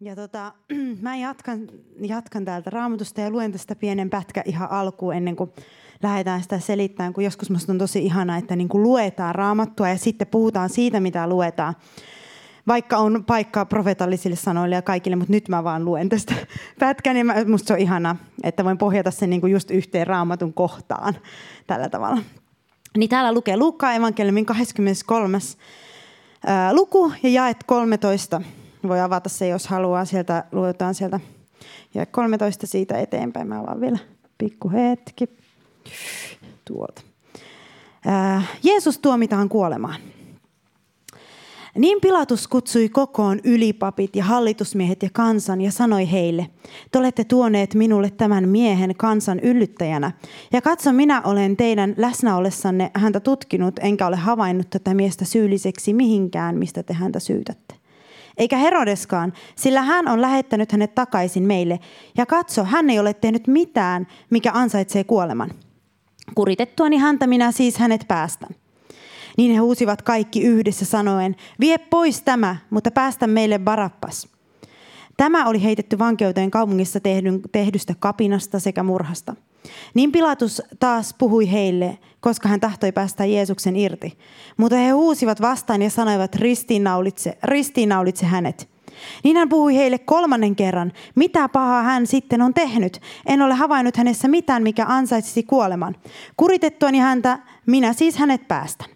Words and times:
Ja 0.00 0.16
tota, 0.16 0.52
mä 1.02 1.16
jatkan, 1.16 1.68
jatkan 2.00 2.44
täältä 2.44 2.70
raamatusta 2.70 3.20
ja 3.20 3.30
luen 3.30 3.52
tästä 3.52 3.76
pienen 3.76 4.10
pätkä 4.10 4.42
ihan 4.46 4.70
alkuun 4.70 5.14
ennen 5.14 5.36
kuin 5.36 5.50
lähdetään 6.02 6.42
sitä 6.42 6.58
selittämään, 6.58 7.12
kun 7.12 7.24
joskus 7.24 7.50
musta 7.50 7.72
on 7.72 7.78
tosi 7.78 8.04
ihana, 8.04 8.36
että 8.36 8.56
niin 8.56 8.68
kuin 8.68 8.82
luetaan 8.82 9.34
raamattua 9.34 9.88
ja 9.88 9.98
sitten 9.98 10.26
puhutaan 10.26 10.70
siitä, 10.70 11.00
mitä 11.00 11.26
luetaan. 11.26 11.74
Vaikka 12.66 12.96
on 12.96 13.24
paikka 13.24 13.64
profeetallisille 13.64 14.36
sanoille 14.36 14.74
ja 14.74 14.82
kaikille, 14.82 15.16
mutta 15.16 15.32
nyt 15.32 15.48
mä 15.48 15.64
vaan 15.64 15.84
luen 15.84 16.08
tästä 16.08 16.34
pätkän 16.80 17.16
ja 17.16 17.24
musta 17.46 17.66
se 17.66 17.72
on 17.72 17.78
ihana, 17.78 18.16
että 18.42 18.64
voin 18.64 18.78
pohjata 18.78 19.10
sen 19.10 19.30
niin 19.30 19.40
kuin 19.40 19.52
just 19.52 19.70
yhteen 19.70 20.06
raamatun 20.06 20.54
kohtaan 20.54 21.14
tällä 21.66 21.88
tavalla. 21.88 22.22
Niin 22.96 23.10
täällä 23.10 23.32
lukee 23.32 23.56
Luukkaan 23.56 23.94
evankeliumin 23.94 24.46
23. 24.46 25.38
luku 26.72 27.12
ja 27.22 27.28
jaet 27.28 27.56
13 27.66 28.42
voi 28.82 29.00
avata 29.00 29.28
se, 29.28 29.48
jos 29.48 29.66
haluaa. 29.66 30.04
Sieltä 30.04 30.44
luetaan 30.52 30.94
sieltä 30.94 31.20
ja 31.94 32.06
13 32.06 32.66
siitä 32.66 32.98
eteenpäin. 32.98 33.48
Mä 33.48 33.62
vaan 33.66 33.80
vielä 33.80 33.98
pikku 34.38 34.70
hetki. 34.70 35.28
Tuolta. 36.64 37.02
Jeesus 38.62 38.98
tuomitaan 38.98 39.48
kuolemaan. 39.48 40.00
Niin 41.78 42.00
Pilatus 42.00 42.48
kutsui 42.48 42.88
kokoon 42.88 43.40
ylipapit 43.44 44.16
ja 44.16 44.24
hallitusmiehet 44.24 45.02
ja 45.02 45.08
kansan 45.12 45.60
ja 45.60 45.72
sanoi 45.72 46.10
heille, 46.10 46.46
te 46.90 46.98
olette 46.98 47.24
tuoneet 47.24 47.74
minulle 47.74 48.10
tämän 48.10 48.48
miehen 48.48 48.94
kansan 48.96 49.40
yllyttäjänä. 49.40 50.12
Ja 50.52 50.62
katso, 50.62 50.92
minä 50.92 51.22
olen 51.22 51.56
teidän 51.56 51.94
läsnäolessanne 51.96 52.90
häntä 52.94 53.20
tutkinut, 53.20 53.78
enkä 53.78 54.06
ole 54.06 54.16
havainnut 54.16 54.70
tätä 54.70 54.94
miestä 54.94 55.24
syylliseksi 55.24 55.94
mihinkään, 55.94 56.58
mistä 56.58 56.82
te 56.82 56.94
häntä 56.94 57.20
syytätte 57.20 57.77
eikä 58.38 58.56
Herodeskaan, 58.56 59.32
sillä 59.56 59.82
hän 59.82 60.08
on 60.08 60.20
lähettänyt 60.22 60.72
hänet 60.72 60.94
takaisin 60.94 61.42
meille. 61.42 61.80
Ja 62.16 62.26
katso, 62.26 62.64
hän 62.64 62.90
ei 62.90 62.98
ole 62.98 63.14
tehnyt 63.14 63.46
mitään, 63.46 64.06
mikä 64.30 64.50
ansaitsee 64.54 65.04
kuoleman. 65.04 65.50
Kuritettuani 66.34 66.96
häntä 66.96 67.26
minä 67.26 67.52
siis 67.52 67.78
hänet 67.78 68.04
päästän. 68.08 68.50
Niin 69.36 69.52
he 69.52 69.58
huusivat 69.58 70.02
kaikki 70.02 70.42
yhdessä 70.42 70.84
sanoen, 70.84 71.36
vie 71.60 71.78
pois 71.78 72.22
tämä, 72.22 72.56
mutta 72.70 72.90
päästä 72.90 73.26
meille 73.26 73.58
Barappas. 73.58 74.28
Tämä 75.16 75.46
oli 75.46 75.62
heitetty 75.62 75.98
vankeuteen 75.98 76.50
kaupungissa 76.50 77.00
tehdystä 77.52 77.94
kapinasta 78.00 78.58
sekä 78.60 78.82
murhasta– 78.82 79.34
niin 79.94 80.12
Pilatus 80.12 80.62
taas 80.80 81.14
puhui 81.18 81.52
heille, 81.52 81.98
koska 82.20 82.48
hän 82.48 82.60
tahtoi 82.60 82.92
päästä 82.92 83.24
Jeesuksen 83.24 83.76
irti. 83.76 84.18
Mutta 84.56 84.76
he 84.76 84.90
huusivat 84.90 85.40
vastaan 85.40 85.82
ja 85.82 85.90
sanoivat, 85.90 86.34
ristiinnaulitse, 86.34 87.38
ristiinnaulitse 87.42 88.26
hänet. 88.26 88.68
Niin 89.24 89.36
hän 89.36 89.48
puhui 89.48 89.76
heille 89.76 89.98
kolmannen 89.98 90.56
kerran, 90.56 90.92
mitä 91.14 91.48
pahaa 91.48 91.82
hän 91.82 92.06
sitten 92.06 92.42
on 92.42 92.54
tehnyt. 92.54 93.00
En 93.26 93.42
ole 93.42 93.54
havainnut 93.54 93.96
hänessä 93.96 94.28
mitään, 94.28 94.62
mikä 94.62 94.84
ansaitsisi 94.88 95.42
kuoleman. 95.42 95.96
Kuritettuani 96.36 96.98
häntä, 96.98 97.38
minä 97.66 97.92
siis 97.92 98.16
hänet 98.16 98.48
päästän. 98.48 98.88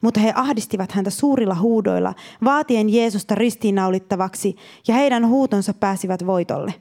Mutta 0.00 0.20
he 0.20 0.32
ahdistivat 0.36 0.92
häntä 0.92 1.10
suurilla 1.10 1.54
huudoilla, 1.54 2.14
vaatien 2.44 2.88
Jeesusta 2.88 3.34
ristiinnaulittavaksi, 3.34 4.56
ja 4.88 4.94
heidän 4.94 5.28
huutonsa 5.28 5.74
pääsivät 5.74 6.26
voitolle 6.26 6.74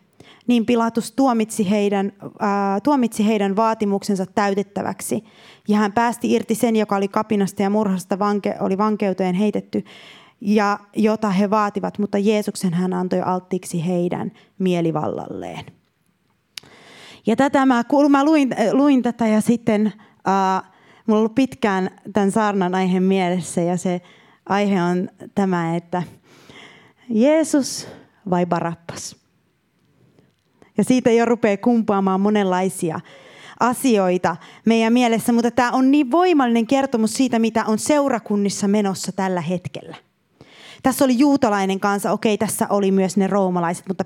niin 0.47 0.65
Pilatus 0.65 1.11
tuomitsi 1.11 1.69
heidän, 1.69 2.13
ää, 2.39 2.79
tuomitsi 2.79 3.27
heidän 3.27 3.55
vaatimuksensa 3.55 4.25
täytettäväksi. 4.25 5.23
Ja 5.67 5.77
hän 5.77 5.91
päästi 5.91 6.33
irti 6.33 6.55
sen, 6.55 6.75
joka 6.75 6.95
oli 6.95 7.07
kapinasta 7.07 7.61
ja 7.61 7.69
murhasta 7.69 8.19
vanke, 8.19 8.55
oli 8.59 8.77
vankeuteen 8.77 9.35
heitetty, 9.35 9.83
ja 10.41 10.79
jota 10.95 11.29
he 11.29 11.49
vaativat, 11.49 11.99
mutta 11.99 12.17
Jeesuksen 12.17 12.73
hän 12.73 12.93
antoi 12.93 13.21
alttiiksi 13.21 13.87
heidän 13.87 14.31
mielivallalleen. 14.59 15.65
Ja 17.27 17.35
tätä 17.35 17.65
mä, 17.65 17.83
mä 18.09 18.25
luin, 18.25 18.55
luin 18.71 19.03
tätä 19.03 19.27
ja 19.27 19.41
sitten 19.41 19.93
ää, 20.25 20.61
mulla 21.05 21.17
on 21.17 21.19
ollut 21.19 21.35
pitkään 21.35 21.89
tämän 22.13 22.31
saarnan 22.31 22.75
aiheen 22.75 23.03
mielessä 23.03 23.61
ja 23.61 23.77
se 23.77 24.01
aihe 24.49 24.83
on 24.83 25.09
tämä, 25.35 25.75
että 25.75 26.03
Jeesus 27.09 27.87
vai 28.29 28.45
Barappas? 28.45 29.24
Ja 30.77 30.83
siitä 30.83 31.11
jo 31.11 31.25
rupeaa 31.25 31.57
kumpaamaan 31.57 32.21
monenlaisia 32.21 32.99
asioita 33.59 34.35
meidän 34.65 34.93
mielessä, 34.93 35.33
mutta 35.33 35.51
tämä 35.51 35.71
on 35.71 35.91
niin 35.91 36.11
voimallinen 36.11 36.67
kertomus 36.67 37.13
siitä, 37.13 37.39
mitä 37.39 37.65
on 37.65 37.79
seurakunnissa 37.79 38.67
menossa 38.67 39.11
tällä 39.11 39.41
hetkellä. 39.41 39.95
Tässä 40.85 41.05
oli 41.05 41.19
juutalainen 41.19 41.79
kansa, 41.79 42.11
okei, 42.11 42.37
tässä 42.37 42.67
oli 42.69 42.91
myös 42.91 43.17
ne 43.17 43.27
roomalaiset, 43.27 43.87
mutta 43.87 44.05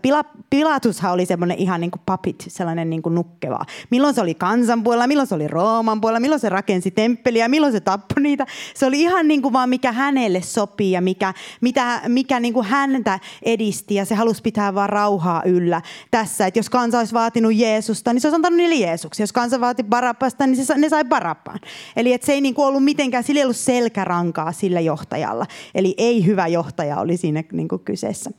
Pilatushan 0.49 1.11
oli 1.11 1.25
semmoinen 1.25 1.57
ihan 1.57 1.81
niin 1.81 1.91
kuin 1.91 2.01
papit, 2.05 2.45
sellainen 2.47 2.89
niin 2.89 3.01
kuin 3.01 3.15
nukkeva. 3.15 3.59
Milloin 3.89 4.15
se 4.15 4.21
oli 4.21 4.33
kansan 4.33 4.83
puolella, 4.83 5.07
milloin 5.07 5.27
se 5.27 5.35
oli 5.35 5.47
Rooman 5.47 6.01
puolella, 6.01 6.19
milloin 6.19 6.39
se 6.39 6.49
rakensi 6.49 6.91
temppeliä, 6.91 7.47
milloin 7.47 7.73
se 7.73 7.79
tappoi 7.79 8.23
niitä. 8.23 8.45
Se 8.75 8.85
oli 8.85 9.01
ihan 9.01 9.27
niin 9.27 9.41
kuin 9.41 9.53
vaan 9.53 9.69
mikä 9.69 9.91
hänelle 9.91 10.41
sopii 10.41 10.91
ja 10.91 11.01
mikä, 11.01 11.33
mitä, 11.61 12.01
mikä 12.07 12.39
niin 12.39 12.53
kuin 12.53 12.65
häntä 12.65 13.19
edisti 13.43 13.95
ja 13.95 14.05
se 14.05 14.15
halusi 14.15 14.41
pitää 14.41 14.75
vaan 14.75 14.89
rauhaa 14.89 15.43
yllä 15.45 15.81
tässä. 16.11 16.47
Että 16.47 16.59
jos 16.59 16.69
kansa 16.69 16.99
olisi 16.99 17.13
vaatinut 17.13 17.53
Jeesusta, 17.55 18.13
niin 18.13 18.21
se 18.21 18.27
olisi 18.27 18.35
antanut 18.35 18.57
niille 18.57 18.75
Jeesuksia. 18.75 19.23
Jos 19.23 19.33
kansa 19.33 19.61
vaati 19.61 19.83
Barappasta, 19.83 20.47
niin 20.47 20.65
se, 20.65 20.77
ne 20.77 20.89
sai 20.89 21.03
Barappaan. 21.03 21.59
Eli 21.95 22.13
että 22.13 22.25
se 22.25 22.33
ei 22.33 22.41
niin 22.41 22.55
kuin 22.55 22.67
ollut 22.67 22.83
mitenkään, 22.83 23.23
sillä 23.23 23.39
ei 23.39 23.43
ollut 23.43 23.57
selkärankaa 23.57 24.51
sillä 24.51 24.79
johtajalla. 24.79 25.45
Eli 25.75 25.93
ei 25.97 26.25
hyvä 26.25 26.47
johtaja 26.47 26.68
johtaja 26.69 26.99
oli 26.99 27.17
siinä 27.17 27.43
niin 27.51 27.67
kuin 27.67 27.81
kyseessä. 27.85 28.31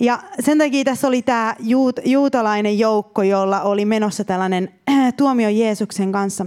Ja 0.00 0.22
sen 0.40 0.58
takia 0.58 0.84
tässä 0.84 1.08
oli 1.08 1.22
tämä 1.22 1.54
juut, 1.60 2.00
juutalainen 2.04 2.78
joukko, 2.78 3.22
jolla 3.22 3.60
oli 3.62 3.84
menossa 3.84 4.24
tällainen 4.24 4.68
tuomio 5.18 5.48
Jeesuksen 5.48 6.12
kanssa, 6.12 6.46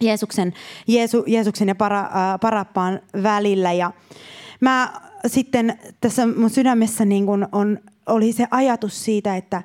Jeesuksen, 0.00 0.52
Jeesu, 0.86 1.24
Jeesuksen 1.26 1.68
ja 1.68 1.74
para, 1.74 2.00
äh, 2.00 2.40
Parappaan 2.40 3.00
välillä. 3.22 3.72
Ja 3.72 3.92
mä 4.60 4.92
sitten 5.26 5.78
tässä 6.00 6.26
mun 6.26 6.50
sydämessä 6.50 7.04
niin 7.04 7.26
kun 7.26 7.48
on, 7.52 7.78
oli 8.06 8.32
se 8.32 8.46
ajatus 8.50 9.04
siitä, 9.04 9.36
että, 9.36 9.62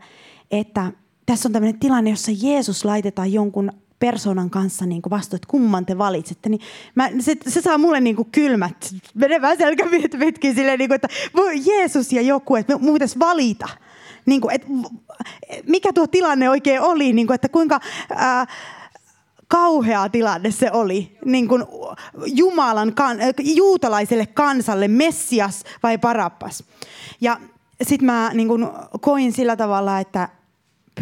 että 0.51 0.91
tässä 1.25 1.49
on 1.49 1.53
tämmöinen 1.53 1.79
tilanne, 1.79 2.09
jossa 2.09 2.31
Jeesus 2.41 2.85
laitetaan 2.85 3.33
jonkun 3.33 3.71
persoonan 4.05 4.49
kanssa 4.49 4.85
niin 4.85 5.01
vastu, 5.09 5.35
että 5.35 5.47
kumman 5.47 5.85
te 5.85 5.97
valitsette, 5.97 6.49
niin 6.49 6.61
mä, 6.95 7.09
se, 7.19 7.35
se, 7.47 7.61
saa 7.61 7.77
mulle 7.77 8.01
niin 8.01 8.15
kuin 8.15 8.31
kylmät, 8.31 8.93
menevää 9.13 9.55
selkävetkin 9.55 10.55
silleen, 10.55 10.79
niin 10.79 10.89
kuin, 10.89 10.95
että 10.95 11.07
voi 11.35 11.53
Jeesus 11.65 12.13
ja 12.13 12.21
joku, 12.21 12.55
että 12.55 12.73
pitäisi 12.93 13.19
valita. 13.19 13.67
Niin 14.25 14.41
kuin, 14.41 14.55
että 14.55 14.67
mikä 15.67 15.93
tuo 15.93 16.07
tilanne 16.07 16.49
oikein 16.49 16.81
oli, 16.81 17.13
niin 17.13 17.27
kuin, 17.27 17.35
että 17.35 17.49
kuinka... 17.49 17.79
Ää, 18.09 18.45
kauhea 19.47 20.09
tilanne 20.09 20.51
se 20.51 20.71
oli 20.71 21.17
niin 21.25 21.47
kuin 21.47 21.63
Jumalan, 22.25 22.93
juutalaiselle 23.37 24.25
kansalle, 24.25 24.87
Messias 24.87 25.63
vai 25.83 25.97
Parappas. 25.97 26.63
Ja 27.21 27.39
sitten 27.83 28.05
mä 28.05 28.31
niin 28.33 28.47
kuin 28.47 28.67
koin 29.01 29.33
sillä 29.33 29.55
tavalla, 29.55 29.99
että 29.99 30.29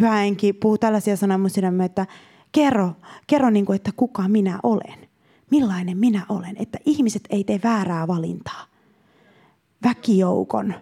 pyhäenki 0.00 0.52
puhuu 0.52 0.78
tällaisia 0.78 1.16
sanoja 1.16 1.38
mun 1.38 1.50
sydämme, 1.50 1.84
että 1.84 2.06
kerro, 2.54 2.92
kerro 3.26 3.50
niin 3.50 3.66
kuin, 3.66 3.76
että 3.76 3.90
kuka 3.96 4.28
minä 4.28 4.58
olen. 4.62 5.08
Millainen 5.50 5.98
minä 5.98 6.26
olen. 6.28 6.56
Että 6.58 6.78
ihmiset 6.84 7.22
ei 7.30 7.44
tee 7.44 7.60
väärää 7.64 8.06
valintaa 8.08 8.66
väkijoukon 9.84 10.74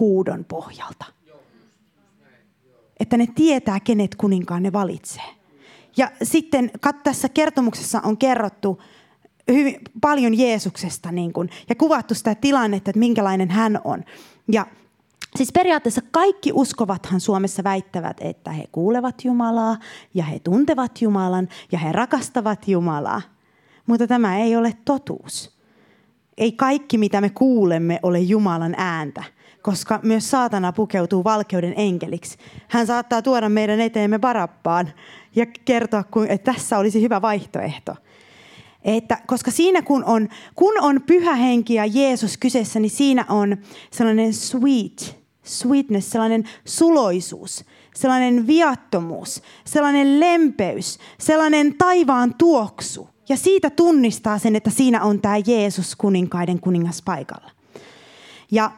huudon 0.00 0.44
pohjalta. 0.44 1.04
Että 3.00 3.16
ne 3.16 3.26
tietää, 3.34 3.80
kenet 3.80 4.14
kuninkaan 4.14 4.62
ne 4.62 4.72
valitsee. 4.72 5.24
Ja 5.96 6.10
sitten 6.22 6.70
tässä 7.02 7.28
kertomuksessa 7.28 8.00
on 8.04 8.16
kerrottu 8.16 8.82
hyvin 9.48 9.80
paljon 10.00 10.38
Jeesuksesta 10.38 11.12
niin 11.12 11.32
kuin, 11.32 11.50
ja 11.68 11.74
kuvattu 11.74 12.14
sitä 12.14 12.34
tilannetta, 12.34 12.90
että 12.90 12.98
minkälainen 12.98 13.50
hän 13.50 13.80
on. 13.84 14.04
Ja 14.52 14.66
Siis 15.36 15.52
periaatteessa 15.52 16.00
kaikki 16.10 16.50
uskovathan 16.54 17.20
Suomessa 17.20 17.64
väittävät, 17.64 18.16
että 18.20 18.50
he 18.50 18.64
kuulevat 18.72 19.24
Jumalaa 19.24 19.76
ja 20.14 20.24
he 20.24 20.38
tuntevat 20.38 21.02
Jumalan 21.02 21.48
ja 21.72 21.78
he 21.78 21.92
rakastavat 21.92 22.68
Jumalaa. 22.68 23.22
Mutta 23.86 24.06
tämä 24.06 24.38
ei 24.38 24.56
ole 24.56 24.76
totuus. 24.84 25.58
Ei 26.38 26.52
kaikki, 26.52 26.98
mitä 26.98 27.20
me 27.20 27.30
kuulemme, 27.30 28.00
ole 28.02 28.18
Jumalan 28.18 28.74
ääntä, 28.76 29.24
koska 29.62 30.00
myös 30.02 30.30
saatana 30.30 30.72
pukeutuu 30.72 31.24
valkeuden 31.24 31.74
enkeliksi. 31.76 32.38
Hän 32.68 32.86
saattaa 32.86 33.22
tuoda 33.22 33.48
meidän 33.48 33.80
eteemme 33.80 34.22
varappaan 34.22 34.92
ja 35.36 35.46
kertoa, 35.64 36.04
että 36.28 36.52
tässä 36.52 36.78
olisi 36.78 37.02
hyvä 37.02 37.22
vaihtoehto. 37.22 37.96
Että, 38.84 39.18
koska 39.26 39.50
siinä 39.50 39.82
kun 39.82 40.04
on, 40.04 40.28
kun 40.54 40.80
on 40.80 41.02
pyhä 41.06 41.34
henki 41.34 41.74
ja 41.74 41.86
Jeesus 41.86 42.36
kyseessä, 42.36 42.80
niin 42.80 42.90
siinä 42.90 43.24
on 43.28 43.56
sellainen 43.90 44.34
sweet, 44.34 45.21
sweetness, 45.44 46.10
sellainen 46.10 46.44
suloisuus, 46.64 47.64
sellainen 47.94 48.46
viattomuus, 48.46 49.42
sellainen 49.64 50.20
lempeys, 50.20 50.98
sellainen 51.18 51.74
taivaan 51.78 52.34
tuoksu. 52.34 53.08
Ja 53.28 53.36
siitä 53.36 53.70
tunnistaa 53.70 54.38
sen, 54.38 54.56
että 54.56 54.70
siinä 54.70 55.02
on 55.02 55.20
tämä 55.20 55.36
Jeesus 55.46 55.96
kuninkaiden 55.96 56.60
kuningas 56.60 57.02
paikalla. 57.02 57.50
Ja 58.52 58.70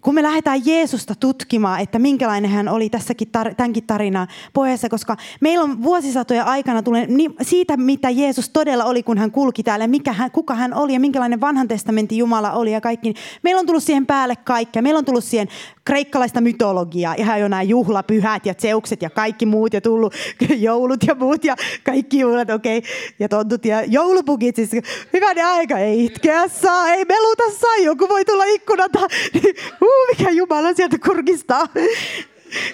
kun 0.00 0.14
me 0.14 0.22
lähdetään 0.22 0.60
Jeesusta 0.64 1.14
tutkimaan, 1.14 1.80
että 1.80 1.98
minkälainen 1.98 2.50
hän 2.50 2.68
oli 2.68 2.90
tässäkin 2.90 3.28
tar- 3.28 3.54
tämänkin 3.54 3.86
tarinan 3.86 4.28
pohjassa, 4.52 4.88
koska 4.88 5.16
meillä 5.40 5.64
on 5.64 5.82
vuosisatoja 5.82 6.44
aikana 6.44 6.82
tulee 6.82 7.06
niin 7.06 7.34
siitä, 7.42 7.76
mitä 7.76 8.10
Jeesus 8.10 8.48
todella 8.48 8.84
oli, 8.84 9.02
kun 9.02 9.18
hän 9.18 9.30
kulki 9.30 9.62
täällä, 9.62 9.86
mikä 9.86 10.12
hän, 10.12 10.30
kuka 10.30 10.54
hän 10.54 10.74
oli 10.74 10.92
ja 10.92 11.00
minkälainen 11.00 11.40
vanhan 11.40 11.68
testamentin 11.68 12.18
Jumala 12.18 12.52
oli 12.52 12.72
ja 12.72 12.80
kaikki. 12.80 13.14
Meillä 13.42 13.60
on 13.60 13.66
tullut 13.66 13.82
siihen 13.82 14.06
päälle 14.06 14.36
kaikkea. 14.36 14.82
Meillä 14.82 14.98
on 14.98 15.04
tullut 15.04 15.24
siihen 15.24 15.48
kreikkalaista 15.84 16.40
mytologiaa, 16.40 17.14
ihan 17.14 17.40
jo 17.40 17.48
nämä 17.48 17.62
juhlapyhät 17.62 18.46
ja 18.46 18.54
tseukset 18.54 19.02
ja 19.02 19.10
kaikki 19.10 19.46
muut 19.46 19.74
ja 19.74 19.80
tullut 19.80 20.14
joulut 20.68 21.04
ja 21.06 21.14
muut 21.14 21.44
ja 21.44 21.56
kaikki 21.84 22.18
juhlat, 22.18 22.50
okei, 22.50 22.78
okay. 22.78 22.90
ja 23.18 23.28
tontut 23.28 23.64
ja 23.64 23.84
joulupukit, 23.84 24.56
siis 24.56 24.70
hyvänä 25.12 25.50
aika, 25.50 25.78
ei 25.78 26.04
itkeä 26.04 26.48
saa, 26.48 26.88
ei 26.88 27.04
meluta 27.04 27.42
saa, 27.60 27.76
joku 27.76 28.08
voi 28.08 28.24
tulla 28.24 28.44
ikkunata, 28.44 28.98
uh, 29.82 30.18
mikä 30.18 30.30
Jumala 30.30 30.74
sieltä 30.74 30.96
kurkistaa. 31.06 31.66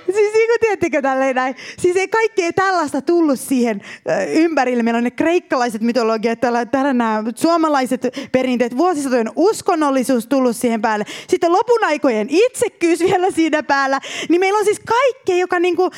Siis 0.05 0.32
niin 0.35 0.49
kuin 0.49 0.61
tiedättekö 0.61 1.02
tälleen 1.02 1.37
näin. 1.37 1.55
Siis 1.79 1.96
ei 1.96 2.08
kaikkea 2.08 2.52
tällaista 2.52 3.02
tullut 3.02 3.41
siihen 3.41 3.82
ympärille. 4.29 4.82
Meillä 4.82 4.99
on 4.99 5.05
ne 5.05 5.11
kreikkalaiset 5.11 5.82
mytologiat, 5.82 6.41
täällä, 6.41 6.67
täällä 6.67 6.93
nämä 6.93 7.23
suomalaiset 7.35 8.02
perinteet, 8.32 8.76
vuosisatojen 8.76 9.31
uskonnollisuus 9.37 10.26
tullut 10.26 10.56
siihen 10.56 10.82
päälle. 10.82 11.05
Sitten 11.29 11.52
lopun 11.52 11.85
aikojen 11.85 12.26
itsekkyys 12.31 13.00
vielä 13.11 13.31
siinä 13.31 13.62
päällä. 13.62 14.00
Niin 14.29 14.40
meillä 14.40 14.58
on 14.58 14.64
siis 14.64 14.81
kaikkea, 14.81 15.37
joka 15.37 15.58
niinku, 15.58 15.85
uh, 15.85 15.93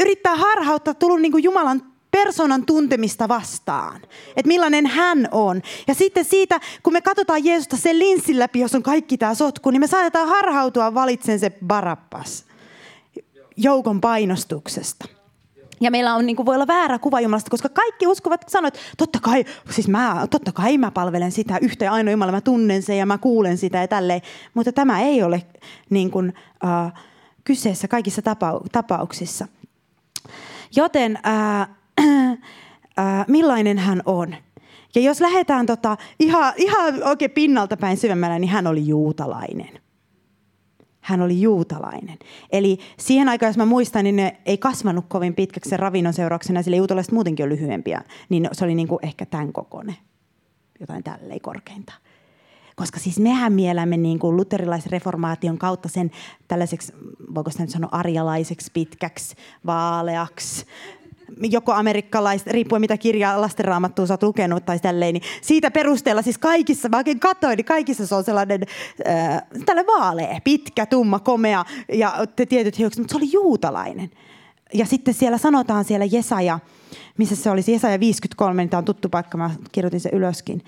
yrittää 0.00 0.36
harhauttaa, 0.36 0.94
tullut 0.94 1.20
niinku 1.20 1.38
Jumalan 1.38 1.93
persoonan 2.14 2.66
tuntemista 2.66 3.28
vastaan. 3.28 4.00
Että 4.36 4.48
millainen 4.48 4.86
hän 4.86 5.28
on. 5.30 5.62
Ja 5.88 5.94
sitten 5.94 6.24
siitä, 6.24 6.60
kun 6.82 6.92
me 6.92 7.00
katsotaan 7.00 7.44
Jeesusta 7.44 7.76
sen 7.76 7.98
linssin 7.98 8.38
läpi, 8.38 8.60
jos 8.60 8.74
on 8.74 8.82
kaikki 8.82 9.18
tämä 9.18 9.34
sotku, 9.34 9.70
niin 9.70 9.80
me 9.80 9.86
saatetaan 9.86 10.28
harhautua 10.28 10.94
valitsen 10.94 11.38
se 11.38 11.52
Barabas 11.66 12.44
joukon 13.56 14.00
painostuksesta. 14.00 15.08
Ja 15.80 15.90
meillä 15.90 16.14
on, 16.14 16.26
niin 16.26 16.36
kuin, 16.36 16.46
voi 16.46 16.54
olla 16.54 16.66
väärä 16.66 16.98
kuva 16.98 17.20
Jumalasta, 17.20 17.50
koska 17.50 17.68
kaikki 17.68 18.06
uskovat 18.06 18.44
sanoivat, 18.48 18.74
että 18.74 18.86
totta 18.98 19.18
kai, 19.20 19.44
siis 19.70 19.88
mä, 19.88 20.26
totta 20.30 20.52
kai 20.52 20.78
mä 20.78 20.90
palvelen 20.90 21.32
sitä 21.32 21.58
yhtä 21.60 21.92
ainoa 21.92 22.12
Jumala, 22.12 22.32
mä 22.32 22.40
tunnen 22.40 22.82
sen 22.82 22.98
ja 22.98 23.06
mä 23.06 23.18
kuulen 23.18 23.58
sitä 23.58 23.78
ja 23.78 23.88
tälleen. 23.88 24.20
Mutta 24.54 24.72
tämä 24.72 25.00
ei 25.00 25.22
ole 25.22 25.42
niin 25.90 26.10
kuin, 26.10 26.34
uh, 26.64 26.92
kyseessä 27.44 27.88
kaikissa 27.88 28.22
tapau- 28.22 28.66
tapauksissa. 28.72 29.46
Joten 30.76 31.18
uh, 31.18 31.74
äh, 32.98 33.24
millainen 33.28 33.78
hän 33.78 34.02
on. 34.04 34.36
Ja 34.94 35.00
jos 35.00 35.20
lähdetään 35.20 35.66
tota, 35.66 35.96
ihan, 36.20 36.52
ihan 36.56 37.02
oikein 37.02 37.30
pinnalta 37.30 37.76
päin 37.76 37.96
syvemmällä, 37.96 38.38
niin 38.38 38.50
hän 38.50 38.66
oli 38.66 38.86
juutalainen. 38.86 39.80
Hän 41.00 41.22
oli 41.22 41.40
juutalainen. 41.40 42.18
Eli 42.52 42.78
siihen 42.98 43.28
aikaan, 43.28 43.48
jos 43.48 43.56
mä 43.56 43.64
muistan, 43.64 44.04
niin 44.04 44.16
ne 44.16 44.36
ei 44.46 44.58
kasvanut 44.58 45.04
kovin 45.08 45.34
pitkäksi 45.34 45.70
sen 45.70 45.78
ravinnon 45.78 46.12
seurauksena, 46.12 46.62
sillä 46.62 46.76
juutalaiset 46.76 47.12
muutenkin 47.12 47.44
on 47.44 47.48
lyhyempiä. 47.48 48.02
Niin 48.28 48.48
se 48.52 48.64
oli 48.64 48.74
niin 48.74 48.88
kuin 48.88 48.98
ehkä 49.02 49.26
tämän 49.26 49.52
kokoinen, 49.52 49.96
jotain 50.80 51.04
tälleen 51.04 51.40
korkeinta. 51.40 51.92
Koska 52.76 53.00
siis 53.00 53.20
mehän 53.20 53.52
mielämme 53.52 53.96
niin 53.96 54.18
kuin 54.18 54.36
luterilaisreformaation 54.36 55.58
kautta 55.58 55.88
sen 55.88 56.10
tällaiseksi, 56.48 56.92
voiko 57.34 57.50
sitä 57.50 57.62
nyt 57.62 57.70
sanoa 57.70 57.88
arjalaiseksi, 57.92 58.70
pitkäksi, 58.74 59.36
vaaleaksi, 59.66 60.66
joko 61.40 61.72
amerikkalaiset, 61.72 62.46
riippuen 62.46 62.80
mitä 62.80 62.96
kirjaa 62.96 63.40
lastenraamattua 63.40 64.06
sä 64.06 64.14
oot 64.14 64.22
lukenut 64.22 64.64
tai 64.64 64.78
tälleen, 64.78 65.14
niin 65.14 65.22
siitä 65.42 65.70
perusteella 65.70 66.22
siis 66.22 66.38
kaikissa, 66.38 66.88
mä 66.88 66.96
oikein 66.96 67.20
katsoin, 67.20 67.56
niin 67.56 67.64
kaikissa 67.64 68.06
se 68.06 68.14
on 68.14 68.24
sellainen 68.24 68.60
äh, 69.08 69.42
tälle 69.66 69.86
vaalea, 69.86 70.40
pitkä, 70.44 70.86
tumma, 70.86 71.18
komea 71.18 71.64
ja 71.92 72.14
tietyt 72.48 72.78
hiukset, 72.78 72.98
mutta 72.98 73.12
se 73.12 73.18
oli 73.18 73.32
juutalainen. 73.32 74.10
Ja 74.74 74.86
sitten 74.86 75.14
siellä 75.14 75.38
sanotaan 75.38 75.84
siellä 75.84 76.06
Jesaja, 76.10 76.58
missä 77.18 77.36
se 77.36 77.50
olisi 77.50 77.72
Jesaja 77.72 78.00
53, 78.00 78.62
niin 78.62 78.70
tämä 78.70 78.78
on 78.78 78.84
tuttu 78.84 79.08
paikka, 79.08 79.38
mä 79.38 79.50
kirjoitin 79.72 80.00
sen 80.00 80.14
ylöskin. 80.14 80.62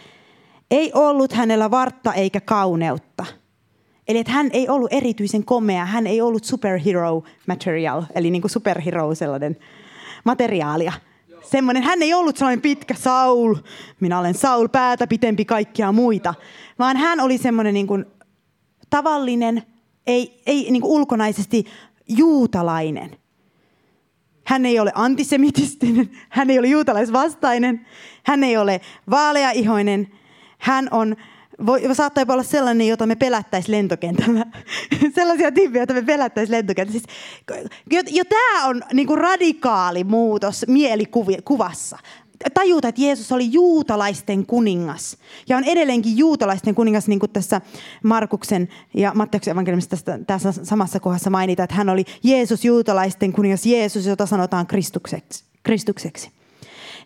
Ei 0.70 0.91
ollut 0.94 1.32
hänellä 1.32 1.70
vartta 1.70 2.12
eikä 2.12 2.41
kauneutta. 2.41 3.26
Eli 4.08 4.19
että 4.19 4.32
hän 4.32 4.50
ei 4.53 4.69
ollut 4.69 4.93
erityisen 4.93 5.44
komea, 5.44 5.85
hän 5.85 6.06
ei 6.06 6.20
ollut 6.20 6.44
superhero 6.44 7.23
material, 7.47 8.03
eli 8.14 8.31
niin 8.31 8.43
kuin 8.43 8.50
superhero 8.50 9.14
sellainen 9.14 9.56
materiaalia. 10.26 10.93
Semmoinen, 11.43 11.82
hän 11.82 12.02
ei 12.02 12.14
ollut 12.14 12.37
sellainen 12.37 12.62
pitkä 12.62 12.94
Saul, 12.94 13.55
minä 14.00 14.19
olen 14.19 14.34
Saul, 14.34 14.69
päätä 14.69 15.06
pitempi 15.06 15.44
kaikkia 15.44 15.93
muita, 15.93 16.34
vaan 16.78 16.96
hän 16.96 17.20
oli 17.20 17.38
semmoinen 17.38 17.75
niin 17.75 17.87
kuin 17.87 18.05
tavallinen, 18.90 19.62
ei, 20.06 20.43
ei 20.46 20.70
niin 20.70 20.82
kuin 20.82 20.93
ulkonaisesti 20.93 21.67
juutalainen. 22.08 23.19
Hän 24.44 24.67
ei 24.67 24.81
ole 24.81 24.93
antisemitistinen, 24.94 26.11
hän 26.29 26.50
ei 26.50 26.58
ole 26.58 26.67
juutalaisvastainen, 26.67 27.87
hän 28.25 28.44
ei 28.44 28.56
ole 28.56 28.81
vaaleaihoinen, 29.11 30.08
hän 30.58 30.88
on 30.90 31.17
voi, 31.67 31.82
saattaa 31.93 32.23
jopa 32.23 32.32
olla 32.32 32.43
sellainen, 32.43 32.88
jota 32.88 33.06
me 33.06 33.14
pelättäisiin 33.14 33.76
lentokentällä. 33.76 34.47
Sellaisia 35.14 35.53
tyyppejä, 35.53 35.81
joita 35.81 35.94
me 35.94 36.03
pelättäisiin 36.03 36.56
lentokentällä. 36.56 37.00
Siis, 37.00 37.17
jo, 37.91 38.03
jo 38.11 38.25
tämä 38.25 38.67
on 38.67 38.82
niinku 38.93 39.17
radikaali 39.17 40.05
muutos 40.05 40.64
mielikuvassa. 40.69 41.99
Tajuta, 42.55 42.88
että 42.88 43.03
Jeesus 43.03 43.32
oli 43.32 43.53
juutalaisten 43.53 44.47
kuningas. 44.47 45.17
Ja 45.49 45.56
on 45.56 45.64
edelleenkin 45.64 46.19
juutalaisten 46.19 46.75
kuningas, 46.75 47.08
niin 47.08 47.19
kuin 47.19 47.32
tässä 47.32 47.61
Markuksen 48.03 48.69
ja 48.94 49.12
Matteuksen 49.14 49.53
evankeliumissa 49.53 49.91
tässä, 49.91 50.19
tässä 50.26 50.64
samassa 50.64 51.00
kohdassa 51.00 51.31
mainita, 51.31 51.62
että 51.62 51.76
hän 51.76 51.88
oli 51.88 52.05
Jeesus 52.23 52.64
juutalaisten 52.64 53.32
kuningas, 53.32 53.67
Jeesus, 53.67 54.06
jota 54.06 54.26
sanotaan 54.26 54.67
Kristukseksi. 54.67 55.44
Kristukseksi. 55.62 56.31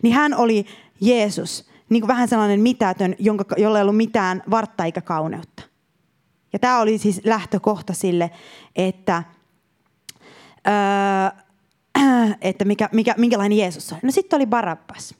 Niin 0.01 0.13
hän 0.13 0.33
oli 0.33 0.65
Jeesus 1.01 1.70
niin 1.91 2.01
kuin 2.01 2.07
vähän 2.07 2.27
sellainen 2.27 2.59
mitätön, 2.59 3.15
jonka, 3.19 3.45
jolla 3.57 3.77
ei 3.77 3.81
ollut 3.81 3.97
mitään 3.97 4.43
vartta 4.49 4.85
eikä 4.85 5.01
kauneutta. 5.01 5.63
Ja 6.53 6.59
tämä 6.59 6.79
oli 6.79 6.97
siis 6.97 7.21
lähtökohta 7.23 7.93
sille, 7.93 8.31
että, 8.75 9.23
öö, 10.67 11.41
että 12.41 12.65
mikä, 12.65 12.89
mikä, 12.91 13.15
minkälainen 13.17 13.57
Jeesus 13.57 13.93
on. 13.93 13.99
No 14.03 14.11
sitten 14.11 14.37
oli 14.37 14.45
Barabbas. 14.45 15.15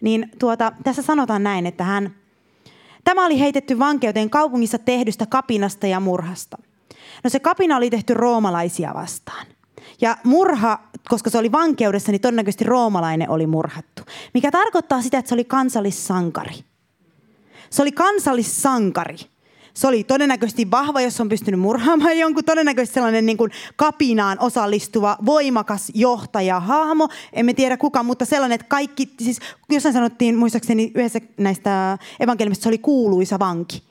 Niin 0.00 0.30
tuota, 0.38 0.72
tässä 0.84 1.02
sanotaan 1.02 1.42
näin, 1.42 1.66
että 1.66 1.84
hän, 1.84 2.14
tämä 3.04 3.26
oli 3.26 3.40
heitetty 3.40 3.78
vankeuteen 3.78 4.30
kaupungissa 4.30 4.78
tehdystä 4.78 5.26
kapinasta 5.26 5.86
ja 5.86 6.00
murhasta. 6.00 6.58
No 7.24 7.30
se 7.30 7.40
kapina 7.40 7.76
oli 7.76 7.90
tehty 7.90 8.14
roomalaisia 8.14 8.94
vastaan. 8.94 9.46
Ja 10.00 10.16
murha, 10.24 10.78
koska 11.08 11.30
se 11.30 11.38
oli 11.38 11.52
vankeudessa, 11.52 12.12
niin 12.12 12.20
todennäköisesti 12.20 12.64
roomalainen 12.64 13.30
oli 13.30 13.46
murhattu. 13.46 14.02
Mikä 14.34 14.50
tarkoittaa 14.50 15.02
sitä, 15.02 15.18
että 15.18 15.28
se 15.28 15.34
oli 15.34 15.44
kansallissankari. 15.44 16.54
Se 17.70 17.82
oli 17.82 17.92
kansallissankari. 17.92 19.16
Se 19.74 19.86
oli 19.86 20.04
todennäköisesti 20.04 20.70
vahva, 20.70 21.00
jos 21.00 21.20
on 21.20 21.28
pystynyt 21.28 21.60
murhaamaan 21.60 22.18
jonkun. 22.18 22.44
Todennäköisesti 22.44 22.94
sellainen 22.94 23.26
niin 23.26 23.36
kuin 23.36 23.50
kapinaan 23.76 24.38
osallistuva, 24.40 25.16
voimakas 25.26 25.92
johtaja, 25.94 26.60
hahmo. 26.60 27.08
Emme 27.32 27.54
tiedä 27.54 27.76
kuka, 27.76 28.02
mutta 28.02 28.24
sellainen, 28.24 28.54
että 28.54 28.66
kaikki, 28.68 29.14
siis 29.20 29.38
jossain 29.70 29.92
sanottiin 29.92 30.36
muistaakseni 30.36 30.92
yhdessä 30.94 31.20
näistä 31.36 31.98
evankeliumista, 32.20 32.62
se 32.62 32.68
oli 32.68 32.78
kuuluisa 32.78 33.38
vanki. 33.38 33.89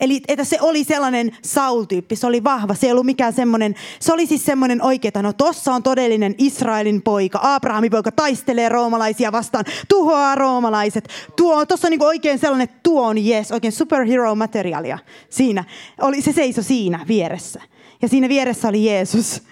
Eli 0.00 0.20
että 0.28 0.44
se 0.44 0.58
oli 0.60 0.84
sellainen 0.84 1.36
Saul-tyyppi, 1.42 2.16
se 2.16 2.26
oli 2.26 2.44
vahva, 2.44 2.74
se 2.74 2.86
ei 2.86 2.92
ollut 2.92 3.06
mikään 3.06 3.32
semmoinen, 3.32 3.74
se 4.00 4.12
oli 4.12 4.26
siis 4.26 4.44
semmoinen 4.44 4.82
oikea, 4.82 5.22
no 5.22 5.32
tossa 5.32 5.72
on 5.72 5.82
todellinen 5.82 6.34
Israelin 6.38 7.02
poika, 7.02 7.40
Abrahamin 7.42 7.90
poika 7.90 8.12
taistelee 8.12 8.68
roomalaisia 8.68 9.32
vastaan, 9.32 9.64
tuhoaa 9.88 10.34
roomalaiset. 10.34 11.08
Tuo, 11.36 11.66
tossa 11.66 11.88
on 11.88 11.90
niin 11.90 12.02
oikein 12.02 12.38
sellainen, 12.38 12.68
tuo 12.82 13.06
on 13.06 13.18
yes, 13.26 13.52
oikein 13.52 13.72
superhero 13.72 14.34
materiaalia 14.34 14.98
siinä. 15.30 15.64
Oli, 16.00 16.22
se 16.22 16.32
seiso 16.32 16.62
siinä 16.62 17.04
vieressä. 17.08 17.62
Ja 18.02 18.08
siinä 18.08 18.28
vieressä 18.28 18.68
oli 18.68 18.84
Jeesus. 18.84 19.42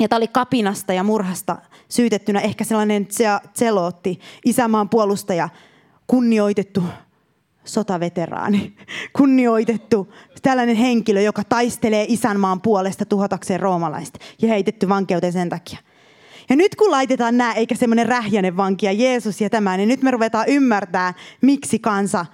Ja 0.00 0.08
tämä 0.08 0.16
oli 0.16 0.28
kapinasta 0.28 0.92
ja 0.92 1.02
murhasta 1.02 1.56
syytettynä 1.88 2.40
ehkä 2.40 2.64
sellainen 2.64 3.08
zelootti, 3.58 4.20
isämaan 4.44 4.88
puolustaja, 4.88 5.48
kunnioitettu 6.06 6.82
sotaveteraani, 7.68 8.72
kunnioitettu 9.16 10.12
tällainen 10.42 10.76
henkilö, 10.76 11.20
joka 11.20 11.44
taistelee 11.44 12.06
isänmaan 12.08 12.60
puolesta 12.60 13.04
tuhotakseen 13.04 13.60
roomalaiset 13.60 14.18
ja 14.42 14.48
heitetty 14.48 14.88
vankeuteen 14.88 15.32
sen 15.32 15.48
takia. 15.48 15.78
Ja 16.50 16.56
nyt 16.56 16.76
kun 16.76 16.90
laitetaan 16.90 17.36
nämä, 17.36 17.52
eikä 17.52 17.74
semmoinen 17.74 18.06
rähjäinen 18.06 18.56
vankia 18.56 18.92
Jeesus 18.92 19.40
ja 19.40 19.50
tämä, 19.50 19.76
niin 19.76 19.88
nyt 19.88 20.02
me 20.02 20.10
ruvetaan 20.10 20.48
ymmärtää, 20.48 21.14
miksi 21.40 21.78
kansa 21.78 22.26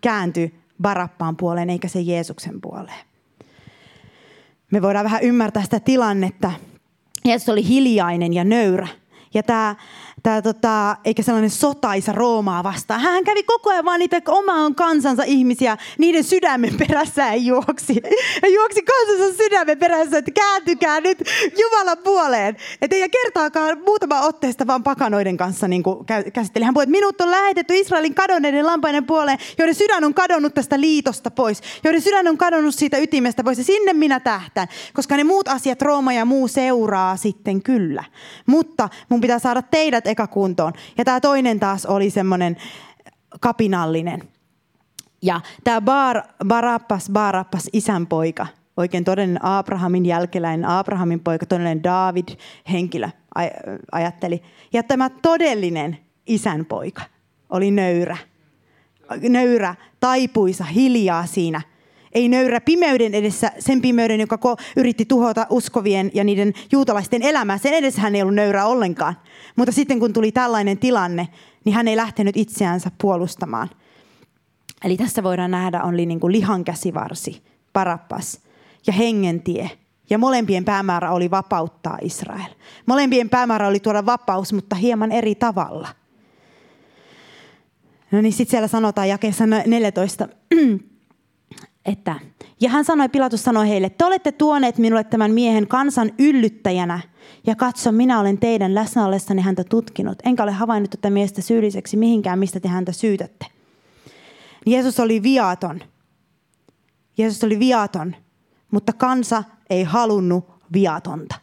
kääntyi 0.00 0.54
Barappaan 0.82 1.36
puoleen 1.36 1.70
eikä 1.70 1.88
se 1.88 2.00
Jeesuksen 2.00 2.60
puoleen. 2.60 3.06
Me 4.70 4.82
voidaan 4.82 5.04
vähän 5.04 5.22
ymmärtää 5.22 5.62
sitä 5.62 5.80
tilannetta. 5.80 6.52
Jeesus 7.24 7.48
oli 7.48 7.68
hiljainen 7.68 8.32
ja 8.32 8.44
nöyrä. 8.44 8.88
Ja 9.34 9.42
tämä, 9.42 9.76
tää, 10.26 10.42
tota, 10.42 10.96
eikä 11.04 11.22
sellainen 11.22 11.50
sotaisa 11.50 12.12
Roomaa 12.12 12.62
vastaan. 12.62 13.00
Hän 13.00 13.24
kävi 13.24 13.42
koko 13.42 13.70
ajan 13.70 13.84
vaan 13.84 13.98
niitä 13.98 14.20
omaan 14.28 14.74
kansansa 14.74 15.22
ihmisiä, 15.22 15.76
niiden 15.98 16.24
sydämen 16.24 16.74
perässä 16.78 17.22
ja 17.22 17.36
juoksi. 17.36 18.00
Ja 18.42 18.48
juoksi 18.48 18.82
kansansa 18.82 19.36
sydämen 19.36 19.78
perässä, 19.78 20.18
että 20.18 20.30
kääntykää 20.30 21.00
nyt 21.00 21.18
Jumalan 21.60 21.98
puoleen. 22.04 22.56
Että 22.82 22.96
ei 22.96 23.08
kertaakaan 23.08 23.78
muutama 23.84 24.20
otteesta 24.20 24.66
vaan 24.66 24.82
pakanoiden 24.82 25.36
kanssa 25.36 25.68
niin 25.68 25.82
käsitteli. 26.32 26.64
Hän 26.64 26.74
puhui, 26.74 26.82
että 26.82 26.90
minut 26.90 27.20
on 27.20 27.30
lähetetty 27.30 27.74
Israelin 27.74 28.14
kadonneiden 28.14 28.66
lampaiden 28.66 29.06
puoleen, 29.06 29.38
joiden 29.58 29.74
sydän 29.74 30.04
on 30.04 30.14
kadonnut 30.14 30.54
tästä 30.54 30.80
liitosta 30.80 31.30
pois. 31.30 31.62
Joiden 31.84 32.02
sydän 32.02 32.28
on 32.28 32.38
kadonnut 32.38 32.74
siitä 32.74 32.98
ytimestä 32.98 33.44
pois. 33.44 33.58
Ja 33.58 33.64
sinne 33.64 33.92
minä 33.92 34.20
tähtään, 34.20 34.68
koska 34.92 35.16
ne 35.16 35.24
muut 35.24 35.48
asiat, 35.48 35.82
Rooma 35.82 36.12
ja 36.12 36.24
muu 36.24 36.48
seuraa 36.48 37.16
sitten 37.16 37.62
kyllä. 37.62 38.04
Mutta 38.46 38.88
mun 39.08 39.20
pitää 39.20 39.38
saada 39.38 39.62
teidät 39.62 40.06
eka 40.16 40.26
kuntoon. 40.26 40.72
Ja 40.98 41.04
tämä 41.04 41.20
toinen 41.20 41.60
taas 41.60 41.86
oli 41.86 42.10
semmoinen 42.10 42.56
kapinallinen. 43.40 44.22
Ja 45.22 45.40
tämä 45.64 45.80
Bar, 45.80 46.22
Barappas, 46.44 47.10
Barappas, 47.12 47.68
isän 47.72 48.06
poika, 48.06 48.46
oikein 48.76 49.04
todellinen 49.04 49.44
Abrahamin 49.44 50.06
jälkeläinen, 50.06 50.68
Abrahamin 50.68 51.20
poika, 51.20 51.46
todellinen 51.46 51.82
David 51.82 52.28
henkilö 52.72 53.08
ajatteli. 53.92 54.42
Ja 54.72 54.82
tämä 54.82 55.10
todellinen 55.10 55.98
isän 56.26 56.64
poika 56.64 57.02
oli 57.50 57.70
nöyrä. 57.70 58.16
Nöyrä, 59.28 59.74
taipuisa, 60.00 60.64
hiljaa 60.64 61.26
siinä– 61.26 61.60
ei 62.16 62.28
nöyrä 62.28 62.60
pimeyden 62.60 63.14
edessä, 63.14 63.52
sen 63.58 63.82
pimeyden, 63.82 64.20
joka 64.20 64.38
yritti 64.76 65.04
tuhota 65.04 65.46
uskovien 65.50 66.10
ja 66.14 66.24
niiden 66.24 66.54
juutalaisten 66.72 67.22
elämää. 67.22 67.58
Sen 67.58 67.74
edessä 67.74 68.00
hän 68.00 68.14
ei 68.14 68.22
ollut 68.22 68.34
nöyrä 68.34 68.66
ollenkaan. 68.66 69.16
Mutta 69.56 69.72
sitten 69.72 70.00
kun 70.00 70.12
tuli 70.12 70.32
tällainen 70.32 70.78
tilanne, 70.78 71.28
niin 71.64 71.74
hän 71.74 71.88
ei 71.88 71.96
lähtenyt 71.96 72.36
itseänsä 72.36 72.90
puolustamaan. 73.00 73.70
Eli 74.84 74.96
tässä 74.96 75.22
voidaan 75.22 75.50
nähdä, 75.50 75.82
oli 75.82 76.06
niin 76.06 76.20
kuin 76.20 76.32
lihan 76.32 76.64
käsivarsi, 76.64 77.42
parappas 77.72 78.40
ja 78.86 78.92
hengentie. 78.92 79.70
Ja 80.10 80.18
molempien 80.18 80.64
päämäärä 80.64 81.12
oli 81.12 81.30
vapauttaa 81.30 81.98
Israel. 82.02 82.50
Molempien 82.86 83.28
päämäärä 83.28 83.68
oli 83.68 83.80
tuoda 83.80 84.06
vapaus, 84.06 84.52
mutta 84.52 84.76
hieman 84.76 85.12
eri 85.12 85.34
tavalla. 85.34 85.88
No 88.10 88.20
niin, 88.20 88.32
sitten 88.32 88.50
siellä 88.50 88.68
sanotaan 88.68 89.08
jakeessa 89.08 89.44
14 89.46 90.28
että, 91.86 92.20
ja 92.60 92.70
hän 92.70 92.84
sanoi, 92.84 93.08
Pilatus 93.08 93.42
sanoi 93.42 93.68
heille, 93.68 93.90
te 93.90 94.04
olette 94.04 94.32
tuoneet 94.32 94.78
minulle 94.78 95.04
tämän 95.04 95.30
miehen 95.30 95.66
kansan 95.66 96.12
yllyttäjänä, 96.18 97.00
ja 97.46 97.56
katso, 97.56 97.92
minä 97.92 98.20
olen 98.20 98.38
teidän 98.38 98.74
läsnä 98.74 99.06
ollessani 99.06 99.42
häntä 99.42 99.64
tutkinut, 99.64 100.18
enkä 100.24 100.42
ole 100.42 100.52
havainnut 100.52 100.90
tätä 100.90 101.10
miestä 101.10 101.42
syylliseksi 101.42 101.96
mihinkään, 101.96 102.38
mistä 102.38 102.60
te 102.60 102.68
häntä 102.68 102.92
syytätte. 102.92 103.46
Jeesus 104.66 105.00
oli 105.00 105.22
viaton. 105.22 105.80
Jeesus 107.18 107.44
oli 107.44 107.58
viaton, 107.58 108.16
mutta 108.70 108.92
kansa 108.92 109.44
ei 109.70 109.84
halunnut 109.84 110.50
viatonta. 110.72 111.34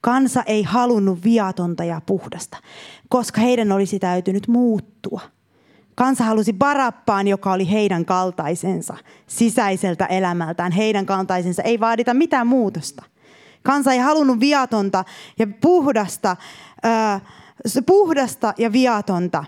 Kansa 0.00 0.42
ei 0.42 0.62
halunnut 0.62 1.24
viatonta 1.24 1.84
ja 1.84 2.00
puhdasta, 2.06 2.56
koska 3.08 3.40
heidän 3.40 3.72
olisi 3.72 3.98
täytynyt 3.98 4.48
muuttua– 4.48 5.20
Kansa 6.00 6.24
halusi 6.24 6.52
Barappaan, 6.52 7.28
joka 7.28 7.52
oli 7.52 7.70
heidän 7.70 8.04
kaltaisensa, 8.04 8.96
sisäiseltä 9.26 10.06
elämältään, 10.06 10.72
heidän 10.72 11.06
kaltaisensa. 11.06 11.62
Ei 11.62 11.80
vaadita 11.80 12.14
mitään 12.14 12.46
muutosta. 12.46 13.02
Kansa 13.62 13.92
ei 13.92 13.98
halunnut 13.98 14.40
viatonta 14.40 15.04
ja 15.38 15.46
puhdasta, 15.60 16.36
äh, 16.84 17.22
puhdasta 17.86 18.54
ja 18.58 18.72
viatonta. 18.72 19.44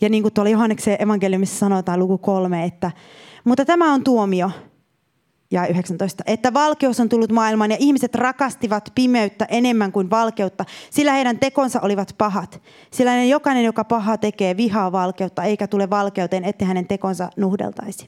Ja 0.00 0.08
niin 0.08 0.22
kuin 0.22 0.34
tuolla 0.34 0.50
Johanneksen 0.50 1.02
evankeliumissa 1.02 1.58
sanotaan 1.58 1.98
luku 1.98 2.18
kolme, 2.18 2.64
että 2.64 2.90
mutta 3.44 3.64
tämä 3.64 3.92
on 3.94 4.04
tuomio, 4.04 4.50
ja 5.52 5.66
19, 5.66 6.24
että 6.26 6.54
valkeus 6.54 7.00
on 7.00 7.08
tullut 7.08 7.32
maailmaan 7.32 7.70
ja 7.70 7.76
ihmiset 7.80 8.14
rakastivat 8.14 8.92
pimeyttä 8.94 9.44
enemmän 9.44 9.92
kuin 9.92 10.10
valkeutta, 10.10 10.64
sillä 10.90 11.12
heidän 11.12 11.38
tekonsa 11.38 11.80
olivat 11.80 12.14
pahat. 12.18 12.62
Sillä 12.90 13.24
jokainen, 13.24 13.64
joka 13.64 13.84
paha 13.84 14.18
tekee, 14.18 14.56
vihaa 14.56 14.92
valkeutta, 14.92 15.42
eikä 15.42 15.66
tule 15.66 15.90
valkeuteen, 15.90 16.44
ettei 16.44 16.68
hänen 16.68 16.86
tekonsa 16.86 17.30
nuhdeltaisi. 17.36 18.06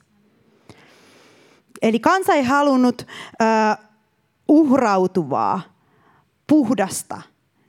Eli 1.82 2.00
kansa 2.00 2.32
ei 2.34 2.44
halunnut 2.44 3.02
uh, 3.02 3.84
uhrautuvaa, 4.48 5.60
puhdasta, 6.46 7.22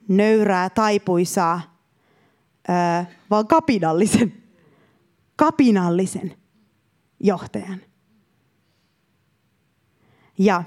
nöyrää, 0.07 0.69
taipuisaa, 0.69 1.61
uh, 2.69 3.07
vaan 3.29 3.47
kapinallisen, 3.47 4.33
kapinallisen 5.35 6.33
johtajan. 7.19 7.81
Ja 10.37 10.63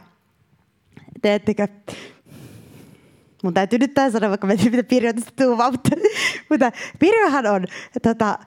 teettekö, 1.22 1.68
mun 3.42 3.54
täytyy 3.54 3.78
nyt 3.78 3.94
tässä 3.94 4.12
sanoa, 4.12 4.30
vaikka 4.30 4.46
mä 4.46 4.52
en 4.52 4.58
mitä 4.64 4.82
Pirjoista 4.82 5.32
tuumaa, 5.36 5.70
mutta, 5.70 5.90
mutta 6.50 6.72
Pirjohan 6.98 7.46
on 7.46 7.64
tota, 8.02 8.38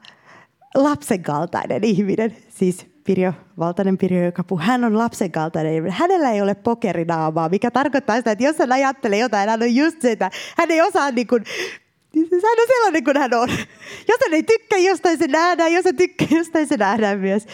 lapsen 0.76 1.24
kaltainen 1.24 1.84
ihminen. 1.84 2.38
Siis 2.50 2.86
Pirjo, 3.04 3.34
valtainen 3.60 3.98
Pirjo, 3.98 4.26
joka 4.26 4.44
puhuu, 4.44 4.66
hän 4.66 4.84
on 4.84 4.98
lapsen 4.98 5.32
kaltainen 5.32 5.74
ihminen. 5.74 5.98
Hänellä 5.98 6.32
ei 6.32 6.42
ole 6.42 6.56
pokerinaamaa, 6.56 7.50
mikä 7.50 7.72
tarkoittaa 7.72 8.16
sitä, 8.16 8.32
että 8.32 8.44
jos 8.44 8.60
hän 8.60 8.72
ajattelee 8.72 9.20
jotain, 9.20 9.50
hän 9.50 9.64
on 9.64 9.76
just 9.76 10.02
se, 10.02 10.12
että 10.12 10.32
hän 10.58 10.72
ei 10.72 10.82
osaa 10.82 11.12
niin 11.12 11.28
kuin, 11.28 11.44
hän 12.16 12.60
on 12.60 12.68
sellainen 12.68 13.04
kuin 13.04 13.18
hän 13.18 13.34
on. 13.34 13.50
Jos 14.08 14.20
hän 14.24 14.34
ei 14.34 14.44
tykkää 14.44 14.80
jostain, 14.80 15.18
se 15.18 15.28
nähdään. 15.28 15.74
Jos 15.74 15.86
hän 15.86 15.96
tykkää 15.96 16.28
jostain, 16.32 16.68
se 16.68 16.78
nähdään 16.78 17.20
myös. 17.20 17.48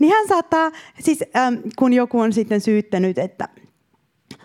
Niin 0.00 0.12
hän 0.12 0.28
saattaa, 0.28 0.70
siis 1.00 1.24
ähm, 1.36 1.54
kun 1.78 1.92
joku 1.92 2.20
on 2.20 2.32
sitten 2.32 2.60
syyttänyt, 2.60 3.18
että 3.18 3.48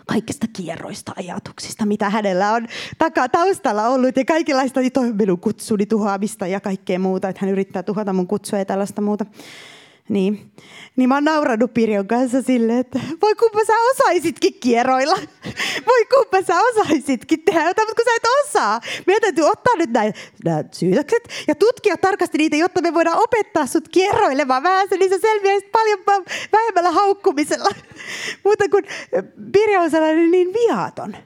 kaikista 0.06 0.46
kierroista 0.52 1.12
ajatuksista, 1.16 1.86
mitä 1.86 2.10
hänellä 2.10 2.52
on 2.52 2.66
takaa 2.98 3.28
taustalla 3.28 3.88
ollut 3.88 4.16
ja 4.16 4.24
kaikenlaista 4.24 4.80
niin 4.80 4.92
minun 5.18 5.40
kutsuni 5.40 5.86
tuhoamista 5.86 6.46
ja 6.46 6.60
kaikkea 6.60 6.98
muuta, 6.98 7.28
että 7.28 7.40
hän 7.44 7.50
yrittää 7.50 7.82
tuhota 7.82 8.12
mun 8.12 8.26
kutsua 8.26 8.58
ja 8.58 8.64
tällaista 8.64 9.02
muuta. 9.02 9.26
Niin. 10.08 10.52
niin 10.96 11.08
mä 11.08 11.14
oon 11.14 11.24
naurannut 11.24 11.74
Pirjon 11.74 12.06
kanssa 12.06 12.42
silleen, 12.42 12.78
että 12.78 13.00
voi 13.22 13.34
kumpa 13.34 13.64
sä 13.66 13.72
osaisitkin 13.90 14.54
kierroilla. 14.60 15.16
Voi 15.86 16.04
kumpa 16.14 16.42
sä 16.42 16.54
osaisitkin 16.60 17.42
tehdä 17.42 17.64
jotain, 17.64 17.88
mutta 17.88 18.02
kun 18.02 18.12
sä 18.12 18.16
et 18.16 18.46
osaa. 18.46 18.80
Meidän 19.06 19.20
täytyy 19.20 19.44
ottaa 19.44 19.74
nyt 19.76 19.90
näin, 19.90 20.14
nämä 20.44 20.64
syytökset 20.72 21.28
ja 21.48 21.54
tutkia 21.54 21.96
tarkasti 21.96 22.38
niitä, 22.38 22.56
jotta 22.56 22.82
me 22.82 22.94
voidaan 22.94 23.18
opettaa 23.18 23.66
sut 23.66 23.88
kierroilemaan 23.88 24.62
vähän, 24.62 24.88
niin 24.90 25.10
sä 25.10 25.18
selviäisit 25.18 25.72
paljon 25.72 25.98
vähemmällä 26.52 26.90
haukkumisella. 26.90 27.70
mutta 28.44 28.68
kun 28.68 28.82
Pirjo 29.52 29.80
on 29.80 29.90
sellainen 29.90 30.30
niin 30.30 30.48
viaton. 30.52 31.16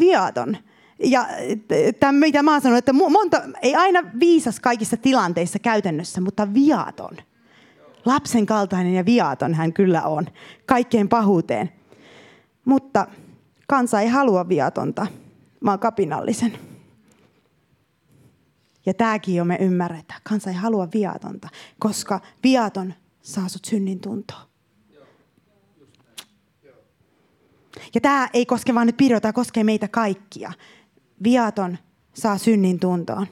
Viaton. 0.00 0.56
Ja 0.98 1.26
tämä, 2.00 2.12
mitä 2.12 2.42
mä 2.42 2.52
oon 2.52 2.60
sanonut, 2.60 2.78
että 2.78 2.92
monta, 2.92 3.42
ei 3.62 3.74
aina 3.74 4.02
viisas 4.20 4.60
kaikissa 4.60 4.96
tilanteissa 4.96 5.58
käytännössä, 5.58 6.20
mutta 6.20 6.54
viaton– 6.54 7.16
Lapsen 8.04 8.46
kaltainen 8.46 8.94
ja 8.94 9.04
viaton 9.04 9.54
hän 9.54 9.72
kyllä 9.72 10.02
on, 10.02 10.26
kaikkeen 10.66 11.08
pahuuteen. 11.08 11.72
Mutta 12.64 13.06
kansa 13.68 14.00
ei 14.00 14.08
halua 14.08 14.48
viatonta, 14.48 15.06
vaan 15.64 15.78
kapinallisen. 15.78 16.58
Ja 18.86 18.94
tämäkin 18.94 19.34
jo 19.34 19.44
me 19.44 19.56
ymmärretään. 19.60 20.20
Kansa 20.22 20.50
ei 20.50 20.56
halua 20.56 20.88
viatonta, 20.94 21.48
koska 21.78 22.20
viaton 22.42 22.94
saa 23.22 23.48
sut 23.48 23.64
synnin 23.64 24.00
tuntoa. 24.00 24.40
Ja 27.94 28.00
tämä 28.00 28.28
ei 28.32 28.46
koske 28.46 28.74
vain 28.74 28.86
nyt 28.86 28.96
Pirjo, 28.96 29.20
tämä 29.20 29.32
koskee 29.32 29.64
meitä 29.64 29.88
kaikkia. 29.88 30.52
Viaton 31.22 31.78
saa 32.14 32.38
synnin 32.38 32.80
tuntoon. 32.80 33.26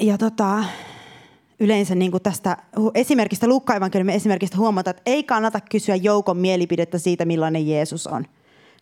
Ja 0.00 0.18
tota, 0.18 0.64
yleensä 1.60 1.94
niin 1.94 2.10
kuin 2.10 2.22
tästä 2.22 2.56
esimerkistä, 2.94 3.48
Luukka 3.48 3.74
esimerkistä 4.12 4.56
huomata, 4.56 4.90
että 4.90 5.02
ei 5.06 5.22
kannata 5.22 5.60
kysyä 5.60 5.96
joukon 5.96 6.36
mielipidettä 6.36 6.98
siitä, 6.98 7.24
millainen 7.24 7.68
Jeesus 7.68 8.06
on, 8.06 8.24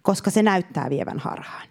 koska 0.03 0.31
se 0.31 0.43
näyttää 0.43 0.91
vievän 0.91 1.19
harhaan. 1.19 1.69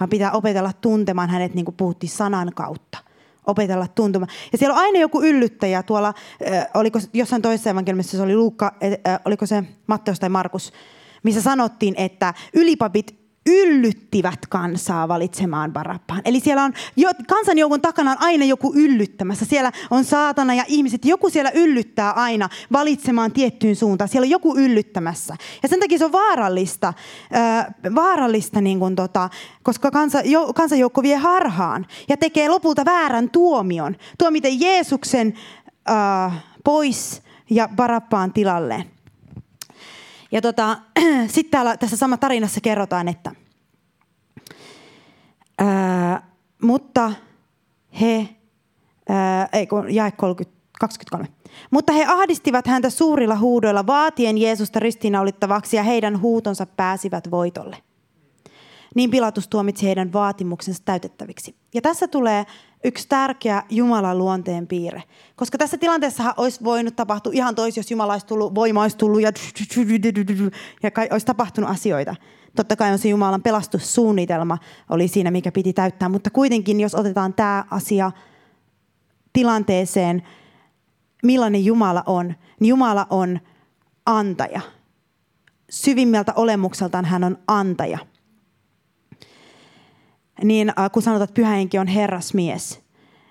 Vaan 0.00 0.10
pitää 0.10 0.32
opetella 0.32 0.72
tuntemaan 0.72 1.30
hänet, 1.30 1.54
niin 1.54 1.64
kuin 1.64 1.74
puhuttiin, 1.76 2.10
sanan 2.10 2.52
kautta. 2.54 2.98
Opetella 3.46 3.88
tuntemaan. 3.88 4.32
Ja 4.52 4.58
siellä 4.58 4.74
on 4.74 4.80
aina 4.80 4.98
joku 4.98 5.22
yllyttäjä 5.22 5.82
tuolla, 5.82 6.08
äh, 6.52 6.66
oliko 6.74 6.98
jossain 7.12 7.42
toisessa 7.42 7.70
evankeliumissa, 7.70 8.16
se 8.16 8.22
oli 8.22 8.36
Luukka, 8.36 8.74
äh, 9.08 9.20
oliko 9.24 9.46
se 9.46 9.64
Matteus 9.86 10.20
tai 10.20 10.28
Markus, 10.28 10.72
missä 11.22 11.42
sanottiin, 11.42 11.94
että 11.96 12.34
ylipapit 12.54 13.25
yllyttivät 13.46 14.46
kansaa 14.48 15.08
valitsemaan 15.08 15.72
Barabbaan. 15.72 16.22
Eli 16.24 16.40
siellä 16.40 16.64
on 16.64 16.72
jo, 16.96 17.10
kansanjoukon 17.28 17.80
takana 17.80 18.10
on 18.10 18.16
aina 18.20 18.44
joku 18.44 18.72
yllyttämässä. 18.74 19.44
Siellä 19.44 19.72
on 19.90 20.04
saatana 20.04 20.54
ja 20.54 20.64
ihmiset. 20.68 21.04
Joku 21.04 21.30
siellä 21.30 21.50
yllyttää 21.54 22.12
aina 22.12 22.48
valitsemaan 22.72 23.32
tiettyyn 23.32 23.76
suuntaan. 23.76 24.08
Siellä 24.08 24.24
on 24.24 24.30
joku 24.30 24.56
yllyttämässä. 24.56 25.36
Ja 25.62 25.68
sen 25.68 25.80
takia 25.80 25.98
se 25.98 26.04
on 26.04 26.12
vaarallista, 26.12 26.92
äh, 27.34 27.66
vaarallista 27.94 28.60
niin 28.60 28.78
kuin 28.78 28.96
tota, 28.96 29.30
koska 29.62 29.90
kansa, 29.90 30.20
jo, 30.24 30.52
kansanjoukko 30.52 31.02
vie 31.02 31.16
harhaan 31.16 31.86
ja 32.08 32.16
tekee 32.16 32.48
lopulta 32.48 32.84
väärän 32.84 33.30
tuomion. 33.30 33.96
Tuomiten 34.18 34.60
Jeesuksen 34.60 35.34
äh, 35.90 36.44
pois 36.64 37.22
ja 37.50 37.68
Barabbaan 37.76 38.32
tilalle. 38.32 38.86
Ja 40.32 40.42
tota, 40.42 40.78
sitten 41.26 41.60
tässä 41.80 41.96
sama 41.96 42.16
tarinassa 42.16 42.60
kerrotaan, 42.60 43.08
että 43.08 43.32
ää, 45.58 46.30
mutta 46.62 47.12
he, 48.00 48.28
ää, 49.08 49.48
ei 49.52 49.66
kun 49.66 49.94
jae 49.94 50.10
30, 50.10 50.56
23. 50.80 51.28
Mutta 51.70 51.92
he 51.92 52.04
ahdistivat 52.08 52.66
häntä 52.66 52.90
suurilla 52.90 53.38
huudoilla 53.38 53.86
vaatien 53.86 54.38
Jeesusta 54.38 54.80
ristiinnaulittavaksi 54.80 55.76
ja 55.76 55.82
heidän 55.82 56.20
huutonsa 56.20 56.66
pääsivät 56.66 57.30
voitolle. 57.30 57.76
Niin 58.94 59.10
Pilatus 59.10 59.48
tuomitsi 59.48 59.86
heidän 59.86 60.12
vaatimuksensa 60.12 60.82
täytettäviksi. 60.84 61.56
Ja 61.74 61.82
tässä 61.82 62.08
tulee 62.08 62.46
yksi 62.84 63.08
tärkeä 63.08 63.62
Jumalan 63.70 64.18
luonteen 64.18 64.66
piirre. 64.66 65.02
Koska 65.36 65.58
tässä 65.58 65.78
tilanteessa 65.78 66.34
olisi 66.36 66.64
voinut 66.64 66.96
tapahtua 66.96 67.32
ihan 67.32 67.54
toisin, 67.54 67.80
jos 67.80 67.90
Jumala 67.90 68.12
olisi 68.12 68.26
tullut, 68.26 68.54
voima 68.54 68.82
olisi 68.82 68.96
tullut 68.96 69.20
ja, 69.20 69.32
ja 70.82 70.90
olisi 71.10 71.26
tapahtunut 71.26 71.70
asioita. 71.70 72.14
Totta 72.56 72.76
kai 72.76 72.92
on 72.92 72.98
se 72.98 73.08
Jumalan 73.08 73.42
pelastussuunnitelma 73.42 74.58
oli 74.90 75.08
siinä, 75.08 75.30
mikä 75.30 75.52
piti 75.52 75.72
täyttää. 75.72 76.08
Mutta 76.08 76.30
kuitenkin, 76.30 76.80
jos 76.80 76.94
otetaan 76.94 77.34
tämä 77.34 77.64
asia 77.70 78.12
tilanteeseen, 79.32 80.22
millainen 81.22 81.64
Jumala 81.64 82.02
on, 82.06 82.34
niin 82.60 82.68
Jumala 82.68 83.06
on 83.10 83.40
antaja. 84.06 84.60
Syvimmältä 85.70 86.32
olemukseltaan 86.36 87.04
hän 87.04 87.24
on 87.24 87.38
antaja– 87.48 87.98
niin 90.44 90.68
äh, 90.78 90.90
kun 90.92 91.02
sanotaan, 91.02 91.24
että 91.24 91.34
pyhä 91.34 91.50
henki 91.50 91.78
on 91.78 91.86
herrasmies, 91.86 92.80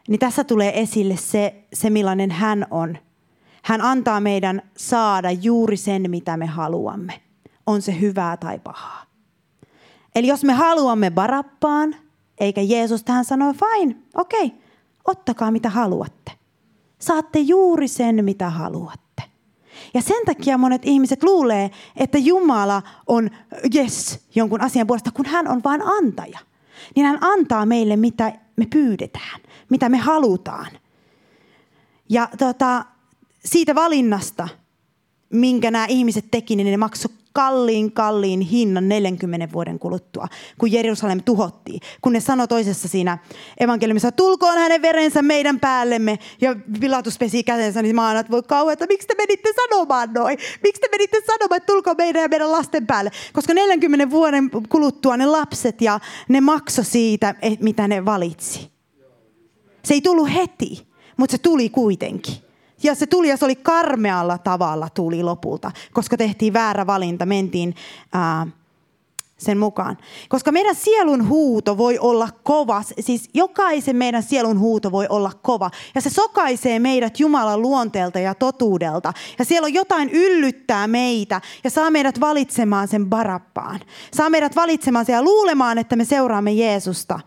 niin 0.08 0.20
tässä 0.20 0.44
tulee 0.44 0.82
esille 0.82 1.18
se, 1.18 1.66
se, 1.74 1.90
millainen 1.90 2.32
hän 2.32 2.68
on. 2.72 2.98
Hän 3.64 3.82
antaa 3.82 4.20
meidän 4.20 4.62
saada 4.78 5.32
juuri 5.32 5.78
sen, 5.78 6.12
mitä 6.12 6.38
me 6.38 6.46
haluamme. 6.46 7.22
On 7.66 7.82
se 7.82 8.00
hyvää 8.00 8.38
tai 8.38 8.60
pahaa. 8.60 9.05
Eli 10.16 10.28
jos 10.28 10.44
me 10.44 10.54
haluamme 10.54 11.12
barappaan, 11.12 11.96
eikä 12.38 12.62
Jeesus 12.62 13.04
tähän 13.04 13.26
sanoi, 13.26 13.54
fine, 13.54 13.96
okei, 14.16 14.46
okay, 14.46 14.60
ottakaa 15.06 15.52
mitä 15.52 15.70
haluatte. 15.70 16.32
Saatte 17.00 17.40
juuri 17.40 17.88
sen, 17.88 18.26
mitä 18.26 18.50
haluatte. 18.50 19.24
Ja 19.94 20.02
sen 20.02 20.26
takia 20.26 20.58
monet 20.58 20.86
ihmiset 20.86 21.24
luulee, 21.24 21.72
että 21.98 22.18
Jumala 22.18 22.82
on 23.08 23.30
yes 23.76 24.20
jonkun 24.36 24.62
asian 24.62 24.88
puolesta, 24.88 25.12
kun 25.12 25.26
hän 25.26 25.48
on 25.48 25.62
vain 25.64 25.82
antaja– 25.82 26.40
niin 26.96 27.06
hän 27.06 27.18
antaa 27.22 27.66
meille, 27.66 27.96
mitä 27.96 28.34
me 28.56 28.66
pyydetään, 28.66 29.42
mitä 29.70 29.90
me 29.90 29.98
halutaan. 29.98 30.72
Ja 32.10 32.30
tota, 32.38 32.86
siitä 33.46 33.76
valinnasta, 33.76 34.48
minkä 35.30 35.72
nämä 35.72 35.86
ihmiset 35.86 36.26
teki, 36.32 36.56
niin 36.56 36.72
ne 36.72 36.78
maksoi 36.78 37.12
kalliin, 37.36 37.92
kalliin 37.92 38.42
hinnan 38.42 38.90
40 38.90 39.54
vuoden 39.54 39.80
kuluttua, 39.80 40.28
kun 40.58 40.72
Jerusalem 40.72 41.24
tuhottiin. 41.24 41.80
Kun 42.02 42.14
ne 42.14 42.20
sanoi 42.20 42.48
toisessa 42.48 42.88
siinä 42.88 43.18
evankeliumissa, 43.60 44.12
tulkoon 44.12 44.58
hänen 44.58 44.82
verensä 44.82 45.22
meidän 45.22 45.60
päällemme. 45.60 46.20
Ja 46.42 46.56
Pilatus 46.80 47.18
pesi 47.18 47.44
kätensä, 47.44 47.82
niin 47.82 47.96
mä 47.96 48.20
että 48.20 48.32
voi 48.32 48.44
kauan, 48.44 48.74
että 48.74 48.88
miksi 48.90 49.08
te 49.08 49.16
menitte 49.18 49.50
sanomaan 49.56 50.14
noin? 50.14 50.38
Miksi 50.64 50.82
te 50.82 50.88
menitte 50.92 51.18
sanomaan, 51.28 51.58
että 51.58 51.74
tulkoon 51.74 51.98
meidän 51.98 52.22
ja 52.22 52.28
meidän 52.28 52.52
lasten 52.52 52.88
päälle? 52.88 53.12
Koska 53.34 53.54
40 53.54 54.10
vuoden 54.10 54.50
kuluttua 54.70 55.18
ne 55.18 55.26
lapset 55.26 55.82
ja 55.82 56.00
ne 56.30 56.42
makso 56.42 56.84
siitä, 56.84 57.36
mitä 57.60 57.88
ne 57.88 58.06
valitsi. 58.06 58.72
Se 59.86 59.94
ei 59.94 60.02
tullut 60.02 60.34
heti, 60.34 60.88
mutta 61.18 61.32
se 61.32 61.38
tuli 61.38 61.70
kuitenkin. 61.70 62.45
Ja 62.86 62.96
se 62.96 63.08
tuli 63.08 63.30
ja 63.30 63.38
se 63.38 63.46
oli 63.46 63.56
karmealla 63.56 64.38
tavalla 64.38 64.90
tuli 64.90 65.24
lopulta, 65.24 65.72
koska 65.94 66.18
tehtiin 66.18 66.54
väärä 66.54 66.88
valinta, 66.88 67.26
mentiin 67.26 67.76
ää, 68.14 68.48
sen 69.46 69.58
mukaan. 69.58 69.98
Koska 70.30 70.52
meidän 70.52 70.76
sielun 70.76 71.28
huuto 71.28 71.78
voi 71.78 72.00
olla 72.00 72.30
kova, 72.44 72.84
siis 73.00 73.30
jokaisen 73.34 73.96
meidän 73.96 74.24
sielun 74.24 74.60
huuto 74.60 74.92
voi 74.92 75.06
olla 75.10 75.32
kova. 75.42 75.72
Ja 75.96 76.02
se 76.02 76.10
sokaisee 76.10 76.80
meidät 76.80 77.20
Jumalan 77.20 77.62
luonteelta 77.62 78.20
ja 78.20 78.36
totuudelta. 78.36 79.14
Ja 79.40 79.46
siellä 79.46 79.66
on 79.66 79.74
jotain 79.74 80.10
yllyttää 80.10 80.88
meitä 80.88 81.42
ja 81.64 81.70
saa 81.70 81.92
meidät 81.92 82.20
valitsemaan 82.20 82.88
sen 82.88 83.10
barappaan. 83.10 83.80
Saa 84.14 84.30
meidät 84.30 84.56
valitsemaan 84.56 85.06
sen 85.06 85.14
ja 85.14 85.24
luulemaan, 85.24 85.78
että 85.78 85.96
me 85.96 86.06
seuraamme 86.06 86.52
Jeesusta. 86.52 87.20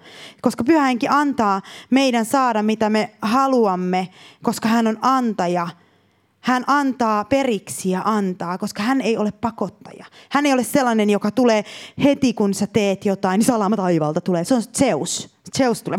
Koska 0.43 0.65
pyhähenki 0.65 1.09
antaa 1.09 1.63
meidän 1.91 2.25
saada 2.25 2.63
mitä 2.63 2.91
me 2.91 3.11
haluamme, 3.23 4.09
koska 4.43 4.69
hän 4.69 4.87
on 4.87 4.99
antaja– 5.03 5.69
hän 6.41 6.65
antaa 6.67 7.25
periksi 7.25 7.91
ja 7.91 8.03
antaa, 8.05 8.59
koska 8.59 8.83
hän 8.83 9.01
ei 9.01 9.17
ole 9.17 9.33
pakottaja. 9.33 10.05
Hän 10.31 10.47
ei 10.47 10.53
ole 10.53 10.65
sellainen, 10.65 11.11
joka 11.11 11.31
tulee 11.31 11.65
heti, 12.05 12.35
kun 12.35 12.55
sä 12.55 12.67
teet 12.67 13.05
jotain, 13.05 13.39
niin 13.39 13.47
salama 13.47 13.77
taivalta 13.77 14.21
tulee. 14.21 14.45
Se 14.45 14.55
on 14.55 14.63
Zeus. 14.79 15.37
Zeus 15.59 15.83
tulee. 15.83 15.99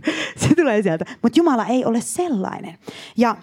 Se 0.40 0.54
tulee 0.54 0.82
sieltä. 0.82 1.04
Mutta 1.22 1.38
Jumala 1.38 1.66
ei 1.66 1.84
ole 1.84 2.00
sellainen. 2.00 2.78
Ja 3.16 3.36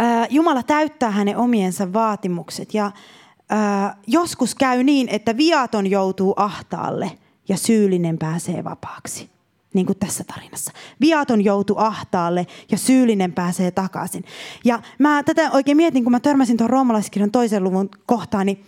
äh, 0.00 0.26
Jumala 0.30 0.62
täyttää 0.62 1.10
hänen 1.10 1.36
omiensa 1.36 1.92
vaatimukset. 1.92 2.74
Ja 2.74 2.86
äh, 2.86 3.96
joskus 4.06 4.54
käy 4.54 4.82
niin, 4.82 5.08
että 5.08 5.36
viaton 5.36 5.86
joutuu 5.86 6.34
ahtaalle 6.36 7.18
ja 7.48 7.56
syyllinen 7.56 8.18
pääsee 8.18 8.64
vapaaksi 8.64 9.37
niin 9.74 9.86
kuin 9.86 9.98
tässä 9.98 10.24
tarinassa. 10.24 10.72
Viaton 11.00 11.44
joutu 11.44 11.74
ahtaalle 11.76 12.46
ja 12.70 12.78
syyllinen 12.78 13.32
pääsee 13.32 13.70
takaisin. 13.70 14.24
Ja 14.64 14.82
mä 14.98 15.22
tätä 15.22 15.50
oikein 15.50 15.76
mietin, 15.76 16.04
kun 16.04 16.12
mä 16.12 16.20
törmäsin 16.20 16.56
tuon 16.56 16.70
roomalaiskirjan 16.70 17.30
toisen 17.30 17.64
luvun 17.64 17.90
kohtaan, 18.06 18.46
niin 18.46 18.64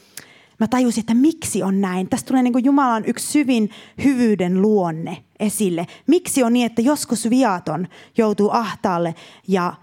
mä 0.60 0.68
tajusin, 0.68 1.00
että 1.00 1.14
miksi 1.14 1.62
on 1.62 1.80
näin. 1.80 2.08
Tästä 2.08 2.28
tulee 2.28 2.42
niin 2.42 2.52
kuin 2.52 2.64
Jumalan 2.64 3.04
yksi 3.06 3.26
syvin 3.26 3.70
hyvyyden 4.04 4.62
luonne 4.62 5.24
esille. 5.40 5.86
Miksi 6.06 6.42
on 6.42 6.52
niin, 6.52 6.66
että 6.66 6.82
joskus 6.82 7.30
viaton 7.30 7.88
joutuu 8.16 8.50
ahtaalle 8.50 9.14
ja 9.48 9.74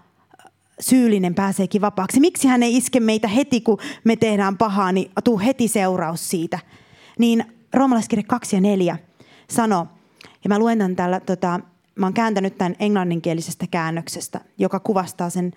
syyllinen 0.80 1.34
pääseekin 1.34 1.80
vapaaksi? 1.80 2.20
Miksi 2.20 2.48
hän 2.48 2.62
ei 2.62 2.76
iske 2.76 3.00
meitä 3.00 3.28
heti, 3.28 3.60
kun 3.60 3.78
me 4.04 4.16
tehdään 4.16 4.58
pahaa, 4.58 4.92
niin 4.92 5.10
tuu 5.24 5.38
heti 5.38 5.68
seuraus 5.68 6.30
siitä? 6.30 6.58
Niin 7.18 7.44
roomalaiskirja 7.74 8.24
2 8.28 8.56
ja 8.56 8.60
4 8.60 8.98
sanoo, 9.50 9.86
ja 10.48 10.54
mä 10.54 10.58
luen 10.58 10.78
tämän 10.78 10.96
täällä, 10.96 11.20
tota, 11.20 11.60
mä 11.94 12.06
oon 12.06 12.14
kääntänyt 12.14 12.58
tämän 12.58 12.76
englanninkielisestä 12.78 13.66
käännöksestä, 13.70 14.40
joka 14.58 14.80
kuvastaa 14.80 15.30
sen, 15.30 15.52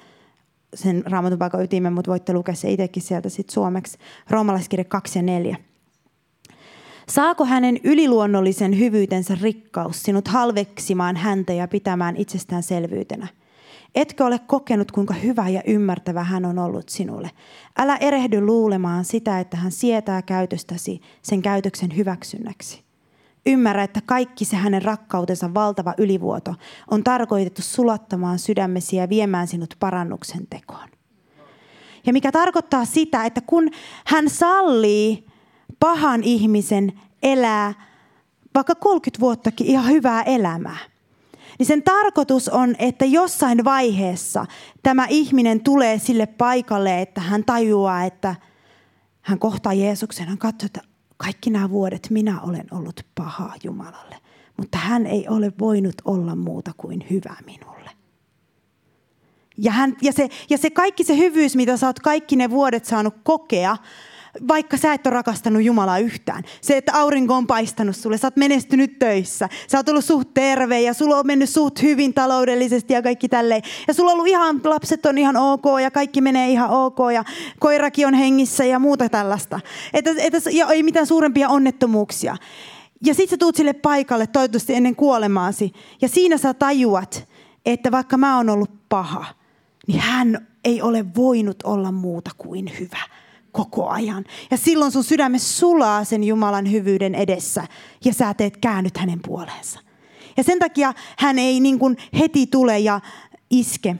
sen 0.74 1.04
raamatun 1.06 1.40
paikan 1.40 1.64
ytimen, 1.64 1.94
mutta 1.94 2.12
voitte 2.12 2.34
lukea 2.34 2.56
se 2.56 2.72
itsekin 2.72 3.04
sieltä 3.04 3.30
sit 3.30 3.50
suomeksi. 3.50 3.98
Roomalaiskirja 4.30 4.86
2 4.86 5.20
ja 5.20 5.24
4. 5.24 5.58
Saako 7.10 7.46
hänen 7.46 7.80
yliluonnollisen 7.84 8.80
hyvyytensä 8.80 9.38
rikkaus 9.42 10.04
sinut 10.04 10.28
halveksimaan 10.28 11.16
häntä 11.16 11.54
ja 11.54 11.68
pitämään 11.68 12.16
itsestäänselvyytenä? 12.18 13.28
Etkö 13.96 14.26
ole 14.26 14.40
kokenut, 14.40 14.92
kuinka 14.92 15.14
hyvä 15.14 15.50
ja 15.50 15.62
ymmärtävä 15.68 16.24
hän 16.24 16.46
on 16.46 16.60
ollut 16.60 16.90
sinulle? 16.90 17.32
Älä 17.78 17.98
erehdy 17.98 18.42
luulemaan 18.42 19.06
sitä, 19.06 19.40
että 19.40 19.58
hän 19.58 19.72
sietää 19.72 20.22
käytöstäsi 20.22 21.02
sen 21.22 21.42
käytöksen 21.42 21.96
hyväksynnäksi. 21.96 22.91
Ymmärrä, 23.46 23.84
että 23.84 24.02
kaikki 24.06 24.46
se 24.46 24.56
hänen 24.56 24.82
rakkautensa 24.82 25.54
valtava 25.54 25.94
ylivuoto 25.98 26.56
on 26.92 27.04
tarkoitettu 27.04 27.62
sulattamaan 27.62 28.40
sydämesi 28.40 28.96
ja 28.96 29.10
viemään 29.10 29.48
sinut 29.48 29.76
parannuksen 29.80 30.48
tekoon. 30.50 30.90
Ja 32.06 32.14
mikä 32.14 32.32
tarkoittaa 32.32 32.86
sitä, 32.86 33.26
että 33.26 33.42
kun 33.42 33.70
hän 34.06 34.30
sallii 34.30 35.28
pahan 35.80 36.24
ihmisen 36.24 36.94
elää 37.24 37.74
vaikka 38.56 38.76
30 38.76 39.20
vuottakin 39.20 39.68
ihan 39.68 39.88
hyvää 39.88 40.24
elämää, 40.24 40.78
niin 41.60 41.68
sen 41.68 41.84
tarkoitus 41.84 42.50
on, 42.50 42.76
että 42.80 43.06
jossain 43.06 43.64
vaiheessa 43.64 44.46
tämä 44.84 45.06
ihminen 45.10 45.64
tulee 45.64 46.00
sille 46.00 46.26
paikalle, 46.26 47.02
että 47.02 47.22
hän 47.22 47.44
tajuaa, 47.46 48.04
että 48.04 48.36
hän 49.22 49.40
kohtaa 49.40 49.74
Jeesuksen. 49.74 50.28
Hän 50.28 50.38
katsoo, 50.38 50.66
että 50.66 50.82
kaikki 51.22 51.50
nämä 51.50 51.70
vuodet 51.70 52.08
minä 52.10 52.42
olen 52.42 52.68
ollut 52.72 53.06
paha 53.16 53.54
Jumalalle, 53.64 54.16
mutta 54.58 54.78
hän 54.78 55.06
ei 55.06 55.28
ole 55.30 55.52
voinut 55.60 55.96
olla 56.06 56.36
muuta 56.36 56.72
kuin 56.78 57.06
hyvä 57.10 57.36
minulle. 57.46 57.90
Ja, 59.58 59.72
hän, 59.72 59.96
ja, 60.02 60.14
se, 60.14 60.30
ja 60.50 60.58
se 60.58 60.70
kaikki 60.70 61.04
se 61.04 61.18
hyvyys, 61.18 61.56
mitä 61.56 61.78
sä 61.78 61.88
oot 61.88 62.00
kaikki 62.00 62.36
ne 62.36 62.50
vuodet 62.50 62.86
saanut 62.86 63.14
kokea, 63.24 63.78
vaikka 64.48 64.78
sä 64.78 64.94
et 64.94 65.08
ole 65.08 65.14
rakastanut 65.14 65.64
Jumalaa 65.64 66.00
yhtään. 66.00 66.44
Se, 66.62 66.78
että 66.78 66.94
aurinko 66.96 67.36
on 67.36 67.48
paistanut 67.48 67.96
sulle, 67.96 68.18
sä 68.18 68.28
oot 68.28 68.38
menestynyt 68.38 69.00
töissä, 69.00 69.50
sä 69.68 69.78
oot 69.78 69.90
ollut 69.90 70.06
suht 70.06 70.30
terve 70.34 70.82
ja 70.82 70.94
sulla 70.94 71.18
on 71.18 71.28
mennyt 71.28 71.50
suht 71.50 71.82
hyvin 71.82 72.14
taloudellisesti 72.14 72.94
ja 72.94 73.02
kaikki 73.02 73.30
tälleen. 73.30 73.62
Ja 73.88 73.94
sulla 73.94 74.12
on 74.12 74.14
ollut 74.14 74.28
ihan, 74.28 74.62
lapset 74.64 75.06
on 75.06 75.18
ihan 75.18 75.38
ok 75.38 75.66
ja 75.82 75.92
kaikki 75.92 76.22
menee 76.22 76.50
ihan 76.50 76.70
ok 76.70 76.98
ja 77.14 77.24
koirakin 77.60 78.08
on 78.08 78.14
hengissä 78.14 78.66
ja 78.66 78.80
muuta 78.80 79.10
tällaista. 79.10 79.60
Että, 79.94 80.12
että, 80.18 80.38
ja 80.52 80.68
ei 80.68 80.84
mitään 80.84 81.08
suurempia 81.08 81.50
onnettomuuksia. 81.50 82.36
Ja 83.06 83.14
sit 83.14 83.30
sä 83.30 83.38
tuut 83.38 83.56
sille 83.56 83.74
paikalle 83.74 84.28
toivottavasti 84.28 84.76
ennen 84.76 84.96
kuolemaasi 84.96 85.72
ja 86.02 86.08
siinä 86.08 86.38
sä 86.38 86.54
tajuat, 86.54 87.28
että 87.66 87.92
vaikka 87.92 88.18
mä 88.18 88.38
oon 88.38 88.50
ollut 88.50 88.90
paha, 88.90 89.26
niin 89.88 90.00
hän 90.00 90.48
ei 90.64 90.82
ole 90.82 91.06
voinut 91.16 91.64
olla 91.64 91.92
muuta 91.92 92.32
kuin 92.38 92.72
hyvä 92.80 93.00
koko 93.52 93.90
ajan. 93.90 94.26
Ja 94.52 94.58
silloin 94.58 94.92
sun 94.92 95.04
sydäme 95.04 95.40
sulaa 95.40 96.04
sen 96.04 96.24
Jumalan 96.24 96.72
hyvyyden 96.72 97.16
edessä 97.16 97.64
ja 98.06 98.14
sä 98.14 98.34
teet 98.34 98.58
käännyt 98.58 98.98
hänen 98.98 99.20
puoleensa. 99.26 99.80
Ja 100.38 100.44
sen 100.44 100.60
takia 100.60 100.94
hän 101.18 101.40
ei 101.40 101.60
niin 101.60 101.80
kuin 101.80 101.98
heti 102.20 102.48
tule 102.48 102.80
ja 102.80 103.02
iske 103.50 103.96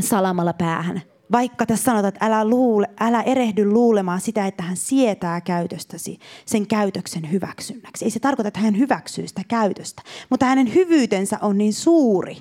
salamalla 0.00 0.52
päähän. 0.52 1.02
Vaikka 1.32 1.66
tässä 1.66 1.84
sanotaan, 1.84 2.08
että 2.14 2.26
älä, 2.26 2.44
luule, 2.44 2.86
älä 3.00 3.22
erehdy 3.22 3.64
luulemaan 3.64 4.20
sitä, 4.20 4.46
että 4.46 4.62
hän 4.62 4.76
sietää 4.76 5.40
käytöstäsi 5.40 6.18
sen 6.46 6.66
käytöksen 6.66 7.32
hyväksynnäksi. 7.32 8.04
Ei 8.04 8.10
se 8.10 8.20
tarkoita, 8.20 8.48
että 8.48 8.60
hän 8.60 8.78
hyväksyy 8.78 9.28
sitä 9.28 9.42
käytöstä, 9.48 10.02
mutta 10.30 10.46
hänen 10.46 10.74
hyvyytensä 10.74 11.38
on 11.42 11.58
niin 11.58 11.74
suuri. 11.74 12.36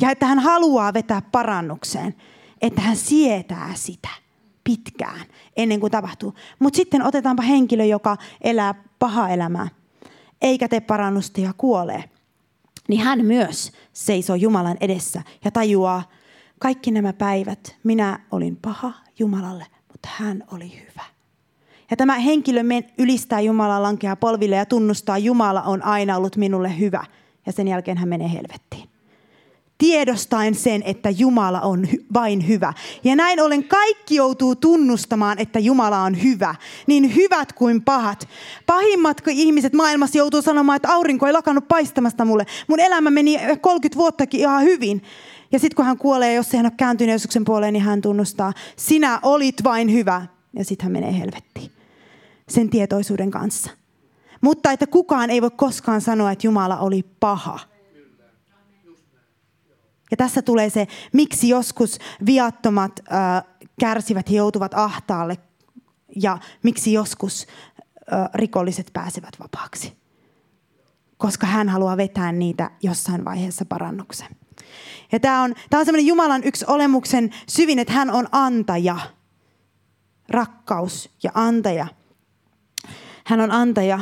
Ja 0.00 0.10
että 0.10 0.26
hän 0.26 0.38
haluaa 0.38 0.94
vetää 0.94 1.22
parannukseen, 1.32 2.14
että 2.62 2.80
hän 2.80 2.96
sietää 2.96 3.70
sitä 3.74 4.23
pitkään 4.64 5.26
ennen 5.56 5.80
kuin 5.80 5.90
tapahtuu. 5.90 6.34
Mutta 6.58 6.76
sitten 6.76 7.06
otetaanpa 7.06 7.42
henkilö, 7.42 7.84
joka 7.84 8.16
elää 8.40 8.74
paha 8.98 9.28
elämää, 9.28 9.68
eikä 10.42 10.68
tee 10.68 10.80
parannusta 10.80 11.40
ja 11.40 11.52
kuolee. 11.56 12.04
Niin 12.88 13.00
hän 13.00 13.24
myös 13.24 13.72
seisoo 13.92 14.36
Jumalan 14.36 14.76
edessä 14.80 15.22
ja 15.44 15.50
tajuaa, 15.50 16.10
kaikki 16.58 16.90
nämä 16.90 17.12
päivät 17.12 17.76
minä 17.84 18.20
olin 18.30 18.56
paha 18.62 18.92
Jumalalle, 19.18 19.66
mutta 19.88 20.08
hän 20.12 20.44
oli 20.52 20.80
hyvä. 20.80 21.04
Ja 21.90 21.96
tämä 21.96 22.18
henkilö 22.18 22.60
ylistää 22.98 23.40
Jumalaa 23.40 23.82
lankeaa 23.82 24.16
polville 24.16 24.56
ja 24.56 24.66
tunnustaa, 24.66 25.18
Jumala 25.18 25.62
on 25.62 25.82
aina 25.82 26.16
ollut 26.16 26.36
minulle 26.36 26.78
hyvä. 26.78 27.04
Ja 27.46 27.52
sen 27.52 27.68
jälkeen 27.68 27.98
hän 27.98 28.08
menee 28.08 28.32
helvettiin 28.32 28.93
tiedostaen 29.84 30.54
sen, 30.54 30.82
että 30.82 31.10
Jumala 31.10 31.60
on 31.60 31.84
hy- 31.84 32.04
vain 32.14 32.48
hyvä. 32.48 32.72
Ja 33.04 33.16
näin 33.16 33.40
ollen 33.40 33.64
kaikki 33.64 34.14
joutuu 34.14 34.56
tunnustamaan, 34.56 35.38
että 35.38 35.58
Jumala 35.58 36.02
on 36.02 36.22
hyvä. 36.22 36.54
Niin 36.86 37.14
hyvät 37.14 37.52
kuin 37.52 37.82
pahat. 37.82 38.28
Pahimmat 38.66 39.22
ihmiset 39.30 39.72
maailmassa 39.72 40.18
joutuu 40.18 40.42
sanomaan, 40.42 40.76
että 40.76 40.92
aurinko 40.92 41.26
ei 41.26 41.32
lakannut 41.32 41.68
paistamasta 41.68 42.24
mulle. 42.24 42.46
Mun 42.68 42.80
elämä 42.80 43.10
meni 43.10 43.38
30 43.60 43.98
vuottakin 43.98 44.40
ihan 44.40 44.62
hyvin. 44.62 45.02
Ja 45.52 45.58
sitten 45.58 45.76
kun 45.76 45.84
hän 45.84 45.98
kuolee, 45.98 46.34
jos 46.34 46.52
hän 46.52 46.66
ole 46.66 46.72
kääntynyt 46.76 47.10
Jeesuksen 47.10 47.44
puoleen, 47.44 47.72
niin 47.72 47.82
hän 47.84 48.00
tunnustaa, 48.00 48.52
sinä 48.76 49.20
olit 49.22 49.64
vain 49.64 49.92
hyvä. 49.92 50.26
Ja 50.56 50.64
sitten 50.64 50.84
hän 50.84 50.92
menee 50.92 51.18
helvettiin 51.18 51.70
sen 52.48 52.70
tietoisuuden 52.70 53.30
kanssa. 53.30 53.70
Mutta 54.40 54.72
että 54.72 54.86
kukaan 54.86 55.30
ei 55.30 55.42
voi 55.42 55.50
koskaan 55.50 56.00
sanoa, 56.00 56.30
että 56.32 56.46
Jumala 56.46 56.78
oli 56.78 57.04
paha 57.20 57.73
ja 60.14 60.16
tässä 60.16 60.42
tulee 60.42 60.70
se, 60.70 60.86
miksi 61.12 61.48
joskus 61.48 61.98
viattomat 62.26 63.00
äh, 63.12 63.44
kärsivät 63.80 64.30
ja 64.30 64.36
joutuvat 64.36 64.74
ahtaalle 64.74 65.38
ja 66.16 66.38
miksi 66.62 66.92
joskus 66.92 67.46
äh, 68.12 68.28
rikolliset 68.34 68.90
pääsevät 68.92 69.34
vapaaksi. 69.40 69.96
Koska 71.16 71.46
hän 71.46 71.68
haluaa 71.68 71.96
vetää 71.96 72.32
niitä 72.32 72.70
jossain 72.82 73.24
vaiheessa 73.24 73.64
parannuksen. 73.64 74.28
Ja 75.12 75.20
tämä 75.20 75.42
on, 75.42 75.54
tämä 75.70 75.80
on 75.80 75.86
semmoinen 75.86 76.06
Jumalan 76.06 76.44
yksi 76.44 76.64
olemuksen 76.68 77.30
syvin, 77.48 77.78
että 77.78 77.92
hän 77.92 78.10
on 78.10 78.28
antaja. 78.32 78.96
Rakkaus 80.28 81.10
ja 81.22 81.30
antaja. 81.34 81.86
Hän 83.26 83.40
on 83.40 83.50
antaja. 83.50 84.00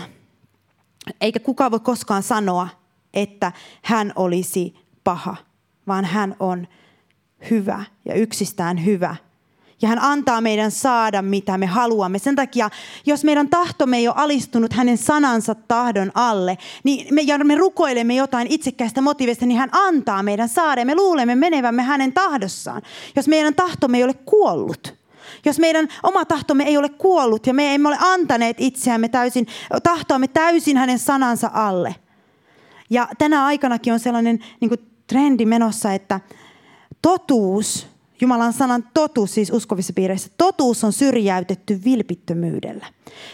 Eikä 1.20 1.40
kukaan 1.40 1.70
voi 1.70 1.80
koskaan 1.80 2.22
sanoa, 2.22 2.68
että 3.14 3.52
hän 3.82 4.12
olisi 4.16 4.74
paha 5.04 5.51
vaan 5.92 6.04
hän 6.04 6.36
on 6.40 6.68
hyvä 7.50 7.84
ja 8.04 8.14
yksistään 8.14 8.84
hyvä. 8.84 9.16
Ja 9.82 9.88
hän 9.88 9.98
antaa 10.02 10.40
meidän 10.40 10.70
saada, 10.70 11.22
mitä 11.22 11.58
me 11.58 11.66
haluamme. 11.66 12.18
Sen 12.18 12.36
takia, 12.36 12.70
jos 13.06 13.24
meidän 13.24 13.48
tahtomme 13.48 13.96
ei 13.96 14.08
ole 14.08 14.14
alistunut 14.18 14.72
hänen 14.72 14.98
sanansa 14.98 15.54
tahdon 15.54 16.10
alle, 16.14 16.58
niin 16.84 17.14
me, 17.14 17.22
ja 17.22 17.38
me 17.38 17.54
rukoilemme 17.54 18.14
jotain 18.14 18.46
itsekkäistä 18.50 19.00
motiivista, 19.00 19.46
niin 19.46 19.58
hän 19.58 19.68
antaa 19.72 20.22
meidän 20.22 20.48
saada. 20.48 20.80
Ja 20.80 20.86
me 20.86 20.94
luulemme 20.94 21.34
menevämme 21.34 21.82
hänen 21.82 22.12
tahdossaan. 22.12 22.82
Jos 23.16 23.28
meidän 23.28 23.54
tahtomme 23.54 23.98
ei 23.98 24.04
ole 24.04 24.14
kuollut, 24.14 24.94
jos 25.44 25.58
meidän 25.58 25.88
oma 26.02 26.24
tahtomme 26.24 26.64
ei 26.64 26.76
ole 26.76 26.88
kuollut 26.88 27.46
ja 27.46 27.54
me 27.54 27.74
emme 27.74 27.88
ole 27.88 27.98
antaneet 28.00 28.56
itseämme 28.60 29.08
täysin, 29.08 29.46
tahtoamme 29.82 30.28
täysin 30.28 30.76
hänen 30.76 30.98
sanansa 30.98 31.50
alle. 31.52 31.94
Ja 32.90 33.08
tänä 33.18 33.44
aikanakin 33.44 33.92
on 33.92 34.00
sellainen 34.00 34.38
niin 34.60 34.68
kuin 34.68 34.91
trendi 35.12 35.46
menossa, 35.46 35.92
että 35.92 36.20
totuus, 37.02 37.86
Jumalan 38.20 38.52
sanan 38.52 38.84
totuus 38.94 39.34
siis 39.34 39.50
uskovissa 39.50 39.92
piireissä, 39.92 40.30
totuus 40.36 40.84
on 40.84 40.92
syrjäytetty 40.92 41.80
vilpittömyydellä. 41.84 42.86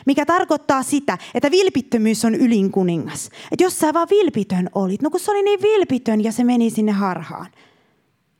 Mikä 0.06 0.26
tarkoittaa 0.26 0.82
sitä, 0.82 1.18
että 1.34 1.50
vilpittömyys 1.50 2.24
on 2.24 2.34
ylin 2.34 2.70
kuningas. 2.70 3.30
Että 3.52 3.64
jos 3.64 3.78
sä 3.78 3.94
vaan 3.94 4.08
vilpitön 4.10 4.70
olit, 4.74 5.02
no 5.02 5.10
kun 5.10 5.20
se 5.20 5.30
oli 5.30 5.42
niin 5.42 5.62
vilpitön 5.62 6.24
ja 6.24 6.32
se 6.32 6.44
meni 6.44 6.70
sinne 6.70 6.92
harhaan. 6.92 7.46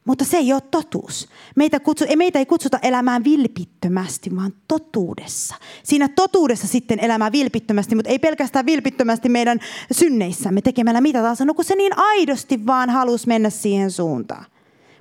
Mutta 0.08 0.24
se 0.24 0.36
ei 0.36 0.52
ole 0.52 0.62
totuus. 0.70 1.28
Meitä, 1.56 1.80
kutsu, 1.80 2.04
meitä 2.16 2.38
ei 2.38 2.46
kutsuta 2.46 2.78
elämään 2.82 3.24
vilpittömästi, 3.24 4.36
vaan 4.36 4.52
totuudessa. 4.68 5.54
Siinä 5.82 6.08
totuudessa 6.08 6.66
sitten 6.66 7.00
elämään 7.00 7.32
vilpittömästi, 7.32 7.94
mutta 7.94 8.10
ei 8.10 8.18
pelkästään 8.18 8.66
vilpittömästi 8.66 9.28
meidän 9.28 9.60
synneissämme 9.92 10.62
tekemällä 10.62 11.00
mitä 11.00 11.18
tahansa. 11.18 11.44
No 11.44 11.54
kun 11.54 11.64
se 11.64 11.74
niin 11.74 11.98
aidosti 11.98 12.66
vaan 12.66 12.90
halusi 12.90 13.26
mennä 13.26 13.50
siihen 13.50 13.90
suuntaan. 13.90 14.44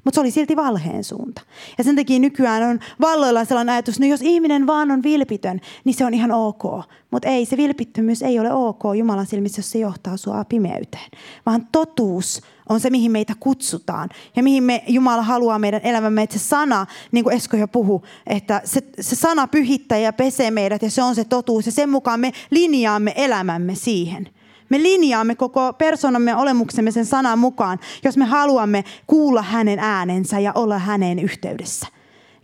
Mutta 0.08 0.16
se 0.16 0.22
oli 0.22 0.32
silti 0.32 0.56
valheen 0.56 1.04
suunta. 1.04 1.42
Ja 1.78 1.84
sen 1.84 1.96
takia 1.96 2.20
nykyään 2.20 2.64
on 2.64 2.80
valloilla 3.02 3.46
sellainen 3.46 3.74
ajatus, 3.74 3.96
että 3.96 4.06
no 4.06 4.10
jos 4.10 4.22
ihminen 4.22 4.68
vaan 4.68 4.92
on 4.92 5.04
vilpitön, 5.04 5.62
niin 5.84 5.94
se 5.94 6.06
on 6.06 6.14
ihan 6.14 6.32
ok. 6.32 6.64
Mutta 7.12 7.28
ei, 7.28 7.46
se 7.46 7.58
vilpittömyys 7.58 8.22
ei 8.22 8.40
ole 8.40 8.54
ok 8.54 8.84
Jumalan 8.98 9.26
silmissä, 9.26 9.60
jos 9.60 9.72
se 9.72 9.80
johtaa 9.80 10.18
sua 10.18 10.46
pimeyteen. 10.46 11.12
Vaan 11.46 11.68
totuus 11.72 12.42
on 12.70 12.80
se, 12.80 12.90
mihin 12.90 13.12
meitä 13.12 13.34
kutsutaan. 13.40 14.10
Ja 14.36 14.44
mihin 14.44 14.64
me, 14.64 14.84
Jumala 14.88 15.22
haluaa 15.22 15.60
meidän 15.60 15.82
elämämme. 15.84 16.24
Että 16.24 16.40
se 16.40 16.46
sana, 16.46 16.86
niin 17.12 17.24
kuin 17.24 17.36
Esko 17.36 17.58
jo 17.58 17.68
puhui, 17.68 18.00
että 18.28 18.62
se, 18.66 18.82
se 19.00 19.16
sana 19.16 19.48
pyhittää 19.48 19.98
ja 19.98 20.14
pesee 20.14 20.52
meidät 20.52 20.82
ja 20.82 20.92
se 20.92 21.04
on 21.04 21.16
se 21.16 21.24
totuus. 21.24 21.66
Ja 21.66 21.72
sen 21.72 21.90
mukaan 21.90 22.20
me 22.20 22.32
linjaamme 22.50 23.14
elämämme 23.16 23.76
siihen. 23.76 24.30
Me 24.70 24.84
linjaamme 24.84 25.36
koko 25.36 25.74
persoonamme 25.74 26.36
olemuksemme 26.36 26.92
sen 26.92 27.06
sanan 27.06 27.40
mukaan, 27.40 27.80
jos 28.04 28.18
me 28.18 28.26
haluamme 28.26 28.84
kuulla 29.08 29.42
hänen 29.42 29.80
äänensä 29.80 30.40
ja 30.40 30.52
olla 30.56 30.80
hänen 30.80 31.20
yhteydessä. 31.20 31.88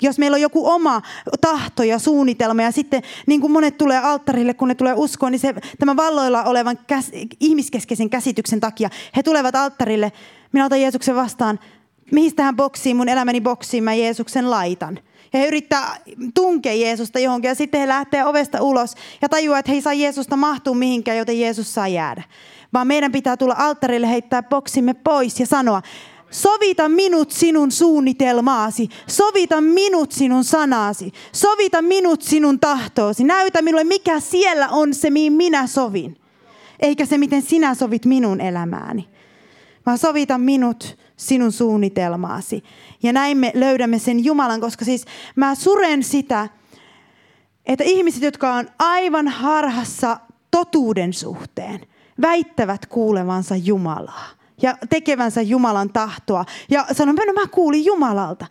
Jos 0.02 0.20
meillä 0.20 0.36
on 0.36 0.42
joku 0.42 0.68
oma 0.68 1.02
tahto 1.42 1.84
ja 1.84 2.00
suunnitelma 2.00 2.62
ja 2.62 2.72
sitten 2.72 3.04
niin 3.28 3.42
kuin 3.42 3.52
monet 3.52 3.78
tulee 3.78 3.98
alttarille, 3.98 4.54
kun 4.54 4.68
ne 4.68 4.76
tulee 4.76 4.94
uskoon, 4.94 5.32
niin 5.32 5.40
se, 5.40 5.54
tämän 5.80 5.98
valloilla 5.98 6.44
olevan 6.44 6.80
käs, 6.88 7.12
ihmiskeskeisen 7.40 8.10
käsityksen 8.10 8.60
takia 8.60 8.90
he 9.16 9.24
tulevat 9.24 9.56
alttarille. 9.56 10.12
Minä 10.52 10.66
otan 10.66 10.82
Jeesuksen 10.82 11.16
vastaan. 11.16 11.60
Mihin 12.12 12.36
tähän 12.36 12.56
boksiin, 12.56 12.98
mun 12.98 13.10
elämäni 13.10 13.42
boksiin 13.42 13.84
mä 13.84 13.94
Jeesuksen 13.94 14.52
laitan? 14.52 15.00
Ja 15.34 15.40
he 15.40 15.48
yrittää 15.48 15.98
tunkea 16.34 16.74
Jeesusta 16.74 17.20
johonkin 17.20 17.50
ja 17.50 17.56
sitten 17.56 17.82
he 17.82 17.88
lähtee 17.88 18.26
ovesta 18.26 18.62
ulos 18.62 18.96
ja 19.22 19.30
tajuaa, 19.30 19.60
että 19.60 19.72
he 19.72 19.76
ei 19.76 19.82
saa 19.82 19.94
Jeesusta 19.94 20.36
mahtua 20.36 20.76
mihinkään, 20.76 21.18
joten 21.18 21.40
Jeesus 21.40 21.74
saa 21.74 21.88
jäädä. 21.88 22.24
Vaan 22.74 22.88
meidän 22.88 23.12
pitää 23.12 23.38
tulla 23.38 23.56
alttarille, 23.58 24.10
heittää 24.10 24.44
boksimme 24.44 24.94
pois 24.94 25.40
ja 25.40 25.46
sanoa, 25.46 25.82
Sovita 26.34 26.90
minut 26.90 27.32
sinun 27.32 27.72
suunnitelmaasi. 27.72 28.90
Sovita 29.08 29.62
minut 29.62 30.12
sinun 30.12 30.44
sanasi. 30.44 31.12
Sovita 31.32 31.82
minut 31.82 32.22
sinun 32.22 32.60
tahtoosi. 32.60 33.24
Näytä 33.24 33.62
minulle, 33.62 33.84
mikä 33.84 34.20
siellä 34.20 34.70
on 34.70 34.94
se, 34.94 35.10
mihin 35.10 35.34
minä 35.34 35.68
sovin. 35.68 36.18
Eikä 36.80 37.06
se, 37.06 37.18
miten 37.18 37.42
sinä 37.42 37.76
sovit 37.76 38.06
minun 38.06 38.42
elämääni. 38.42 39.08
Vaan 39.86 39.98
sovita 39.98 40.38
minut 40.38 40.98
sinun 41.16 41.52
suunnitelmaasi. 41.52 42.64
Ja 43.04 43.14
näin 43.14 43.38
me 43.38 43.52
löydämme 43.56 44.00
sen 44.00 44.26
Jumalan, 44.26 44.62
koska 44.62 44.86
siis 44.86 45.06
mä 45.36 45.56
suren 45.56 46.04
sitä, 46.04 46.50
että 47.66 47.84
ihmiset, 47.84 48.24
jotka 48.24 48.54
on 48.54 48.68
aivan 48.80 49.28
harhassa 49.28 50.20
totuuden 50.52 51.14
suhteen, 51.14 51.80
väittävät 52.22 52.86
kuulevansa 52.86 53.56
Jumalaa 53.56 54.30
ja 54.62 54.78
tekevänsä 54.90 55.42
Jumalan 55.42 55.90
tahtoa. 55.90 56.46
Ja 56.70 56.86
sanon, 56.92 57.16
no 57.16 57.34
mä 57.34 57.48
kuulin 57.48 57.86
Jumalalta. 57.86 58.46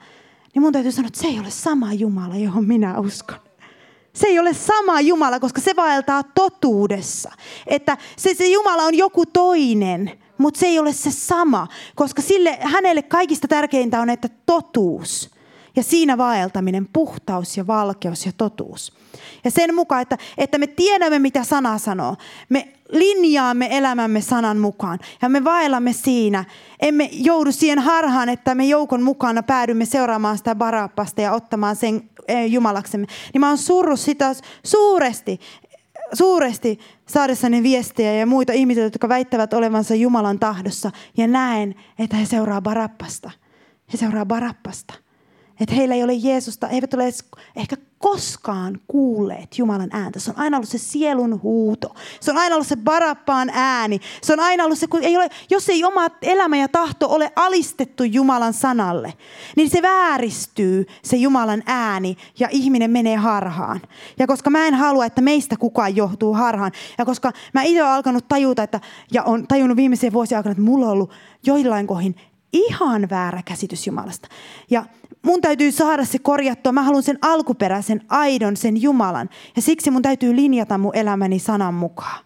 Niin 0.55 0.63
mun 0.63 0.73
täytyy 0.73 0.93
sanoa, 0.93 1.07
että 1.07 1.21
se 1.21 1.29
ei 1.29 1.39
ole 1.39 1.51
sama 1.51 1.93
Jumala, 1.93 2.37
johon 2.37 2.65
minä 2.65 2.99
uskon. 2.99 3.39
Se 4.15 4.27
ei 4.27 4.39
ole 4.39 4.55
sama 4.55 5.01
Jumala, 5.01 5.41
koska 5.41 5.61
se 5.61 5.77
vaeltaa 5.77 6.23
totuudessa. 6.23 7.31
Että 7.67 7.97
se, 8.17 8.35
se 8.35 8.47
Jumala 8.47 8.83
on 8.83 8.95
joku 8.95 9.27
toinen, 9.27 10.22
mutta 10.43 10.61
se 10.61 10.67
ei 10.67 10.79
ole 10.79 10.93
se 10.93 11.11
sama, 11.11 11.69
koska 11.95 12.23
sille, 12.23 12.59
hänelle 12.61 13.03
kaikista 13.03 13.49
tärkeintä 13.49 14.01
on, 14.01 14.11
että 14.11 14.29
totuus 14.47 15.31
ja 15.77 15.83
siinä 15.83 16.19
vaeltaminen, 16.19 16.89
puhtaus 16.93 17.57
ja 17.57 17.67
valkeus 17.67 18.27
ja 18.27 18.33
totuus. 18.37 18.93
Ja 19.45 19.51
sen 19.51 19.75
mukaan, 19.75 20.03
että, 20.03 20.19
että 20.39 20.59
me 20.59 20.67
tiedämme, 20.67 21.19
mitä 21.19 21.45
sana 21.45 21.79
sanoo. 21.79 22.17
Me 22.49 22.69
linjaamme 22.89 23.69
elämämme 23.71 24.21
sanan 24.21 24.59
mukaan 24.59 24.99
ja 25.23 25.29
me 25.29 25.45
vaellamme 25.45 25.93
siinä. 25.93 26.45
Emme 26.81 27.09
joudu 27.13 27.53
siihen 27.53 27.79
harhaan, 27.79 28.29
että 28.29 28.55
me 28.55 28.65
joukon 28.65 29.03
mukana 29.03 29.43
päädymme 29.43 29.85
seuraamaan 29.85 30.39
sitä 30.39 30.55
barappasta 30.55 31.21
ja 31.21 31.33
ottamaan 31.33 31.77
sen 31.77 32.11
eh, 32.29 32.47
jumalaksemme. 32.47 33.07
Niin 33.33 33.41
mä 33.41 33.49
oon 33.49 33.59
surru 33.59 33.97
sitä 33.97 34.35
suuresti, 34.65 35.41
suuresti 36.13 36.79
saadessani 37.09 37.63
viestejä 37.63 38.13
ja 38.13 38.27
muita 38.27 38.53
ihmisiä, 38.53 38.85
jotka 38.85 39.09
väittävät 39.09 39.53
olevansa 39.53 39.95
Jumalan 39.95 40.39
tahdossa. 40.39 40.91
Ja 41.17 41.27
näen, 41.27 41.75
että 41.99 42.17
he 42.17 42.27
seuraa 42.27 42.63
barappasta. 42.63 43.31
He 43.93 43.99
seuraa 43.99 44.27
barappasta. 44.27 44.95
Että 45.61 45.75
heillä 45.75 45.95
ei 45.95 46.03
ole 46.03 46.13
Jeesusta, 46.13 46.67
he 46.67 46.75
eivät 46.75 46.95
ole 46.95 47.03
edes 47.03 47.25
ehkä 47.57 47.77
koskaan 48.03 48.81
kuulleet 48.89 49.59
Jumalan 49.59 49.91
ääntä. 49.93 50.21
Se 50.21 50.31
on 50.31 50.39
aina 50.39 50.57
ollut 50.57 50.69
se 50.69 50.79
sielun 50.79 51.43
huuto. 51.43 51.95
Se 52.21 52.31
on 52.31 52.39
aina 52.39 52.55
ollut 52.55 52.67
se 52.67 52.77
barappaan 52.77 53.51
ääni. 53.55 54.01
Se 54.23 54.33
on 54.33 54.41
aina 54.41 54.65
ollut 54.65 54.79
se, 54.79 54.87
kun 54.87 55.03
ei 55.03 55.17
ole, 55.17 55.29
jos 55.51 55.69
ei 55.69 55.85
oma 55.85 56.07
elämä 56.23 56.57
ja 56.57 56.69
tahto 56.69 57.09
ole 57.11 57.33
alistettu 57.37 58.05
Jumalan 58.05 58.53
sanalle, 58.53 59.15
niin 59.57 59.71
se 59.71 59.83
vääristyy 59.83 60.87
se 61.03 61.17
Jumalan 61.17 61.63
ääni 61.67 62.17
ja 62.39 62.49
ihminen 62.51 62.91
menee 62.91 63.17
harhaan. 63.17 63.81
Ja 64.19 64.27
koska 64.27 64.51
mä 64.51 64.67
en 64.67 64.75
halua, 64.75 65.07
että 65.07 65.21
meistä 65.21 65.57
kukaan 65.57 65.97
johtuu 65.97 66.35
harhaan, 66.35 66.73
ja 66.99 67.05
koska 67.05 67.33
mä 67.55 67.63
itse 67.63 67.83
olen 67.83 67.95
alkanut 67.95 68.29
tajuta, 68.29 68.63
että, 68.63 68.81
ja 69.13 69.23
on 69.23 69.47
tajunnut 69.47 69.77
viimeisiä 69.77 70.13
vuosia 70.13 70.39
aikana, 70.39 70.53
että 70.53 70.63
mulla 70.63 70.87
on 70.87 70.93
ollut 70.93 71.13
joillain 71.47 71.87
kohin 71.87 72.17
ihan 72.53 73.11
väärä 73.11 73.43
käsitys 73.45 73.87
Jumalasta. 73.87 74.29
Ja 74.71 74.85
mun 75.23 75.41
täytyy 75.41 75.73
saada 75.73 76.05
se 76.05 76.19
korjattua. 76.19 76.73
Mä 76.73 76.83
haluan 76.83 77.03
sen 77.03 77.19
alkuperäisen, 77.23 78.01
aidon, 78.09 78.57
sen 78.57 78.83
Jumalan. 78.83 79.29
Ja 79.57 79.63
siksi 79.63 79.91
mun 79.91 80.03
täytyy 80.03 80.37
linjata 80.37 80.79
mun 80.79 80.97
elämäni 80.97 81.39
sanan 81.39 81.75
mukaan. 81.75 82.25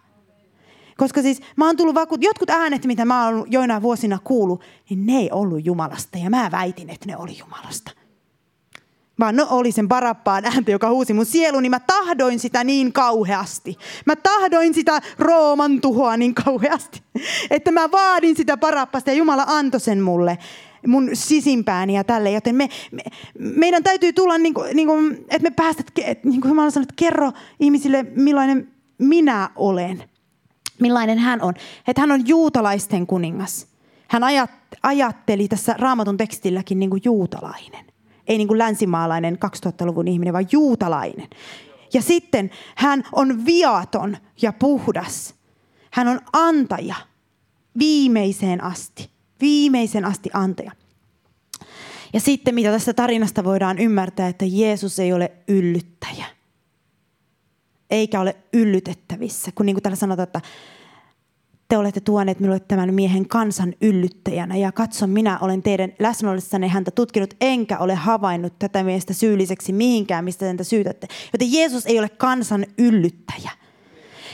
Koska 0.97 1.21
siis 1.21 1.41
mä 1.55 1.65
oon 1.65 1.77
tullut 1.77 1.95
vaku- 1.95 2.17
jotkut 2.21 2.49
äänet, 2.49 2.85
mitä 2.85 3.05
mä 3.05 3.25
oon 3.25 3.45
joina 3.49 3.81
vuosina 3.81 4.19
kuullut, 4.23 4.63
niin 4.89 5.05
ne 5.05 5.17
ei 5.17 5.29
ollut 5.31 5.65
Jumalasta. 5.65 6.17
Ja 6.17 6.29
mä 6.29 6.49
väitin, 6.51 6.89
että 6.89 7.05
ne 7.05 7.17
oli 7.17 7.37
Jumalasta. 7.37 7.91
Vaan 9.19 9.35
no 9.35 9.47
oli 9.49 9.71
sen 9.71 9.87
parappaan 9.87 10.45
ääntä, 10.45 10.71
joka 10.71 10.89
huusi 10.89 11.13
mun 11.13 11.25
sielu, 11.25 11.59
niin 11.59 11.69
mä 11.69 11.79
tahdoin 11.79 12.39
sitä 12.39 12.63
niin 12.63 12.93
kauheasti. 12.93 13.77
Mä 14.05 14.15
tahdoin 14.15 14.73
sitä 14.73 15.01
Rooman 15.19 15.81
tuhoa 15.81 16.17
niin 16.17 16.33
kauheasti, 16.33 17.01
että 17.49 17.71
mä 17.71 17.91
vaadin 17.91 18.35
sitä 18.35 18.57
parappasta 18.57 19.11
ja 19.11 19.17
Jumala 19.17 19.43
antoi 19.47 19.79
sen 19.79 20.01
mulle 20.01 20.37
mun 20.87 21.09
sisimpääni 21.13 21.95
ja 21.95 22.03
tälle. 22.03 22.31
Joten 22.31 22.55
me, 22.55 22.69
me, 22.91 23.03
meidän 23.39 23.83
täytyy 23.83 24.13
tulla, 24.13 24.37
niin 24.37 24.53
kuin, 24.53 24.75
niin 24.75 24.87
kuin, 24.87 25.13
että 25.13 25.49
me 25.49 25.51
päästät, 25.51 25.91
niin 26.23 26.41
kuin 26.41 26.49
Jumala 26.49 26.69
sanoi, 26.69 26.83
että 26.83 26.93
kerro 26.97 27.31
ihmisille, 27.59 28.05
millainen 28.15 28.71
minä 28.97 29.49
olen. 29.55 30.03
Millainen 30.79 31.17
hän 31.19 31.41
on. 31.41 31.53
Että 31.87 32.01
hän 32.01 32.11
on 32.11 32.27
juutalaisten 32.27 33.07
kuningas. 33.07 33.67
Hän 34.07 34.23
ajat, 34.23 34.51
ajatteli 34.83 35.47
tässä 35.47 35.75
raamatun 35.77 36.17
tekstilläkin 36.17 36.79
niin 36.79 36.89
kuin 36.89 37.01
juutalainen. 37.05 37.85
Ei 38.27 38.37
niin 38.37 38.47
kuin 38.47 38.57
länsimaalainen 38.57 39.37
2000-luvun 39.45 40.07
ihminen, 40.07 40.33
vaan 40.33 40.47
juutalainen. 40.51 41.27
Ja 41.93 42.01
sitten 42.01 42.51
hän 42.75 43.03
on 43.11 43.45
viaton 43.45 44.17
ja 44.41 44.53
puhdas. 44.53 45.35
Hän 45.91 46.07
on 46.07 46.19
antaja 46.33 46.95
viimeiseen 47.79 48.63
asti 48.63 49.16
viimeisen 49.41 50.05
asti 50.05 50.29
antaja. 50.33 50.71
Ja 52.13 52.19
sitten 52.19 52.55
mitä 52.55 52.71
tästä 52.71 52.93
tarinasta 52.93 53.43
voidaan 53.43 53.79
ymmärtää, 53.79 54.27
että 54.27 54.45
Jeesus 54.47 54.99
ei 54.99 55.13
ole 55.13 55.31
yllyttäjä. 55.47 56.25
Eikä 57.89 58.19
ole 58.21 58.35
yllytettävissä. 58.53 59.51
Kun 59.55 59.65
niin 59.65 59.75
kuin 59.75 59.83
täällä 59.83 59.95
sanotaan, 59.95 60.23
että 60.23 60.41
te 61.69 61.77
olette 61.77 61.99
tuoneet 61.99 62.39
minulle 62.39 62.59
tämän 62.59 62.93
miehen 62.93 63.27
kansan 63.27 63.73
yllyttäjänä. 63.81 64.55
Ja 64.55 64.71
katso, 64.71 65.07
minä 65.07 65.39
olen 65.39 65.63
teidän 65.63 65.93
läsnäolessanne 65.99 66.67
häntä 66.67 66.91
tutkinut, 66.91 67.33
enkä 67.41 67.77
ole 67.77 67.95
havainnut 67.95 68.59
tätä 68.59 68.83
miestä 68.83 69.13
syylliseksi 69.13 69.73
mihinkään, 69.73 70.25
mistä 70.25 70.45
häntä 70.45 70.63
syytätte. 70.63 71.07
Joten 71.33 71.53
Jeesus 71.53 71.85
ei 71.85 71.99
ole 71.99 72.09
kansan 72.09 72.65
yllyttäjä. 72.77 73.51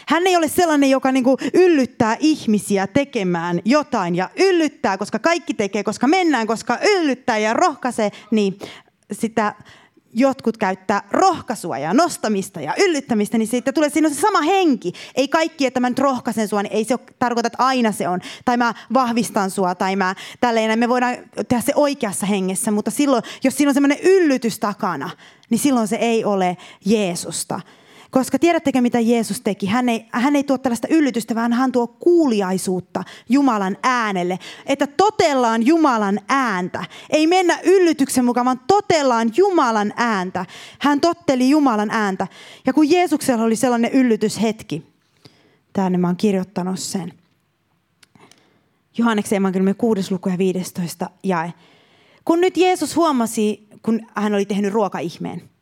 Hän 0.07 0.27
ei 0.27 0.35
ole 0.35 0.47
sellainen, 0.47 0.89
joka 0.89 1.11
niin 1.11 1.23
kuin 1.23 1.37
yllyttää 1.53 2.17
ihmisiä 2.19 2.87
tekemään 2.87 3.61
jotain 3.65 4.15
ja 4.15 4.29
yllyttää, 4.35 4.97
koska 4.97 5.19
kaikki 5.19 5.53
tekee, 5.53 5.83
koska 5.83 6.07
mennään, 6.07 6.47
koska 6.47 6.77
yllyttää 6.83 7.37
ja 7.37 7.53
rohkaisee, 7.53 8.11
niin 8.31 8.59
sitä 9.11 9.55
jotkut 10.13 10.57
käyttää 10.57 11.03
rohkaisua 11.11 11.77
ja 11.77 11.93
nostamista 11.93 12.61
ja 12.61 12.73
yllyttämistä, 12.77 13.37
niin 13.37 13.47
siitä 13.47 13.71
tulee 13.71 13.89
siinä 13.89 14.07
on 14.07 14.13
se 14.13 14.21
sama 14.21 14.41
henki. 14.41 14.93
Ei 15.15 15.27
kaikki, 15.27 15.65
että 15.65 15.79
mä 15.79 15.89
nyt 15.89 15.99
rohkaisen 15.99 16.47
sua, 16.47 16.63
niin 16.63 16.73
ei 16.73 16.83
se 16.83 16.95
tarkoita, 17.19 17.47
että 17.47 17.63
aina 17.63 17.91
se 17.91 18.07
on. 18.07 18.19
Tai 18.45 18.57
mä 18.57 18.73
vahvistan 18.93 19.51
sua, 19.51 19.75
tai 19.75 19.95
mä 19.95 20.15
tälleen. 20.39 20.79
Me 20.79 20.89
voidaan 20.89 21.17
tehdä 21.47 21.61
se 21.61 21.73
oikeassa 21.75 22.25
hengessä, 22.25 22.71
mutta 22.71 22.91
silloin, 22.91 23.23
jos 23.43 23.57
siinä 23.57 23.69
on 23.69 23.73
semmoinen 23.73 23.99
yllytys 24.03 24.59
takana, 24.59 25.09
niin 25.49 25.59
silloin 25.59 25.87
se 25.87 25.95
ei 25.95 26.25
ole 26.25 26.57
Jeesusta. 26.85 27.61
Koska 28.13 28.39
tiedättekö, 28.39 28.81
mitä 28.81 28.99
Jeesus 28.99 29.41
teki? 29.41 29.65
Hän 29.65 29.89
ei, 29.89 30.05
hän 30.11 30.35
ei 30.35 30.43
tuo 30.43 30.57
tällaista 30.57 30.87
yllytystä, 30.91 31.35
vaan 31.35 31.53
hän 31.53 31.71
tuo 31.71 31.87
kuuliaisuutta 31.87 33.03
Jumalan 33.29 33.77
äänelle. 33.83 34.39
Että 34.65 34.87
totellaan 34.87 35.65
Jumalan 35.65 36.19
ääntä. 36.29 36.85
Ei 37.09 37.27
mennä 37.27 37.59
yllytyksen 37.63 38.25
mukaan, 38.25 38.45
vaan 38.45 38.61
totellaan 38.67 39.31
Jumalan 39.37 39.93
ääntä. 39.95 40.45
Hän 40.79 41.01
totteli 41.01 41.49
Jumalan 41.49 41.91
ääntä. 41.91 42.27
Ja 42.65 42.73
kun 42.73 42.89
Jeesuksella 42.89 43.43
oli 43.43 43.55
sellainen 43.55 43.91
yllytyshetki, 43.91 44.87
tänne 45.73 45.97
mä 45.97 46.07
oon 46.07 46.17
kirjoittanut 46.17 46.79
sen. 46.79 47.13
Johanneksen 48.97 49.37
evankeliumin 49.37 49.75
6. 49.75 50.11
luku 50.11 50.29
ja 50.29 50.37
15 50.37 51.09
jae. 51.23 51.53
Kun 52.25 52.41
nyt 52.41 52.57
Jeesus 52.57 52.95
huomasi, 52.95 53.67
kun 53.81 54.01
hän 54.15 54.33
oli 54.33 54.45
tehnyt 54.45 54.73
ruokaihmeen, 54.73 55.52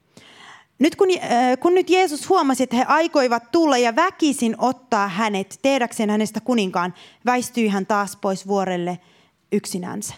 nyt 0.81 0.95
kun, 0.95 1.07
äh, 1.11 1.57
kun 1.59 1.73
nyt 1.73 1.89
Jeesus 1.89 2.29
huomasi, 2.29 2.63
että 2.63 2.75
he 2.75 2.85
aikoivat 2.87 3.51
tulla 3.51 3.77
ja 3.77 3.95
väkisin 3.95 4.55
ottaa 4.57 5.07
hänet 5.07 5.59
tehdäkseen 5.61 6.09
hänestä 6.09 6.39
kuninkaan, 6.39 6.93
väistyi 7.25 7.67
hän 7.67 7.85
taas 7.85 8.15
pois 8.15 8.47
vuorelle 8.47 8.99
yksinänsä. 9.51 10.13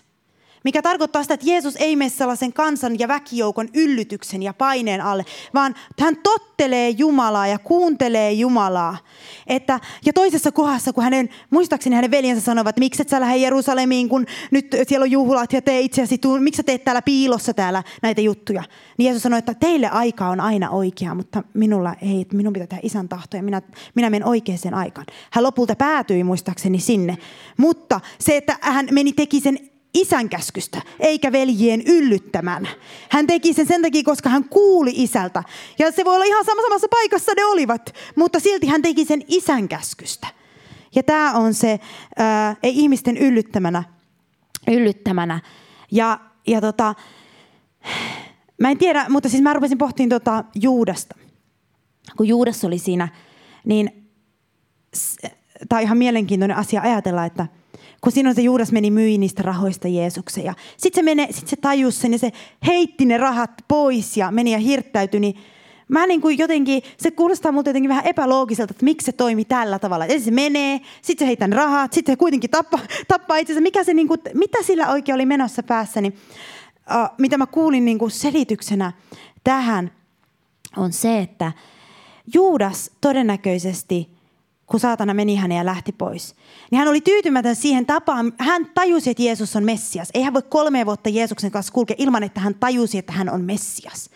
Mikä 0.63 0.82
tarkoittaa 0.82 1.21
sitä, 1.21 1.34
että 1.34 1.49
Jeesus 1.49 1.76
ei 1.76 1.95
mene 1.95 2.10
sellaisen 2.10 2.54
kansan 2.54 2.99
ja 2.99 3.08
väkijoukon 3.08 3.69
yllytyksen 3.73 4.43
ja 4.43 4.54
paineen 4.54 5.02
alle, 5.02 5.26
vaan 5.54 5.76
hän 5.99 6.17
tottelee 6.23 6.89
Jumalaa 6.89 7.47
ja 7.47 7.60
kuuntelee 7.60 8.32
Jumalaa. 8.32 8.97
Että, 9.47 9.80
ja 10.06 10.13
toisessa 10.13 10.52
kohdassa, 10.52 10.93
kun 10.93 11.04
hänen, 11.04 11.30
muistaakseni 11.49 11.95
hänen 11.95 12.12
veljensä 12.12 12.41
sanovat, 12.41 12.69
että 12.69 12.80
miksi 12.80 13.02
et 13.02 13.10
sä 13.10 13.19
lähde 13.19 13.38
Jerusalemiin, 13.38 14.10
kun 14.10 14.26
nyt 14.52 14.76
siellä 14.88 15.04
on 15.04 15.12
juhlat 15.12 15.54
ja 15.54 15.62
tee 15.62 15.82
itseäsi, 15.82 16.19
miksi 16.39 16.58
sä 16.58 16.63
teet 16.63 16.84
täällä 16.84 17.02
piilossa 17.02 17.54
täällä 17.54 17.84
näitä 18.02 18.21
juttuja. 18.21 18.63
Niin 18.97 19.06
Jeesus 19.06 19.23
sanoi, 19.23 19.39
että 19.39 19.54
teille 19.54 19.89
aika 19.89 20.30
on 20.30 20.39
aina 20.39 20.69
oikea, 20.69 21.15
mutta 21.15 21.43
minulla 21.54 21.95
ei, 22.02 22.21
että 22.21 22.36
minun 22.36 22.54
pitää 22.54 22.67
tehdä 22.67 22.82
isän 22.84 23.10
tahto 23.10 23.38
ja 23.38 23.43
minä, 23.43 23.62
minä 23.95 24.10
menen 24.10 24.28
oikeaan 24.28 24.73
aikaan. 24.73 25.06
Hän 25.32 25.43
lopulta 25.43 25.76
päätyi 25.76 26.23
muistaakseni 26.23 26.80
sinne, 26.80 27.17
mutta 27.58 27.99
se, 28.19 28.38
että 28.38 28.58
hän 28.62 28.88
meni 28.91 29.13
teki 29.13 29.39
sen 29.39 29.72
isän 29.93 30.29
käskystä, 30.29 30.82
eikä 30.99 31.32
veljien 31.32 31.82
yllyttämän. 31.82 32.67
Hän 33.10 33.27
teki 33.27 33.53
sen 33.53 33.67
sen 33.67 33.82
takia, 33.82 34.03
koska 34.03 34.29
hän 34.29 34.49
kuuli 34.49 34.93
isältä. 34.95 35.43
Ja 35.79 35.91
se 35.91 36.06
voi 36.06 36.15
olla 36.15 36.25
ihan 36.25 36.45
samassa 36.45 36.88
paikassa 36.88 37.32
ne 37.38 37.45
olivat, 37.45 37.95
mutta 38.15 38.39
silti 38.39 38.67
hän 38.67 38.82
teki 38.82 39.06
sen 39.06 39.23
isän 39.27 39.67
käskystä. 39.67 40.27
Ja 40.95 41.03
tämä 41.03 41.34
on 41.34 41.53
se, 41.53 41.79
ää, 42.17 42.56
ei 42.63 42.79
ihmisten 42.79 43.17
yllyttämänä. 43.17 43.84
yllyttämänä. 44.67 45.39
Ja, 45.91 46.19
ja 46.47 46.62
tota, 46.62 46.95
mä 48.62 48.71
en 48.71 48.77
tiedä, 48.77 49.06
mutta 49.10 49.29
siis 49.29 49.43
mä 49.43 49.53
rupesin 49.53 49.77
pohtimaan 49.77 50.10
tota 50.10 50.43
Juudasta. 50.56 51.15
Kun 52.17 52.27
Juudas 52.27 52.65
oli 52.65 52.77
siinä, 52.77 53.08
niin 53.65 54.10
tämä 55.69 55.79
on 55.79 55.84
ihan 55.84 55.97
mielenkiintoinen 55.97 56.58
asia 56.58 56.82
ajatella, 56.82 57.25
että– 57.25 57.47
kun 58.04 58.12
siinä 58.12 58.34
se 58.34 58.42
Juudas 58.42 58.72
meni 58.72 58.92
myi 58.92 59.18
niistä 59.18 59.44
rahoista 59.44 59.88
Jeesuksen. 59.88 60.54
Sitten 60.78 61.02
se, 61.02 61.06
mene, 61.06 61.28
sit 61.32 61.48
se 61.48 61.56
tajusi 61.56 62.00
sen 62.00 62.12
ja 62.12 62.20
se 62.20 62.32
heitti 62.68 63.06
ne 63.06 63.18
rahat 63.18 63.52
pois 63.68 64.18
ja 64.18 64.32
meni 64.32 64.52
ja 64.52 64.58
hirttäytyi. 64.58 65.20
Niin 65.20 65.36
mä 65.88 66.08
niin 66.08 66.22
kuin 66.22 66.38
jotenkin, 66.38 66.84
se 66.98 67.12
kuulostaa 67.12 67.52
mulle 67.52 67.70
jotenkin 67.70 67.89
vähän 67.89 68.08
epäloogiselta, 68.08 68.72
että 68.72 68.84
miksi 68.84 69.06
se 69.06 69.12
toimi 69.12 69.46
tällä 69.46 69.80
tavalla. 69.80 70.06
Ensin 70.06 70.22
se 70.22 70.32
menee, 70.32 70.82
sitten 71.02 71.26
se 71.26 71.28
heittää 71.28 71.48
ne 71.48 71.56
rahat, 71.56 71.94
sitten 71.94 72.13
se 72.13 72.18
kuitenkin 72.18 72.50
tappaa, 72.50 72.80
tappaa 73.08 73.38
itsensä. 73.38 73.62
Mikä 73.62 73.84
se, 73.84 73.94
niin 73.94 74.08
kuin, 74.08 74.20
mitä 74.34 74.58
sillä 74.63 74.89
oikein 74.89 75.16
oli 75.16 75.26
menossa 75.26 75.63
päässä, 75.63 76.02
niin, 76.02 76.13
uh, 76.76 77.10
mitä 77.18 77.38
mä 77.38 77.46
kuulin 77.46 77.86
niin 77.86 78.00
kuin 78.00 78.12
selityksenä 78.12 78.92
tähän, 79.44 79.92
on 80.78 80.94
se, 80.94 81.20
että 81.20 81.52
Juudas 82.34 82.92
todennäköisesti, 83.02 84.12
kun 84.73 84.79
saatana 84.79 85.13
meni 85.13 85.36
häneen 85.36 85.57
ja 85.57 85.65
lähti 85.65 85.91
pois, 85.91 86.36
niin 86.71 86.79
hän 86.79 86.88
oli 86.88 87.01
tyytymätön 87.01 87.55
siihen 87.55 87.86
tapaan. 87.86 88.33
Hän 88.38 88.65
tajusi, 88.73 89.09
että 89.09 89.23
Jeesus 89.23 89.55
on 89.55 89.63
Messias. 89.63 90.09
Ei 90.13 90.21
hän 90.21 90.33
voi 90.33 90.41
kolme 90.41 90.86
vuotta 90.86 91.09
Jeesuksen 91.09 91.51
kanssa 91.51 91.73
kulkea 91.73 91.95
ilman, 91.99 92.23
että 92.23 92.39
hän 92.39 92.55
tajusi, 92.55 92.97
että 92.97 93.13
hän 93.13 93.29
on 93.29 93.41
Messias. 93.41 94.09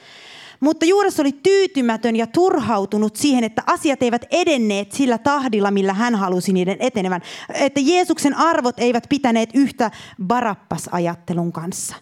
Mutta 0.60 0.86
Juudas 0.86 1.20
oli 1.20 1.32
tyytymätön 1.32 2.16
ja 2.16 2.28
turhautunut 2.28 3.16
siihen, 3.16 3.44
että 3.44 3.64
asiat 3.68 4.04
eivät 4.04 4.26
edenneet 4.32 4.92
sillä 4.92 5.18
tahdilla, 5.18 5.72
millä 5.72 5.94
hän 5.94 6.16
halusi 6.16 6.54
niiden 6.54 6.78
etenevän. 6.80 7.22
Että 7.54 7.80
Jeesuksen 7.84 8.34
arvot 8.34 8.80
eivät 8.80 9.04
pitäneet 9.10 9.50
yhtä 9.54 9.92
barappas-ajattelun 10.24 11.52
kanssa. 11.52 11.96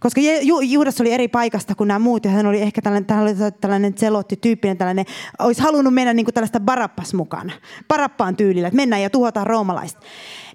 Koska 0.00 0.20
Juudas 0.62 1.00
oli 1.00 1.12
eri 1.12 1.28
paikasta 1.28 1.74
kuin 1.74 1.88
nämä 1.88 1.98
muut, 1.98 2.24
ja 2.24 2.30
hän 2.30 2.46
oli 2.46 2.60
ehkä 2.60 2.82
tällainen, 2.82 3.06
tällainen, 3.06 3.60
tällainen 3.60 3.94
tyyppinen, 4.40 4.78
tällainen, 4.78 5.04
olisi 5.38 5.62
halunnut 5.62 5.94
mennä 5.94 6.12
niin 6.12 6.26
kuin 6.26 6.34
tällaista 6.34 6.60
barappas 6.60 7.14
mukana, 7.14 7.52
barappaan 7.88 8.36
tyylillä, 8.36 8.68
että 8.68 8.76
mennään 8.76 9.02
ja 9.02 9.10
tuhotaan 9.10 9.46
roomalaiset. 9.46 9.98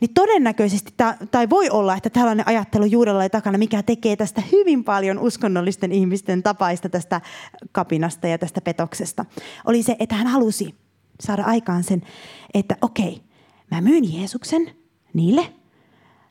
Niin 0.02 0.14
todennäköisesti, 0.14 0.94
tai 1.32 1.50
voi 1.50 1.70
olla, 1.70 1.96
että 1.96 2.10
tällainen 2.10 2.48
ajattelu 2.48 2.86
Juudella 2.86 3.20
oli 3.20 3.30
takana, 3.30 3.58
mikä 3.58 3.84
tekee 3.84 4.16
tästä 4.16 4.42
hyvin 4.52 4.84
paljon 4.84 5.20
uskonnollisten 5.20 5.92
ihmisten 5.92 6.44
tapaista 6.44 6.90
tästä 6.90 7.22
kapinasta 7.72 8.28
ja 8.28 8.38
tästä 8.38 8.62
petoksesta, 8.62 9.26
oli 9.66 9.84
se, 9.84 9.96
että 10.00 10.16
hän 10.16 10.28
halusi 10.28 10.76
saada 11.20 11.44
aikaan 11.44 11.84
sen, 11.84 12.02
että 12.54 12.78
okei, 12.82 13.22
mä 13.72 13.82
myyn 13.82 14.14
Jeesuksen 14.14 14.72
niille, 15.14 15.54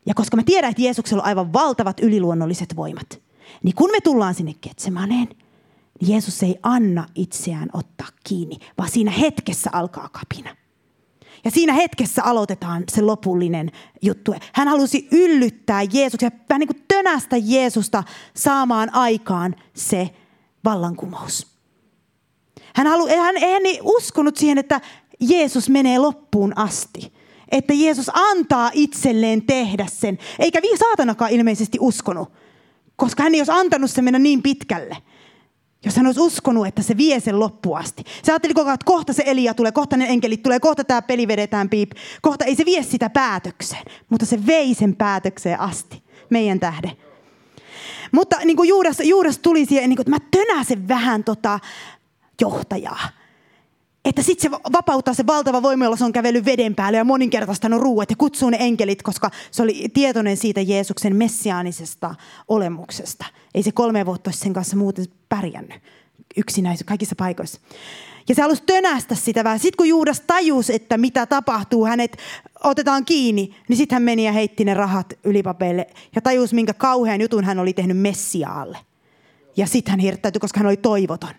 ja 0.07 0.15
koska 0.15 0.37
mä 0.37 0.43
tiedän, 0.43 0.71
että 0.71 0.83
Jeesuksella 0.83 1.23
on 1.23 1.29
aivan 1.29 1.53
valtavat 1.53 2.01
yliluonnolliset 2.01 2.77
voimat, 2.77 3.23
niin 3.62 3.75
kun 3.75 3.91
me 3.91 4.01
tullaan 4.01 4.35
sinne 4.35 4.55
Ketsemaneen, 4.61 5.29
niin 6.01 6.11
Jeesus 6.11 6.43
ei 6.43 6.59
anna 6.62 7.07
itseään 7.15 7.69
ottaa 7.73 8.07
kiinni, 8.25 8.59
vaan 8.79 8.88
siinä 8.91 9.11
hetkessä 9.11 9.71
alkaa 9.73 10.09
kapina. 10.09 10.57
Ja 11.45 11.51
siinä 11.51 11.73
hetkessä 11.73 12.23
aloitetaan 12.23 12.85
se 12.88 13.03
lopullinen 13.03 13.71
juttu. 14.03 14.35
Hän 14.53 14.69
halusi 14.69 15.09
yllyttää 15.12 15.83
Jeesuksen, 15.93 16.33
vähän 16.49 16.61
niin 16.61 16.69
kuin 16.69 16.85
tönästä 16.88 17.37
Jeesusta 17.37 18.05
saamaan 18.37 18.95
aikaan 18.95 19.55
se 19.75 20.11
vallankumous. 20.65 21.47
Hän, 22.75 22.87
halu, 22.87 23.09
hän 23.09 23.37
ei 23.67 23.81
uskonut 23.83 24.37
siihen, 24.37 24.59
että 24.59 24.81
Jeesus 25.21 25.69
menee 25.69 25.99
loppuun 25.99 26.59
asti 26.59 27.12
että 27.53 27.75
Jeesus 27.75 28.11
antaa 28.15 28.71
itselleen 28.75 29.43
tehdä 29.43 29.87
sen. 29.91 30.19
Eikä 30.38 30.61
saatanakaan 30.79 31.31
ilmeisesti 31.31 31.79
uskonut, 31.81 32.33
koska 32.97 33.23
hän 33.23 33.35
ei 33.35 33.41
olisi 33.41 33.53
antanut 33.53 33.91
sen 33.91 34.05
mennä 34.05 34.19
niin 34.19 34.43
pitkälle. 34.43 34.97
Jos 35.85 35.97
hän 35.97 36.07
olisi 36.07 36.21
uskonut, 36.21 36.67
että 36.67 36.83
se 36.83 36.97
vie 36.97 37.21
sen 37.21 37.41
loppuun 37.41 37.79
asti. 37.79 38.05
Se 38.23 38.33
ajatteli 38.33 38.55
koko 38.55 38.67
ajan, 38.67 38.75
että 38.75 38.85
kohta 38.85 39.12
se 39.12 39.23
Elia 39.27 39.55
tulee, 39.55 39.73
kohta 39.73 39.97
ne 39.97 40.07
enkelit 40.09 40.43
tulee, 40.43 40.61
kohta 40.61 40.85
tämä 40.85 41.03
peli 41.03 41.29
vedetään 41.29 41.69
piip. 41.69 41.91
Kohta 42.23 42.45
ei 42.45 42.57
se 42.57 42.65
vie 42.65 42.83
sitä 42.83 43.11
päätökseen, 43.11 43.83
mutta 44.09 44.27
se 44.27 44.47
vei 44.47 44.75
sen 44.75 44.97
päätökseen 44.97 45.61
asti, 45.61 46.03
meidän 46.31 46.61
tähden. 46.61 46.93
Mutta 48.12 48.37
niin 48.45 48.57
kuin 48.57 48.69
Juudas, 48.69 49.01
Juudas 49.01 49.38
tuli 49.38 49.67
siihen, 49.67 49.88
niin 49.91 49.97
kuin, 49.97 50.11
että 50.11 50.25
mä 50.25 50.31
tönäsen 50.31 50.88
vähän 50.88 51.25
tota 51.25 51.59
johtajaa 52.41 53.21
että 54.05 54.23
sitten 54.23 54.51
se 54.51 54.59
vapauttaa 54.73 55.15
se 55.15 55.27
valtava 55.27 55.62
voima, 55.62 55.85
jolla 55.85 55.97
se 55.97 56.05
on 56.05 56.12
kävellyt 56.12 56.45
veden 56.45 56.75
päälle 56.75 56.99
ja 56.99 57.05
moninkertaistanut 57.05 57.81
ruuat 57.81 58.11
ja 58.11 58.17
kutsuu 58.17 58.51
ne 58.51 58.57
enkelit, 58.61 59.03
koska 59.03 59.31
se 59.51 59.62
oli 59.62 59.88
tietoinen 59.95 60.37
siitä 60.37 60.61
Jeesuksen 60.61 61.17
messiaanisesta 61.17 62.15
olemuksesta. 62.49 63.25
Ei 63.55 63.62
se 63.62 63.73
kolme 63.73 64.07
vuotta 64.07 64.29
olisi 64.29 64.41
sen 64.41 64.53
kanssa 64.53 64.77
muuten 64.77 65.05
pärjännyt 65.29 65.83
yksinäisyys 66.37 66.87
kaikissa 66.87 67.17
paikoissa. 67.17 67.61
Ja 68.29 68.35
se 68.35 68.43
halusi 68.43 68.62
tönästä 68.67 69.15
sitä 69.15 69.45
vähän. 69.45 69.59
Sitten 69.59 69.77
kun 69.77 69.88
Juudas 69.88 70.21
tajusi, 70.21 70.75
että 70.75 70.99
mitä 70.99 71.27
tapahtuu, 71.27 71.87
hänet 71.87 72.17
otetaan 72.65 73.05
kiinni, 73.05 73.55
niin 73.69 73.77
sitten 73.77 73.97
hän 73.97 74.03
meni 74.03 74.27
ja 74.27 74.33
heitti 74.33 74.65
ne 74.65 74.75
rahat 74.75 75.12
ylipapeille 75.25 75.87
ja 76.15 76.21
tajusi, 76.23 76.55
minkä 76.55 76.75
kauhean 76.75 77.21
jutun 77.21 77.45
hän 77.45 77.59
oli 77.59 77.73
tehnyt 77.73 77.99
Messiaalle. 77.99 78.79
Ja 79.57 79.67
sitten 79.67 79.91
hän 79.91 80.01
hirttäytyi, 80.01 80.41
koska 80.41 80.61
hän 80.61 80.67
oli 80.67 80.77
toivoton. 80.77 81.35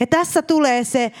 Ja 0.00 0.06
tässä 0.06 0.42
tulee 0.42 0.84
se 0.84 1.12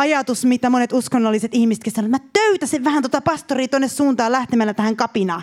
ajatus, 0.00 0.44
mitä 0.44 0.70
monet 0.70 0.92
uskonnolliset 0.92 1.54
ihmisetkin 1.54 1.90
että 1.90 2.08
mä 2.08 2.18
töytäsin 2.32 2.84
vähän 2.84 3.02
tuota 3.02 3.20
pastoria 3.20 3.68
tuonne 3.68 3.88
suuntaan 3.88 4.32
lähtemällä 4.32 4.74
tähän 4.74 4.96
kapinaan. 4.96 5.42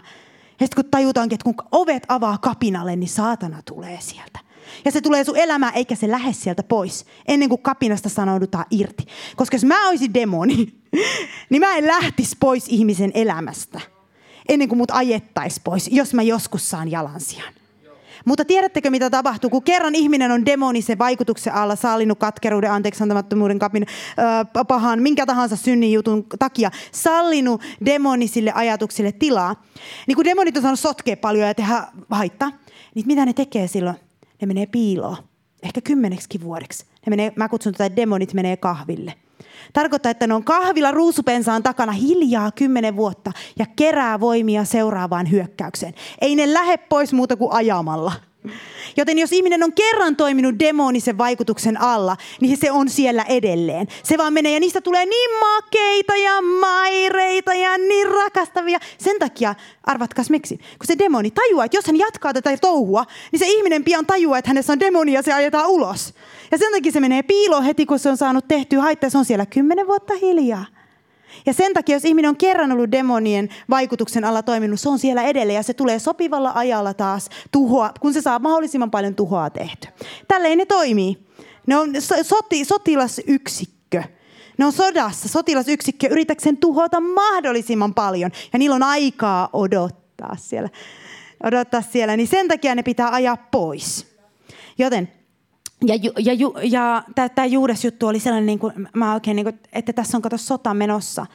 Ja 0.60 0.68
sitten 0.68 0.84
kun 0.84 0.92
tajutaankin, 0.92 1.36
että 1.36 1.44
kun 1.44 1.68
ovet 1.72 2.04
avaa 2.08 2.38
kapinalle, 2.38 2.96
niin 2.96 3.10
saatana 3.10 3.62
tulee 3.62 3.98
sieltä. 4.02 4.40
Ja 4.86 4.92
se 4.92 5.02
tulee 5.02 5.24
sun 5.24 5.38
elämään, 5.38 5.74
eikä 5.76 5.96
se 5.96 6.12
lähde 6.12 6.34
sieltä 6.34 6.64
pois, 6.64 7.06
ennen 7.28 7.50
kuin 7.50 7.62
kapinasta 7.62 8.10
sanoudutaan 8.10 8.66
irti. 8.72 9.04
Koska 9.36 9.56
jos 9.56 9.64
mä 9.64 9.90
olisin 9.90 10.14
demoni, 10.14 10.74
niin 11.50 11.60
mä 11.60 11.76
en 11.76 11.88
lähtisi 11.88 12.36
pois 12.40 12.66
ihmisen 12.68 13.12
elämästä, 13.14 13.82
ennen 14.50 14.68
kuin 14.68 14.78
mut 14.78 14.92
ajettaisi 14.92 15.62
pois, 15.64 15.88
jos 15.92 16.14
mä 16.14 16.22
joskus 16.22 16.70
saan 16.70 16.92
jalansijan. 16.92 17.54
Mutta 18.28 18.46
tiedättekö, 18.46 18.90
mitä 18.90 19.10
tapahtuu, 19.10 19.50
kun 19.50 19.64
kerran 19.64 19.96
ihminen 19.96 20.32
on 20.32 20.46
demonisen 20.46 21.00
vaikutuksen 21.00 21.54
alla 21.54 21.76
sallinut 21.76 22.20
katkeruuden, 22.20 22.72
anteeksantamattomuuden, 22.72 23.60
kapin, 23.60 23.86
äh, 24.20 24.66
pahan, 24.68 25.02
minkä 25.02 25.26
tahansa 25.26 25.56
synnin 25.56 25.92
jutun 25.92 26.26
takia, 26.40 26.72
sallinut 26.92 27.62
demonisille 27.86 28.52
ajatuksille 28.56 29.12
tilaa, 29.12 29.64
niin 30.08 30.16
kun 30.16 30.26
demonit 30.26 30.58
on 30.58 30.62
saanut 30.62 30.80
sotkea 30.80 31.18
paljon 31.18 31.48
ja 31.48 31.54
tehdä 31.54 31.88
haittaa, 32.10 32.52
niin 32.96 33.08
mitä 33.08 33.26
ne 33.26 33.34
tekee 33.34 33.68
silloin? 33.68 33.96
Ne 34.42 34.48
menee 34.48 34.66
piiloon, 34.66 35.18
ehkä 35.64 35.82
kymmeneksi 35.82 36.42
vuodeksi. 36.42 36.86
Ne 37.06 37.10
menee, 37.10 37.34
mä 37.36 37.50
kutsun 37.50 37.74
tätä, 37.74 37.96
demonit 37.96 38.34
menee 38.34 38.58
kahville– 38.58 39.14
Tarkoittaa, 39.78 40.10
että 40.10 40.28
ne 40.28 40.34
on 40.34 40.44
kahvilla 40.44 40.92
ruusupensaan 40.92 41.64
takana 41.64 41.92
hiljaa 41.92 42.52
kymmenen 42.52 42.96
vuotta 42.96 43.32
ja 43.60 43.66
kerää 43.76 44.20
voimia 44.20 44.66
seuraavaan 44.66 45.32
hyökkäykseen. 45.32 45.94
Ei 46.22 46.36
ne 46.36 46.54
lähde 46.54 46.78
pois 46.78 47.14
muuta 47.14 47.36
kuin 47.36 47.52
ajamalla. 47.52 48.12
Joten 48.98 49.20
jos 49.20 49.32
ihminen 49.32 49.64
on 49.64 49.74
kerran 49.74 50.16
toiminut 50.16 50.60
demonisen 50.60 51.18
vaikutuksen 51.18 51.82
alla, 51.82 52.18
niin 52.42 52.58
se 52.58 52.72
on 52.72 52.90
siellä 52.90 53.24
edelleen. 53.24 53.88
Se 54.04 54.18
vaan 54.18 54.34
menee 54.34 54.54
ja 54.54 54.60
niistä 54.60 54.82
tulee 54.82 55.06
niin 55.06 55.30
makeita 55.40 56.16
ja 56.16 56.42
maireita 56.42 57.54
ja 57.54 57.78
niin 57.78 58.08
rakastavia. 58.08 58.80
Sen 58.98 59.20
takia, 59.20 59.56
arvatkas 59.84 60.30
miksi, 60.30 60.58
kun 60.58 60.86
se 60.86 60.98
demoni 61.00 61.32
tajuaa, 61.32 61.66
että 61.66 61.78
jos 61.78 61.88
hän 61.88 62.00
jatkaa 62.00 62.34
tätä 62.34 62.58
touhua, 62.58 63.06
niin 63.32 63.40
se 63.40 63.46
ihminen 63.48 63.84
pian 63.84 64.06
tajuaa, 64.06 64.38
että 64.38 64.50
hänessä 64.50 64.74
on 64.74 64.80
demoni 64.80 65.14
ja 65.14 65.22
se 65.22 65.34
ajetaan 65.34 65.70
ulos. 65.70 66.14
Ja 66.52 66.58
sen 66.58 66.72
takia 66.72 66.92
se 66.92 67.00
menee 67.00 67.24
piiloon 67.24 67.64
heti, 67.64 67.86
kun 67.86 68.00
se 68.00 68.10
on 68.10 68.18
saanut 68.18 68.48
tehtyä 68.48 68.82
haittaa. 68.82 69.10
Se 69.10 69.18
on 69.18 69.26
siellä 69.26 69.46
kymmenen 69.46 69.88
vuotta 69.88 70.14
hiljaa. 70.22 70.66
Ja 71.46 71.54
sen 71.54 71.74
takia, 71.74 71.96
jos 71.96 72.06
ihminen 72.06 72.30
on 72.30 72.38
kerran 72.38 72.72
ollut 72.72 72.92
demonien 72.92 73.50
vaikutuksen 73.70 74.26
alla 74.26 74.44
toiminut, 74.44 74.80
se 74.80 74.90
on 74.90 75.00
siellä 75.00 75.24
edelleen 75.24 75.56
ja 75.56 75.64
se 75.64 75.74
tulee 75.74 76.00
sopivalla 76.00 76.52
ajalla 76.56 76.94
taas 76.94 77.30
tuhoa, 77.52 77.92
kun 78.00 78.14
se 78.14 78.22
saa 78.22 78.40
mahdollisimman 78.40 78.92
paljon 78.92 79.16
tuhoa 79.16 79.50
tehty. 79.50 79.88
Tälleen 80.28 80.58
ne 80.58 80.66
toimii. 80.66 81.28
Ne 81.68 81.78
on 81.78 81.94
soti, 82.22 82.66
sotilasyksikkö. 82.66 84.04
Ne 84.58 84.66
on 84.66 84.72
sodassa, 84.72 85.28
sotilasyksikkö, 85.28 86.08
yritäkseen 86.08 86.58
tuhota 86.58 87.00
mahdollisimman 87.00 87.94
paljon. 87.94 88.32
Ja 88.54 88.60
niillä 88.60 88.76
on 88.76 88.84
aikaa 88.84 89.50
odottaa 89.54 90.36
siellä. 90.40 90.70
Odottaa 91.44 91.82
siellä, 91.82 92.18
niin 92.18 92.28
sen 92.28 92.48
takia 92.48 92.76
ne 92.76 92.84
pitää 92.84 93.10
ajaa 93.12 93.38
pois. 93.38 94.08
Joten 94.78 95.12
ja, 95.86 95.96
ja, 95.96 96.34
ja, 96.34 96.64
ja 96.64 97.04
tämä 97.36 97.46
Juudas-juttu 97.46 98.08
oli 98.08 98.20
sellainen, 98.20 98.46
niin 98.46 98.60
kuin, 98.60 98.90
mä 98.94 99.14
oikein, 99.14 99.36
niin 99.36 99.46
kuin, 99.46 99.60
että 99.74 99.94
tässä 99.94 100.18
on 100.18 100.22
kato 100.22 100.38
sota 100.38 100.74
menossa. 100.74 101.26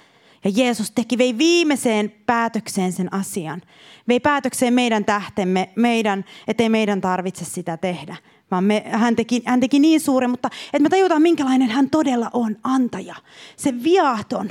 Ja 0.45 0.51
Jeesus 0.55 0.91
teki, 0.91 1.19
vei 1.19 1.39
viimeiseen 1.39 2.15
päätökseen 2.27 2.93
sen 2.93 3.15
asian. 3.15 3.63
Vei 4.09 4.21
päätökseen 4.21 4.75
meidän 4.75 5.05
tähtemme, 5.05 5.69
meidän, 5.77 6.25
ettei 6.49 6.69
meidän 6.69 7.01
tarvitse 7.01 7.45
sitä 7.45 7.77
tehdä. 7.77 8.17
Vaan 8.51 8.65
me, 8.65 8.85
hän, 8.87 9.17
teki, 9.17 9.43
hän 9.47 9.61
teki 9.61 9.79
niin 9.79 10.01
suuren, 10.01 10.31
mutta 10.31 10.51
että 10.65 10.83
me 10.83 10.89
tajutaan, 10.89 11.23
minkälainen 11.23 11.71
hän 11.71 11.91
todella 11.91 12.31
on, 12.33 12.57
antaja. 12.65 13.15
Se 13.57 13.83
viaton, 13.83 14.51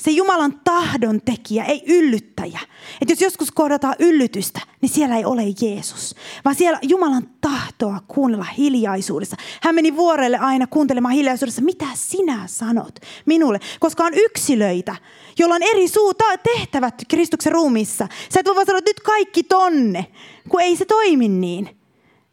se 0.00 0.10
Jumalan 0.10 0.60
tahdon 0.64 1.20
tekijä, 1.24 1.64
ei 1.64 1.82
yllyttäjä. 1.86 2.60
Että 3.00 3.12
jos 3.12 3.20
joskus 3.20 3.50
kohdataan 3.50 3.94
yllytystä, 3.98 4.60
niin 4.80 4.90
siellä 4.90 5.16
ei 5.16 5.24
ole 5.24 5.42
Jeesus, 5.60 6.14
vaan 6.44 6.56
siellä 6.56 6.78
Jumalan 6.82 7.30
tahtoa 7.40 8.00
kuunnella 8.08 8.46
hiljaisuudessa. 8.58 9.36
Hän 9.62 9.74
meni 9.74 9.96
vuorelle 9.96 10.38
aina 10.38 10.66
kuuntelemaan 10.66 11.14
hiljaisuudessa, 11.14 11.62
mitä 11.62 11.86
sinä 11.94 12.42
sanot 12.46 12.98
minulle, 13.26 13.60
koska 13.80 14.04
on 14.04 14.14
yksilöitä, 14.14 14.96
joilla 15.38 15.54
on 15.54 15.62
eri 15.62 15.88
suuta 15.88 16.24
tehtävät 16.54 16.94
Kristuksen 17.08 17.52
ruumissa. 17.52 18.08
Sä 18.34 18.40
et 18.40 18.46
voi 18.46 18.54
vaan 18.54 18.66
sanoa, 18.66 18.78
että 18.78 18.90
nyt 18.90 19.00
kaikki 19.00 19.42
tonne, 19.42 20.06
kun 20.48 20.60
ei 20.60 20.76
se 20.76 20.84
toimi 20.84 21.28
niin. 21.28 21.76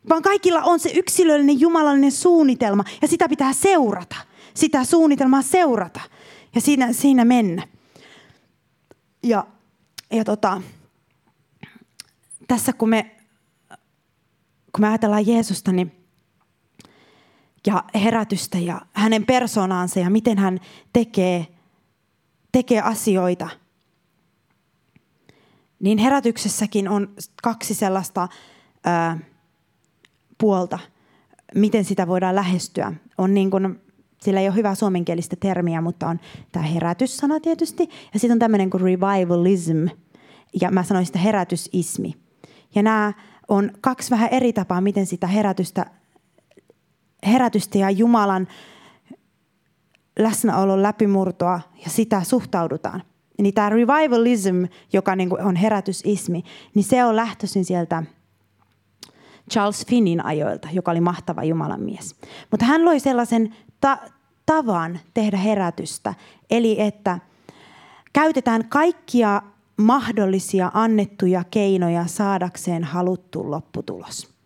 Vaan 0.09 0.22
kaikilla 0.22 0.61
on 0.63 0.80
se 0.80 0.89
yksilöllinen 0.89 1.59
jumalallinen 1.59 2.11
suunnitelma 2.11 2.84
ja 3.01 3.07
sitä 3.07 3.30
pitää 3.30 3.53
seurata. 3.53 4.15
Sitä 4.53 4.84
suunnitelmaa 4.84 5.41
seurata 5.41 5.99
ja 6.58 6.62
siinä, 6.62 6.93
siinä 6.93 7.26
mennä. 7.26 7.68
Ja, 9.24 9.47
ja 10.12 10.24
tota, 10.24 10.62
tässä 12.47 12.74
kun 12.74 12.89
me, 12.89 13.16
kun 14.72 14.82
me 14.82 14.88
ajatellaan 14.88 15.28
Jeesusta, 15.28 15.72
niin 15.72 15.91
ja 17.66 17.84
herätystä 17.95 18.58
ja 18.58 18.82
hänen 18.93 19.26
persoonaansa 19.26 19.99
ja 19.99 20.10
miten 20.10 20.38
hän 20.38 20.60
tekee, 20.93 21.47
tekee 22.51 22.82
asioita. 22.82 23.49
Niin 25.80 25.97
herätyksessäkin 25.97 26.89
on 26.89 27.14
kaksi 27.43 27.74
sellaista 27.74 28.28
ää, 28.84 29.20
puolta, 30.38 30.80
miten 31.55 31.86
sitä 31.86 32.08
voidaan 32.08 32.36
lähestyä. 32.36 32.93
On 33.18 33.34
niin 33.34 33.51
kuin, 33.51 33.86
sillä 34.22 34.39
ei 34.39 34.47
ole 34.47 34.55
hyvää 34.55 34.76
suomenkielistä 34.76 35.36
termiä, 35.39 35.82
mutta 35.82 36.07
on 36.07 36.20
tämä 36.51 36.65
herätyssana 36.65 37.39
tietysti. 37.39 37.89
Ja 38.13 38.20
sitten 38.20 38.36
on 38.36 38.39
tämmöinen 38.39 38.70
kuin 38.70 38.82
revivalism, 38.82 39.86
ja 40.61 40.72
mä 40.72 40.84
sanoin 40.84 41.05
sitä 41.05 41.20
herätysismi. 41.20 42.13
Ja 42.76 42.84
nämä 42.84 43.13
on 43.47 43.72
kaksi 43.82 44.11
vähän 44.11 44.30
eri 44.32 44.53
tapaa, 44.53 44.82
miten 44.82 45.05
sitä 45.05 45.28
herätystä, 45.28 45.86
herätystä 47.26 47.78
ja 47.78 47.89
Jumalan 47.89 48.47
läsnäolon 50.20 50.84
läpimurtoa 50.84 51.59
ja 51.84 51.89
sitä 51.89 52.24
suhtaudutaan. 52.24 53.03
Niin 53.41 53.53
tämä 53.53 53.70
revivalism, 53.70 54.63
joka 54.93 55.15
niinku 55.15 55.38
on 55.39 55.55
herätysismi, 55.55 56.43
niin 56.74 56.84
se 56.84 57.05
on 57.05 57.15
lähtöisin 57.15 57.65
sieltä 57.65 58.03
Charles 59.51 59.86
Finnin 59.86 60.26
ajoilta, 60.26 60.68
joka 60.72 60.91
oli 60.91 61.01
mahtava 61.01 61.43
Jumalan 61.43 61.82
mies. 61.82 62.15
Mutta 62.51 62.65
hän 62.65 62.86
loi 62.86 62.99
sellaisen 62.99 63.55
ta- 63.82 63.99
tavan 64.45 64.99
tehdä 65.13 65.38
herätystä, 65.38 66.13
eli 66.49 66.82
että 66.82 67.19
käytetään 68.13 68.69
kaikkia 68.69 69.41
mahdollisia 69.78 70.71
annettuja 70.73 71.43
keinoja 71.51 72.07
saadakseen 72.07 72.84
haluttu 72.84 73.51
lopputulos. 73.51 74.38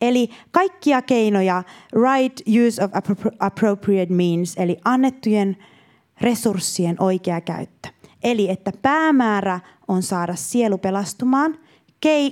Eli 0.00 0.30
kaikkia 0.50 1.02
keinoja, 1.02 1.62
right 1.92 2.40
use 2.66 2.84
of 2.84 2.90
appropriate 3.38 4.14
means, 4.14 4.54
eli 4.56 4.78
annettujen 4.84 5.56
resurssien 6.20 6.96
oikea 6.98 7.40
käyttö. 7.40 7.88
Eli 8.22 8.50
että 8.50 8.72
päämäärä 8.82 9.60
on 9.88 10.02
saada 10.02 10.34
sielu 10.34 10.78
pelastumaan, 10.78 11.58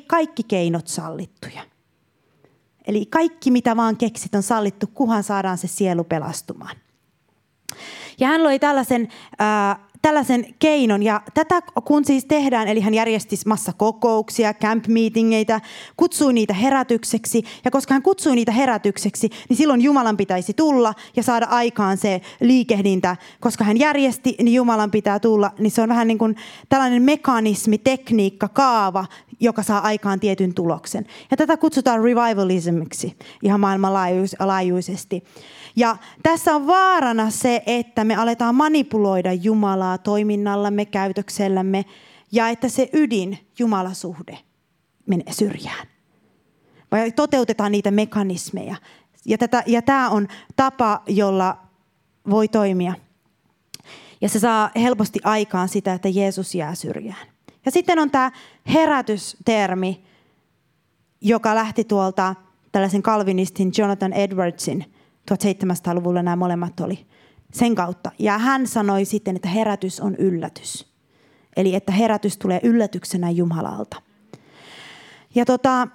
kaikki 0.07 0.42
keinot 0.42 0.86
sallittuja. 0.86 1.62
Eli 2.87 3.07
kaikki 3.07 3.51
mitä 3.51 3.76
vaan 3.76 3.97
keksit 3.97 4.35
on 4.35 4.43
sallittu, 4.43 4.87
kuhan 4.87 5.22
saadaan 5.22 5.59
se 5.59 5.66
sielu 5.66 6.05
pelastumaan. 6.05 6.76
Ja 8.20 8.26
hän 8.28 8.43
loi 8.45 8.59
tällaisen 8.59 9.09
äh, 9.41 9.78
tällaisen 10.05 10.46
keinon. 10.59 11.02
Ja 11.02 11.20
tätä 11.34 11.62
kun 11.84 12.05
siis 12.05 12.24
tehdään, 12.24 12.68
eli 12.68 12.80
hän 12.80 12.94
järjesti 12.94 13.36
massa 13.46 13.72
kokouksia, 13.72 14.55
camp 14.55 14.86
meetingeitä, 14.86 15.61
kutsui 15.96 16.32
niitä 16.32 16.55
herätykseksi. 16.55 17.42
Ja 17.64 17.70
koska 17.70 17.94
hän 17.94 18.02
kutsui 18.02 18.34
niitä 18.34 18.52
herätykseksi, 18.52 19.30
niin 19.48 19.57
silloin 19.57 19.80
Jumalan 19.80 20.16
pitäisi 20.16 20.55
tulla 20.55 20.94
ja 21.16 21.22
saada 21.22 21.46
aikaan 21.46 21.96
se 21.96 22.20
liikehdintä. 22.40 23.16
Koska 23.40 23.64
hän 23.64 23.78
järjesti, 23.78 24.36
niin 24.42 24.55
Jumalan 24.55 24.90
pitää 24.90 25.18
tulla. 25.18 25.50
Niin 25.59 25.70
se 25.70 25.82
on 25.82 25.88
vähän 25.88 26.09
niin 26.09 26.18
kuin 26.18 26.36
tällainen 26.68 27.02
mekanismi, 27.02 27.78
tekniikka, 27.78 28.48
kaava, 28.48 29.07
joka 29.40 29.62
saa 29.62 29.80
aikaan 29.80 30.20
tietyn 30.20 30.55
tuloksen. 30.55 31.07
Ja 31.30 31.36
tätä 31.36 31.57
kutsutaan 31.57 32.02
revivalismiksi 32.02 33.16
ihan 33.42 33.61
maailmanlaajuisesti. 33.61 35.24
Ja 35.76 35.96
tässä 36.22 36.55
on 36.55 36.66
vaarana 36.66 37.30
se, 37.30 37.62
että 37.66 38.05
me 38.05 38.16
aletaan 38.16 38.55
manipuloida 38.55 39.32
Jumalaa 39.32 39.93
toiminnallamme, 39.99 40.84
käytöksellämme 40.84 41.84
ja 42.32 42.49
että 42.49 42.68
se 42.68 42.88
ydin, 42.92 43.38
Jumalasuhde, 43.59 44.38
menee 45.07 45.32
syrjään. 45.32 45.86
Vai 46.92 47.12
toteutetaan 47.12 47.72
niitä 47.72 47.90
mekanismeja. 47.90 48.76
Ja, 49.24 49.38
tätä, 49.38 49.62
ja 49.66 49.82
tämä 49.82 50.11
on 50.11 50.28
tapa, 50.57 51.03
jolla 51.07 51.57
voi 52.30 52.49
toimia. 52.49 52.95
Ja 54.20 54.28
se 54.28 54.38
saa 54.38 54.70
helposti 54.76 55.20
aikaan 55.24 55.68
sitä, 55.68 55.92
että 55.92 56.09
Jeesus 56.09 56.55
jää 56.55 56.74
syrjään. 56.74 57.26
Ja 57.64 57.70
sitten 57.70 57.99
on 57.99 58.11
tämä 58.11 58.32
herätystermi, 58.72 60.05
joka 61.20 61.55
lähti 61.55 61.84
tuolta 61.84 62.34
tällaisen 62.72 63.03
kalvinistin 63.03 63.72
Jonathan 63.78 64.12
Edwardsin 64.12 64.84
1700-luvulla 65.30 66.22
nämä 66.22 66.36
molemmat 66.36 66.80
oli 66.80 67.07
sen 67.55 67.74
kautta. 67.74 68.11
Ja 68.18 68.38
hän 68.38 68.66
sanoi 68.66 69.05
sitten, 69.05 69.36
että 69.36 69.48
herätys 69.48 70.00
on 70.00 70.14
yllätys. 70.14 70.94
Eli 71.57 71.74
että 71.74 71.92
herätys 71.92 72.36
tulee 72.36 72.61
yllätyksenä 72.62 73.30
Jumalalta. 73.30 74.02
Ja 75.34 75.44
tota, 75.44 75.88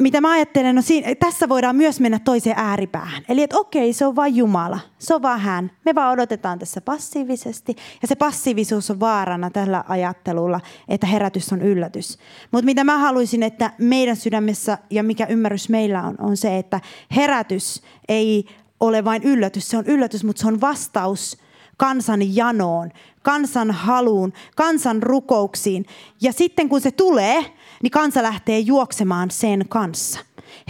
mitä 0.00 0.20
mä 0.20 0.30
ajattelen, 0.30 0.74
no 0.74 0.82
siinä, 0.82 1.14
tässä 1.14 1.48
voidaan 1.48 1.76
myös 1.76 2.00
mennä 2.00 2.18
toiseen 2.18 2.58
ääripäähän. 2.58 3.22
Eli 3.28 3.42
että 3.42 3.58
okei, 3.58 3.92
se 3.92 4.06
on 4.06 4.16
vain 4.16 4.36
Jumala, 4.36 4.80
se 4.98 5.14
on 5.14 5.22
vain 5.22 5.40
hän. 5.40 5.70
Me 5.84 5.94
vaan 5.94 6.12
odotetaan 6.12 6.58
tässä 6.58 6.80
passiivisesti. 6.80 7.76
Ja 8.02 8.08
se 8.08 8.14
passiivisuus 8.14 8.90
on 8.90 9.00
vaarana 9.00 9.50
tällä 9.50 9.84
ajattelulla, 9.88 10.60
että 10.88 11.06
herätys 11.06 11.52
on 11.52 11.62
yllätys. 11.62 12.18
Mutta 12.50 12.64
mitä 12.64 12.84
mä 12.84 12.98
haluaisin, 12.98 13.42
että 13.42 13.72
meidän 13.78 14.16
sydämessä 14.16 14.78
ja 14.90 15.02
mikä 15.02 15.26
ymmärrys 15.26 15.68
meillä 15.68 16.02
on, 16.02 16.14
on 16.18 16.36
se, 16.36 16.58
että 16.58 16.80
herätys 17.16 17.82
ei 18.08 18.44
ole 18.80 19.04
vain 19.04 19.22
yllätys. 19.22 19.68
Se 19.68 19.76
on 19.76 19.86
yllätys, 19.86 20.24
mutta 20.24 20.40
se 20.40 20.48
on 20.48 20.60
vastaus 20.60 21.36
kansan 21.76 22.34
janoon, 22.36 22.90
kansan 23.22 23.70
haluun, 23.70 24.32
kansan 24.56 25.02
rukouksiin. 25.02 25.86
Ja 26.22 26.32
sitten 26.32 26.68
kun 26.68 26.80
se 26.80 26.90
tulee, 26.90 27.44
niin 27.82 27.90
kansa 27.90 28.22
lähtee 28.22 28.58
juoksemaan 28.58 29.30
sen 29.30 29.64
kanssa. 29.68 30.20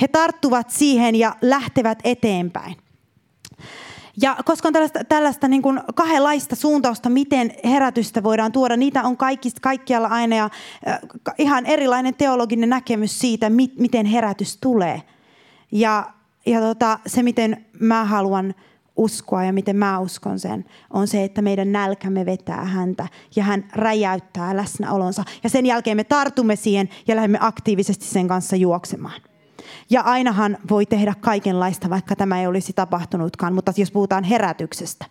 He 0.00 0.08
tarttuvat 0.08 0.70
siihen 0.70 1.14
ja 1.14 1.36
lähtevät 1.42 1.98
eteenpäin. 2.04 2.76
Ja 4.22 4.36
koska 4.44 4.68
on 4.68 4.72
tällaista, 4.72 5.04
tällaista 5.04 5.48
niin 5.48 5.62
kuin 5.62 5.80
kahdenlaista 5.94 6.56
suuntausta, 6.56 7.10
miten 7.10 7.54
herätystä 7.64 8.22
voidaan 8.22 8.52
tuoda, 8.52 8.76
niitä 8.76 9.02
on 9.02 9.16
kaikista, 9.16 9.60
kaikkialla 9.60 10.08
aina 10.08 10.36
ja 10.36 10.44
äh, 10.88 10.98
ihan 11.38 11.66
erilainen 11.66 12.14
teologinen 12.14 12.68
näkemys 12.68 13.18
siitä, 13.18 13.50
mi, 13.50 13.72
miten 13.78 14.06
herätys 14.06 14.56
tulee. 14.56 15.02
Ja, 15.72 16.12
ja 16.46 16.60
tota, 16.60 16.98
se, 17.06 17.22
miten 17.22 17.66
mä 17.80 18.04
haluan 18.04 18.54
uskoa 18.96 19.44
ja 19.44 19.52
miten 19.52 19.76
mä 19.76 19.98
uskon 19.98 20.38
sen, 20.38 20.64
on 20.90 21.08
se, 21.08 21.24
että 21.24 21.42
meidän 21.42 21.72
nälkämme 21.72 22.26
vetää 22.26 22.64
häntä 22.64 23.06
ja 23.36 23.44
hän 23.44 23.68
räjäyttää 23.72 24.56
läsnäolonsa. 24.56 25.24
Ja 25.44 25.50
sen 25.50 25.66
jälkeen 25.66 25.96
me 25.96 26.04
tartumme 26.04 26.56
siihen 26.56 26.88
ja 27.08 27.16
lähdemme 27.16 27.38
aktiivisesti 27.40 28.04
sen 28.04 28.28
kanssa 28.28 28.56
juoksemaan. 28.56 29.20
Ja 29.90 30.00
ainahan 30.00 30.58
voi 30.70 30.86
tehdä 30.86 31.14
kaikenlaista, 31.20 31.90
vaikka 31.90 32.16
tämä 32.16 32.40
ei 32.40 32.46
olisi 32.46 32.72
tapahtunutkaan, 32.72 33.54
mutta 33.54 33.72
jos 33.76 33.90
puhutaan 33.90 34.24
herätyksestä. 34.24 35.04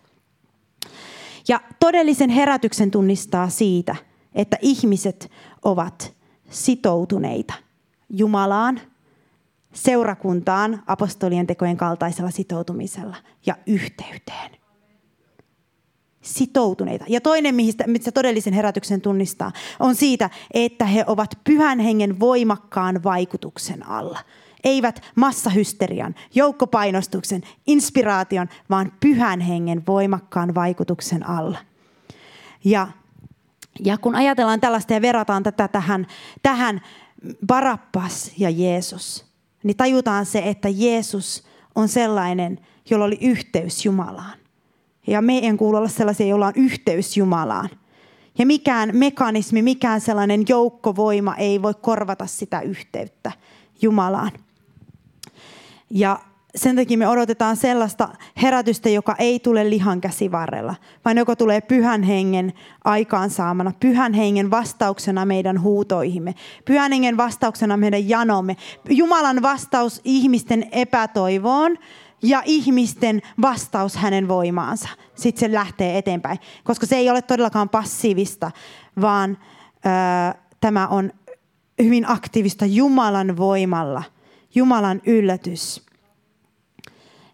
Ja 1.48 1.60
todellisen 1.80 2.30
herätyksen 2.30 2.90
tunnistaa 2.90 3.48
siitä, 3.48 3.96
että 4.34 4.56
ihmiset 4.60 5.30
ovat 5.62 6.12
sitoutuneita 6.50 7.54
Jumalaan 8.08 8.80
seurakuntaan 9.72 10.82
apostolien 10.86 11.46
tekojen 11.46 11.76
kaltaisella 11.76 12.30
sitoutumisella 12.30 13.16
ja 13.46 13.56
yhteyteen. 13.66 14.50
Sitoutuneita. 16.20 17.04
Ja 17.08 17.20
toinen, 17.20 17.54
mistä 17.86 18.12
todellisen 18.14 18.52
herätyksen 18.52 19.00
tunnistaa, 19.00 19.52
on 19.78 19.94
siitä, 19.94 20.30
että 20.54 20.84
he 20.84 21.04
ovat 21.06 21.38
pyhän 21.44 21.78
hengen 21.78 22.20
voimakkaan 22.20 23.02
vaikutuksen 23.02 23.88
alla. 23.88 24.18
Eivät 24.64 25.02
massahysterian, 25.14 26.14
joukkopainostuksen, 26.34 27.42
inspiraation, 27.66 28.48
vaan 28.70 28.92
pyhän 29.00 29.40
hengen 29.40 29.86
voimakkaan 29.86 30.54
vaikutuksen 30.54 31.28
alla. 31.28 31.58
Ja, 32.64 32.88
ja 33.84 33.98
kun 33.98 34.14
ajatellaan 34.14 34.60
tällaista 34.60 34.92
ja 34.92 35.02
verrataan 35.02 35.42
tätä 35.42 35.68
tähän, 35.68 36.06
tähän 36.42 36.80
Barappas 37.46 38.32
ja 38.38 38.50
Jeesus– 38.50 39.24
niin 39.62 39.76
tajutaan 39.76 40.26
se, 40.26 40.42
että 40.44 40.68
Jeesus 40.68 41.44
on 41.74 41.88
sellainen, 41.88 42.60
jolla 42.90 43.04
oli 43.04 43.18
yhteys 43.20 43.84
Jumalaan. 43.84 44.38
Ja 45.06 45.22
meidän 45.22 45.56
kuuluu 45.56 45.78
olla 45.78 45.88
sellaisia, 45.88 46.26
joilla 46.26 46.46
on 46.46 46.52
yhteys 46.56 47.16
Jumalaan. 47.16 47.68
Ja 48.38 48.46
mikään 48.46 48.90
mekanismi, 48.92 49.62
mikään 49.62 50.00
sellainen 50.00 50.44
joukkovoima 50.48 51.36
ei 51.36 51.62
voi 51.62 51.74
korvata 51.74 52.26
sitä 52.26 52.60
yhteyttä 52.60 53.32
Jumalaan. 53.82 54.32
Ja 55.90 56.20
sen 56.54 56.76
takia 56.76 56.98
me 56.98 57.08
odotetaan 57.08 57.56
sellaista 57.56 58.08
herätystä, 58.42 58.88
joka 58.88 59.14
ei 59.18 59.40
tule 59.40 59.70
lihan 59.70 60.00
käsivarrella, 60.00 60.74
vaan 61.04 61.18
joka 61.18 61.36
tulee 61.36 61.60
pyhän 61.60 62.02
hengen 62.02 62.52
aikaansaamana, 62.84 63.72
pyhän 63.80 64.12
hengen 64.12 64.50
vastauksena 64.50 65.24
meidän 65.24 65.62
huutoihimme, 65.62 66.34
pyhän 66.64 66.92
hengen 66.92 67.16
vastauksena 67.16 67.76
meidän 67.76 68.08
janomme, 68.08 68.56
Jumalan 68.88 69.42
vastaus 69.42 70.00
ihmisten 70.04 70.68
epätoivoon 70.72 71.76
ja 72.22 72.42
ihmisten 72.44 73.22
vastaus 73.42 73.96
hänen 73.96 74.28
voimaansa. 74.28 74.88
Sitten 75.14 75.40
se 75.50 75.54
lähtee 75.54 75.98
eteenpäin, 75.98 76.38
koska 76.64 76.86
se 76.86 76.96
ei 76.96 77.10
ole 77.10 77.22
todellakaan 77.22 77.68
passiivista, 77.68 78.50
vaan 79.00 79.38
ö, 79.76 80.38
tämä 80.60 80.88
on 80.88 81.12
hyvin 81.82 82.08
aktiivista 82.08 82.66
Jumalan 82.66 83.36
voimalla, 83.36 84.02
Jumalan 84.54 85.02
yllätys 85.06 85.89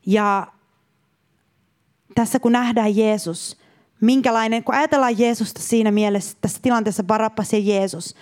Ja 0.06 0.46
tässä 2.14 2.38
kun 2.38 2.52
nähdään 2.52 2.96
Jeesus, 2.96 3.56
minkälainen, 4.00 4.64
kun 4.64 4.74
ajatellaan 4.74 5.18
Jeesusta 5.18 5.62
siinä 5.62 5.90
mielessä, 5.90 6.36
tässä 6.40 6.58
tilanteessa 6.62 7.02
Barabas 7.02 7.52
ja 7.52 7.58
Jeesus. 7.58 8.14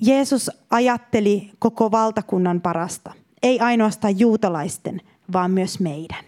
Jeesus 0.00 0.50
ajatteli 0.70 1.50
koko 1.58 1.90
valtakunnan 1.90 2.60
parasta, 2.60 3.12
ei 3.42 3.60
ainoastaan 3.60 4.18
juutalaisten, 4.18 5.00
vaan 5.32 5.50
myös 5.50 5.80
meidän. 5.80 6.24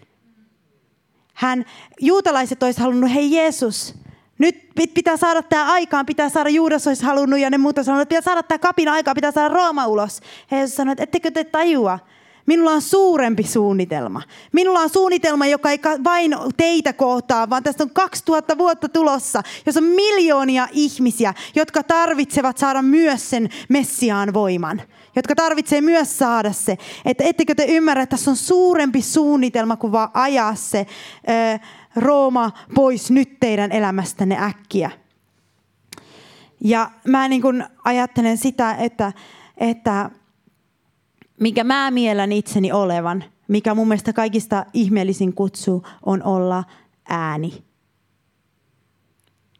Hän, 1.33 1.65
juutalaiset 2.01 2.63
olisi 2.63 2.81
halunnut, 2.81 3.13
hei 3.13 3.31
Jeesus, 3.31 3.95
nyt 4.37 4.69
pitää 4.93 5.17
saada 5.17 5.41
tämä 5.43 5.71
aikaan, 5.71 6.05
pitää 6.05 6.29
saada 6.29 6.49
Juudas 6.49 6.87
olisi 6.87 7.03
halunnut 7.03 7.39
ja 7.39 7.49
ne 7.49 7.57
muuta 7.57 7.83
sanonut, 7.83 8.01
että 8.01 8.09
pitää 8.09 8.33
saada 8.33 8.43
tämä 8.43 8.59
kapina 8.59 8.93
aikaa, 8.93 9.15
pitää 9.15 9.31
saada 9.31 9.53
Rooma 9.53 9.87
ulos. 9.87 10.21
He 10.51 10.57
Jeesus 10.57 10.75
sanoi, 10.75 10.91
että 10.91 11.03
ettekö 11.03 11.31
te 11.31 11.43
tajua, 11.43 11.99
Minulla 12.47 12.71
on 12.71 12.81
suurempi 12.81 13.43
suunnitelma. 13.43 14.21
Minulla 14.51 14.79
on 14.79 14.89
suunnitelma, 14.89 15.45
joka 15.45 15.71
ei 15.71 15.79
vain 16.03 16.35
teitä 16.57 16.93
kohtaa, 16.93 17.49
vaan 17.49 17.63
tästä 17.63 17.83
on 17.83 17.89
2000 17.89 18.57
vuotta 18.57 18.89
tulossa, 18.89 19.43
jos 19.65 19.77
on 19.77 19.83
miljoonia 19.83 20.67
ihmisiä, 20.71 21.33
jotka 21.55 21.83
tarvitsevat 21.83 22.57
saada 22.57 22.81
myös 22.81 23.29
sen 23.29 23.49
Messiaan 23.69 24.33
voiman. 24.33 24.81
Jotka 25.15 25.35
tarvitsee 25.35 25.81
myös 25.81 26.17
saada 26.17 26.53
se. 26.53 26.77
Että 27.05 27.23
ettekö 27.23 27.55
te 27.55 27.65
ymmärrä, 27.65 28.03
että 28.03 28.15
tässä 28.15 28.31
on 28.31 28.37
suurempi 28.37 29.01
suunnitelma 29.01 29.77
kuin 29.77 29.91
vaan 29.91 30.09
ajaa 30.13 30.55
se 30.55 30.85
äh, 31.29 31.61
Rooma 31.95 32.51
pois 32.75 33.11
nyt 33.11 33.39
teidän 33.39 33.71
elämästänne 33.71 34.37
äkkiä. 34.45 34.91
Ja 36.63 36.91
mä 37.07 37.27
niin 37.27 37.41
kun 37.41 37.63
ajattelen 37.83 38.37
sitä, 38.37 38.75
että, 38.75 39.13
että 39.57 40.09
mikä 41.39 41.63
mä 41.63 41.91
mielän 41.91 42.31
itseni 42.31 42.71
olevan, 42.71 43.23
mikä 43.47 43.75
mun 43.75 43.87
mielestä 43.87 44.13
kaikista 44.13 44.65
ihmeellisin 44.73 45.33
kutsu 45.33 45.83
on 46.05 46.23
olla 46.23 46.63
ääni. 47.09 47.63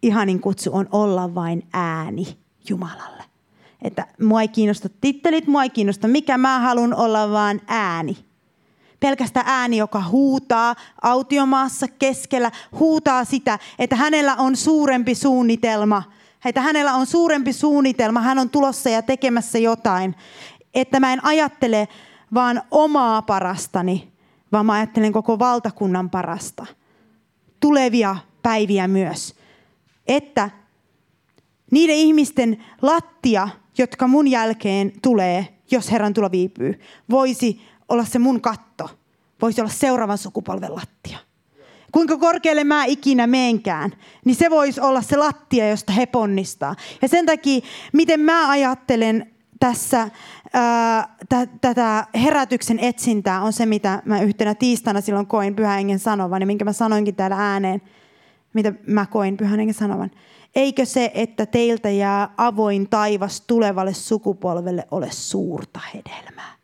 Ihanin 0.02 0.40
kutsu 0.40 0.70
on 0.74 0.88
olla 0.92 1.36
vain 1.36 1.68
ääni 1.74 2.38
Jumalalle. 2.70 3.24
Että 3.82 4.08
mua 4.22 4.42
ei 4.42 4.48
kiinnosta 4.48 4.90
tittelit, 5.02 5.48
mua 5.48 5.64
ei 5.64 5.70
kiinnosta 5.70 6.08
mikä 6.08 6.38
mä 6.38 6.60
haluan 6.60 6.96
olla 6.96 7.32
vaan 7.32 7.62
ääni. 7.68 8.18
Pelkästä 9.00 9.44
ääni, 9.46 9.78
joka 9.78 10.04
huutaa 10.10 10.76
autiomaassa 11.02 11.88
keskellä, 11.88 12.52
huutaa 12.80 13.26
sitä, 13.26 13.60
että 13.80 13.96
hänellä 13.96 14.36
on 14.36 14.56
suurempi 14.56 15.16
suunnitelma. 15.16 16.04
Että 16.46 16.62
hänellä 16.62 16.94
on 16.94 17.06
suurempi 17.06 17.54
suunnitelma, 17.54 18.22
hän 18.22 18.40
on 18.40 18.50
tulossa 18.50 18.90
ja 18.90 19.02
tekemässä 19.02 19.60
jotain 19.60 20.16
että 20.74 21.00
mä 21.00 21.14
en 21.14 21.26
ajattele 21.26 21.88
vaan 22.34 22.62
omaa 22.72 23.22
parastani, 23.22 24.12
vaan 24.52 24.66
mä 24.66 24.74
ajattelen 24.74 25.14
koko 25.14 25.40
valtakunnan 25.40 26.10
parasta. 26.10 26.66
Tulevia 27.60 28.16
päiviä 28.44 28.88
myös. 28.88 29.36
Että 30.08 30.50
niiden 31.72 31.96
ihmisten 31.96 32.64
lattia, 32.82 33.50
jotka 33.78 34.08
mun 34.08 34.28
jälkeen 34.28 34.92
tulee, 35.02 35.48
jos 35.72 35.92
Herran 35.92 36.14
tulo 36.14 36.32
viipyy, 36.32 36.80
voisi 37.10 37.62
olla 37.90 38.06
se 38.06 38.20
mun 38.20 38.42
katto. 38.42 38.90
Voisi 39.42 39.62
olla 39.62 39.72
seuraavan 39.72 40.18
sukupolven 40.18 40.76
lattia. 40.76 41.18
Kuinka 41.92 42.18
korkealle 42.18 42.64
mä 42.64 42.86
ikinä 42.86 43.28
meenkään, 43.28 43.92
niin 44.26 44.36
se 44.36 44.50
voisi 44.50 44.82
olla 44.82 45.02
se 45.02 45.18
lattia, 45.18 45.70
josta 45.70 45.94
he 45.94 46.06
ponnistaa. 46.06 46.76
Ja 47.02 47.08
sen 47.08 47.26
takia, 47.26 47.62
miten 47.94 48.20
mä 48.20 48.50
ajattelen 48.50 49.32
tässä 49.60 50.10
tätä 51.62 52.08
herätyksen 52.16 52.80
etsintää 52.80 53.42
on 53.42 53.54
se, 53.54 53.66
mitä 53.66 54.02
mä 54.06 54.22
yhtenä 54.22 54.56
tiistaina 54.56 55.02
silloin 55.02 55.28
koin 55.28 55.56
Pyhän 55.56 55.76
Hengen 55.76 56.00
sanovan 56.00 56.42
ja 56.42 56.48
minkä 56.48 56.66
mä 56.66 56.74
sanoinkin 56.74 57.16
täällä 57.16 57.36
ääneen, 57.52 57.82
mitä 58.54 58.74
mä 58.88 59.06
koin 59.06 59.38
Pyhän 59.38 59.60
Hengen 59.60 59.74
sanovan. 59.74 60.12
Eikö 60.56 60.86
se, 60.86 61.12
että 61.14 61.46
teiltä 61.46 61.90
jää 61.90 62.30
avoin 62.38 62.90
taivas 62.90 63.42
tulevalle 63.42 63.94
sukupolvelle 63.94 64.88
ole 64.92 65.08
suurta 65.12 65.80
hedelmää? 65.94 66.57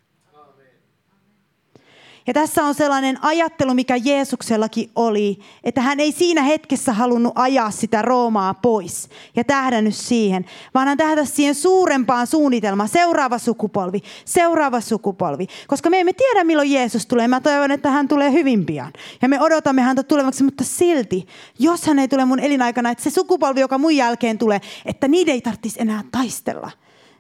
Ja 2.27 2.33
tässä 2.33 2.63
on 2.63 2.75
sellainen 2.75 3.17
ajattelu, 3.21 3.73
mikä 3.73 3.95
Jeesuksellakin 3.95 4.91
oli, 4.95 5.39
että 5.63 5.81
hän 5.81 5.99
ei 5.99 6.11
siinä 6.11 6.41
hetkessä 6.43 6.93
halunnut 6.93 7.33
ajaa 7.35 7.71
sitä 7.71 8.01
Roomaa 8.01 8.53
pois 8.53 9.09
ja 9.35 9.43
tähdännyt 9.43 9.95
siihen, 9.95 10.45
vaan 10.73 10.87
hän 10.87 10.97
tähdäsi 10.97 11.31
siihen 11.35 11.55
suurempaan 11.55 12.27
suunnitelmaan, 12.27 12.89
seuraava 12.89 13.37
sukupolvi, 13.37 14.01
seuraava 14.25 14.81
sukupolvi. 14.81 15.47
Koska 15.67 15.89
me 15.89 15.99
emme 15.99 16.13
tiedä, 16.13 16.43
milloin 16.43 16.71
Jeesus 16.71 17.05
tulee. 17.05 17.27
Mä 17.27 17.41
toivon, 17.41 17.71
että 17.71 17.89
hän 17.89 18.07
tulee 18.07 18.31
hyvin 18.31 18.65
pian. 18.65 18.93
Ja 19.21 19.29
me 19.29 19.41
odotamme 19.41 19.81
häntä 19.81 20.03
tulevaksi, 20.03 20.43
mutta 20.43 20.63
silti, 20.63 21.27
jos 21.59 21.85
hän 21.85 21.99
ei 21.99 22.07
tule 22.07 22.25
mun 22.25 22.39
elinaikana, 22.39 22.89
että 22.89 23.03
se 23.03 23.09
sukupolvi, 23.09 23.59
joka 23.59 23.77
mun 23.77 23.95
jälkeen 23.95 24.37
tulee, 24.37 24.61
että 24.85 25.07
niiden 25.07 25.33
ei 25.33 25.41
tarvitsisi 25.41 25.81
enää 25.81 26.03
taistella 26.11 26.71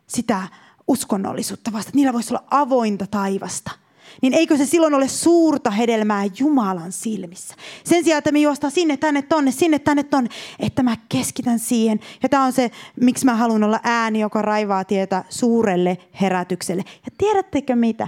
sitä 0.07 0.41
uskonnollisuutta 0.87 1.73
vasta. 1.73 1.91
Niillä 1.95 2.13
voisi 2.13 2.33
olla 2.33 2.43
avointa 2.51 3.07
taivasta 3.07 3.82
niin 4.21 4.33
eikö 4.33 4.57
se 4.57 4.65
silloin 4.65 4.93
ole 4.93 5.07
suurta 5.07 5.71
hedelmää 5.71 6.23
Jumalan 6.39 6.91
silmissä? 6.91 7.55
Sen 7.83 8.03
sijaan, 8.03 8.17
että 8.17 8.31
me 8.31 8.39
juostaan 8.39 8.71
sinne, 8.71 8.97
tänne, 8.97 9.21
tonne, 9.21 9.51
sinne, 9.51 9.79
tänne, 9.79 10.03
tonne, 10.03 10.29
että 10.59 10.83
mä 10.83 10.97
keskitän 11.09 11.59
siihen. 11.59 11.99
Ja 12.23 12.29
tämä 12.29 12.43
on 12.43 12.53
se, 12.53 12.71
miksi 13.01 13.25
mä 13.25 13.35
haluan 13.35 13.63
olla 13.63 13.79
ääni, 13.83 14.19
joka 14.19 14.41
raivaa 14.41 14.85
tietä 14.85 15.23
suurelle 15.29 15.97
herätykselle. 16.21 16.83
Ja 16.87 17.11
tiedättekö 17.17 17.75
mitä? 17.75 18.07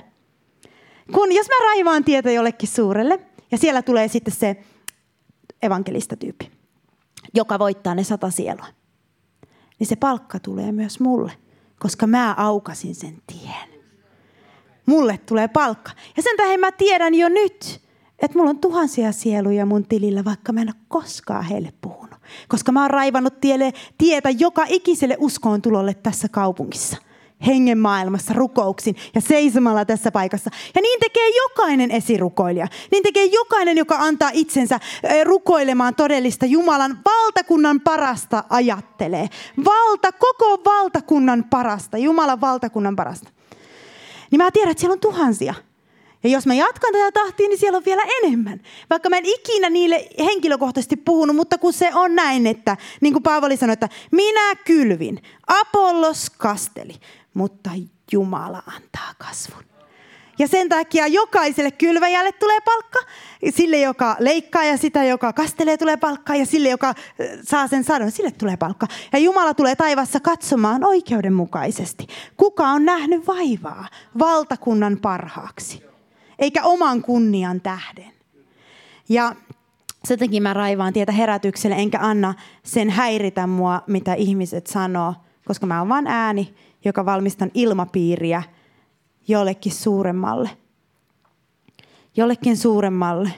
Kun 1.14 1.32
jos 1.32 1.48
mä 1.48 1.66
raivaan 1.66 2.04
tietä 2.04 2.32
jollekin 2.32 2.70
suurelle, 2.70 3.20
ja 3.52 3.58
siellä 3.58 3.82
tulee 3.82 4.08
sitten 4.08 4.34
se 4.34 4.64
evankelista 5.62 6.16
tyyppi, 6.16 6.52
joka 7.34 7.60
voittaa 7.60 7.96
ne 7.96 8.04
sata 8.04 8.30
sielua, 8.30 8.68
niin 9.80 9.88
se 9.88 9.96
palkka 9.96 10.40
tulee 10.40 10.72
myös 10.72 11.00
mulle, 11.00 11.32
koska 11.80 12.08
mä 12.08 12.34
aukasin 12.38 12.96
sen 12.96 13.22
tien 13.28 13.75
mulle 14.86 15.20
tulee 15.26 15.48
palkka. 15.48 15.92
Ja 16.18 16.24
sen 16.24 16.38
tähden 16.38 16.60
mä 16.60 16.72
tiedän 16.72 17.14
jo 17.14 17.30
nyt, 17.30 17.82
että 18.20 18.38
mulla 18.38 18.50
on 18.50 18.60
tuhansia 18.60 19.12
sieluja 19.12 19.66
mun 19.66 19.86
tilillä, 19.86 20.26
vaikka 20.26 20.54
mä 20.54 20.62
en 20.62 20.70
ole 20.70 20.82
koskaan 20.88 21.44
heille 21.44 21.74
puhunut. 21.82 22.20
Koska 22.48 22.72
mä 22.72 22.82
oon 22.82 22.92
raivannut 22.92 23.42
tielle, 23.42 23.74
tietä 23.98 24.30
joka 24.30 24.66
ikiselle 24.70 25.18
uskoon 25.20 25.62
tulolle 25.62 25.94
tässä 25.94 26.28
kaupungissa. 26.30 26.98
Hengen 27.46 27.78
maailmassa 27.78 28.34
rukouksin 28.34 28.96
ja 29.16 29.22
seisomalla 29.22 29.86
tässä 29.86 30.12
paikassa. 30.12 30.50
Ja 30.76 30.82
niin 30.82 31.00
tekee 31.00 31.30
jokainen 31.38 31.92
esirukoilija. 31.92 32.68
Niin 32.92 33.04
tekee 33.04 33.26
jokainen, 33.26 33.78
joka 33.78 33.96
antaa 33.96 34.30
itsensä 34.34 34.80
rukoilemaan 35.24 35.96
todellista 35.96 36.46
Jumalan 36.46 37.00
valtakunnan 37.06 37.82
parasta 37.82 38.44
ajattelee. 38.50 39.28
Valta, 39.66 40.12
koko 40.12 40.62
valtakunnan 40.66 41.44
parasta. 41.50 41.98
Jumalan 41.98 42.42
valtakunnan 42.42 42.96
parasta 42.96 43.30
niin 44.32 44.38
mä 44.38 44.52
tiedän, 44.52 44.72
että 44.72 44.82
siellä 44.82 44.94
on 44.94 45.00
tuhansia. 45.00 45.54
Ja 46.24 46.30
jos 46.30 46.46
mä 46.46 46.54
jatkan 46.54 46.94
tätä 46.94 47.12
tahtia, 47.12 47.48
niin 47.48 47.60
siellä 47.60 47.78
on 47.78 47.86
vielä 47.86 48.02
enemmän. 48.24 48.62
Vaikka 48.90 49.10
mä 49.10 49.18
en 49.18 49.26
ikinä 49.26 49.70
niille 49.70 50.08
henkilökohtaisesti 50.20 50.96
puhunut, 50.96 51.36
mutta 51.36 51.58
kun 51.58 51.74
se 51.74 51.92
on 51.94 52.16
näin, 52.16 52.48
että 52.48 52.78
niin 53.02 53.14
kuin 53.14 53.24
Paavali 53.24 53.58
sanoi, 53.58 53.74
että 53.74 53.90
minä 54.12 54.56
kylvin, 54.56 55.22
Apollos 55.48 56.30
kasteli, 56.30 56.94
mutta 57.34 57.70
Jumala 58.12 58.64
antaa 58.68 59.14
kasvun. 59.18 59.75
Ja 60.40 60.48
sen 60.48 60.70
takia 60.70 61.08
jokaiselle 61.08 61.72
kylväjälle 61.72 62.32
tulee 62.32 62.62
palkka, 62.62 63.00
sille 63.50 63.80
joka 63.80 64.16
leikkaa 64.20 64.64
ja 64.64 64.78
sitä 64.78 65.04
joka 65.04 65.34
kastelee 65.34 65.78
tulee 65.78 65.98
palkka 65.98 66.36
ja 66.36 66.46
sille 66.46 66.70
joka 66.70 66.94
saa 67.44 67.68
sen 67.68 67.84
sadon, 67.84 68.12
sille 68.12 68.32
tulee 68.32 68.58
palkka. 68.58 68.88
Ja 69.14 69.20
Jumala 69.20 69.54
tulee 69.54 69.76
taivassa 69.76 70.20
katsomaan 70.20 70.84
oikeudenmukaisesti, 70.84 72.08
kuka 72.38 72.64
on 72.64 72.86
nähnyt 72.86 73.28
vaivaa 73.28 73.88
valtakunnan 74.20 74.98
parhaaksi, 75.02 75.84
eikä 76.40 76.64
oman 76.64 77.02
kunnian 77.02 77.62
tähden. 77.62 78.12
Ja 79.10 79.36
sen 80.04 80.20
mä 80.42 80.54
raivaan 80.54 80.94
tietä 80.94 81.12
herätykselle, 81.12 81.76
enkä 81.76 82.00
anna 82.02 82.34
sen 82.64 82.90
häiritä 82.90 83.48
mua, 83.48 83.82
mitä 83.88 84.14
ihmiset 84.14 84.68
sanoo, 84.68 85.14
koska 85.46 85.66
mä 85.66 85.80
oon 85.80 85.90
vain 85.90 86.08
ääni, 86.08 86.54
joka 86.86 87.06
valmistan 87.06 87.52
ilmapiiriä– 87.54 88.44
jollekin 89.28 89.72
suuremmalle. 89.72 90.50
Jollekin 92.18 92.58
suuremmalle. 92.58 93.32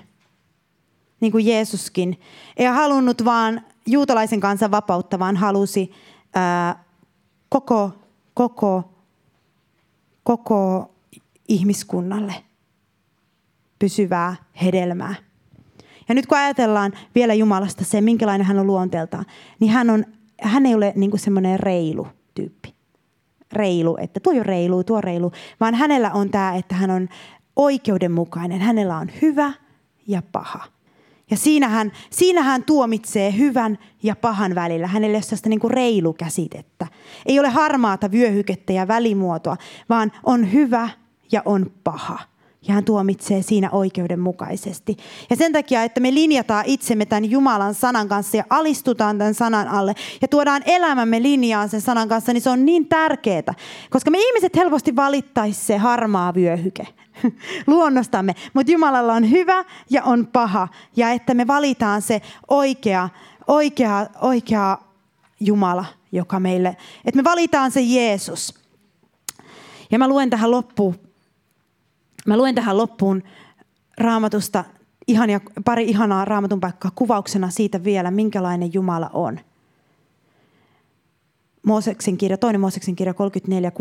Niin 1.19 1.31
kuin 1.31 1.45
Jeesuskin. 1.45 2.19
Ei 2.57 2.65
halunnut 2.65 3.25
vaan 3.25 3.61
juutalaisen 3.85 4.39
kansan 4.39 4.71
vapautta, 4.71 5.19
vaan 5.19 5.38
halusi 5.38 5.91
ää, 6.35 6.83
koko, 7.49 7.91
koko, 8.33 8.89
koko 10.23 10.91
ihmiskunnalle 11.47 12.33
pysyvää 13.79 14.35
hedelmää. 14.63 15.15
Ja 16.09 16.15
nyt 16.15 16.25
kun 16.25 16.38
ajatellaan 16.38 16.93
vielä 17.15 17.33
Jumalasta 17.33 17.83
se, 17.83 18.01
minkälainen 18.01 18.47
hän 18.47 18.59
on 18.59 18.67
luonteeltaan, 18.67 19.25
niin 19.59 19.71
hän, 19.71 19.89
on, 19.89 20.05
hän 20.41 20.65
ei 20.65 20.75
ole 20.75 20.93
niin 20.95 21.19
semmoinen 21.19 21.59
reilu 21.59 22.07
tyyppi 22.35 22.76
reilu, 23.54 23.98
että 24.02 24.20
tuo 24.20 24.34
on 24.34 24.45
reilu, 24.45 24.84
tuo 24.84 25.02
reilu, 25.02 25.32
vaan 25.60 25.76
hänellä 25.76 26.12
on 26.12 26.30
tämä, 26.30 26.56
että 26.56 26.76
hän 26.76 26.91
on 26.91 27.10
oikeudenmukainen. 27.56 28.62
Hänellä 28.62 28.98
on 28.98 29.10
hyvä 29.22 29.54
ja 30.08 30.22
paha. 30.32 30.64
Ja 31.32 31.38
siinä 31.38 31.68
hän, 31.68 31.91
siinä 32.10 32.43
hän 32.43 32.64
tuomitsee 32.64 33.38
hyvän 33.38 33.78
ja 34.04 34.16
pahan 34.16 34.56
välillä. 34.56 34.88
Hänellä 34.88 35.14
ei 35.14 35.18
ole 35.18 35.22
sellaista 35.22 35.50
niin 35.50 35.72
reilu 35.72 36.14
käsitettä. 36.14 36.88
Ei 37.26 37.39
ole 37.39 37.50
harmaata 37.50 38.12
vyöhykettä 38.12 38.74
ja 38.74 38.88
välimuotoa, 38.88 39.58
vaan 39.89 40.12
on 40.24 40.54
hyvä 40.54 40.89
ja 41.32 41.41
on 41.45 41.72
paha 41.84 42.20
ja 42.68 42.74
hän 42.74 42.84
tuomitsee 42.84 43.41
siinä 43.41 43.70
oikeudenmukaisesti. 43.72 44.97
Ja 45.30 45.36
sen 45.36 45.53
takia, 45.53 45.84
että 45.84 45.99
me 45.99 46.14
linjataan 46.14 46.66
itsemme 46.68 47.05
tämän 47.05 47.32
Jumalan 47.32 47.74
sanan 47.74 48.08
kanssa 48.08 48.38
ja 48.38 48.43
alistutaan 48.49 49.18
tämän 49.18 49.34
sanan 49.34 49.68
alle 49.68 49.95
ja 50.22 50.28
tuodaan 50.28 50.62
elämämme 50.66 51.22
linjaan 51.22 51.70
sen 51.70 51.82
sanan 51.82 52.10
kanssa, 52.10 52.34
niin 52.34 52.41
se 52.41 52.49
on 52.49 52.66
niin 52.66 52.88
tärkeää. 52.88 53.53
Koska 53.89 54.12
me 54.12 54.18
ihmiset 54.20 54.55
helposti 54.55 54.95
valittaisi 54.95 55.66
se 55.66 55.78
harmaa 55.78 56.34
vyöhyke 56.34 56.88
luonnostamme, 57.68 58.36
mutta 58.53 58.72
Jumalalla 58.72 59.14
on 59.14 59.32
hyvä 59.32 59.66
ja 59.89 60.03
on 60.03 60.28
paha. 60.28 60.68
Ja 60.95 61.12
että 61.12 61.34
me 61.34 61.47
valitaan 61.47 62.01
se 62.01 62.22
oikea, 62.47 63.10
oikea, 63.47 64.08
oikea 64.22 64.78
Jumala, 65.39 65.86
joka 66.12 66.39
meille, 66.39 66.78
että 67.05 67.18
me 67.18 67.24
valitaan 67.24 67.72
se 67.72 67.82
Jeesus. 67.82 68.53
Ja 69.91 69.99
mä 69.99 70.08
luen 70.08 70.30
tähän 70.30 70.51
loppuun 70.51 71.07
Mä 72.28 72.38
luen 72.38 72.55
tähän 72.55 72.78
loppuun 72.78 73.23
raamatusta 73.97 74.63
ihania, 75.07 75.41
pari 75.65 75.84
ihanaa 75.84 76.25
raamatun 76.25 76.59
paikkaa 76.59 76.91
kuvauksena 76.95 77.49
siitä 77.49 77.84
vielä, 77.84 78.11
minkälainen 78.11 78.73
Jumala 78.73 79.09
on. 79.13 79.39
Mooseksen 81.63 82.17
kirja, 82.17 82.38
toinen 82.38 82.61
Mooseksen 82.61 82.95
kirja 82.95 83.13
34, 83.13 83.71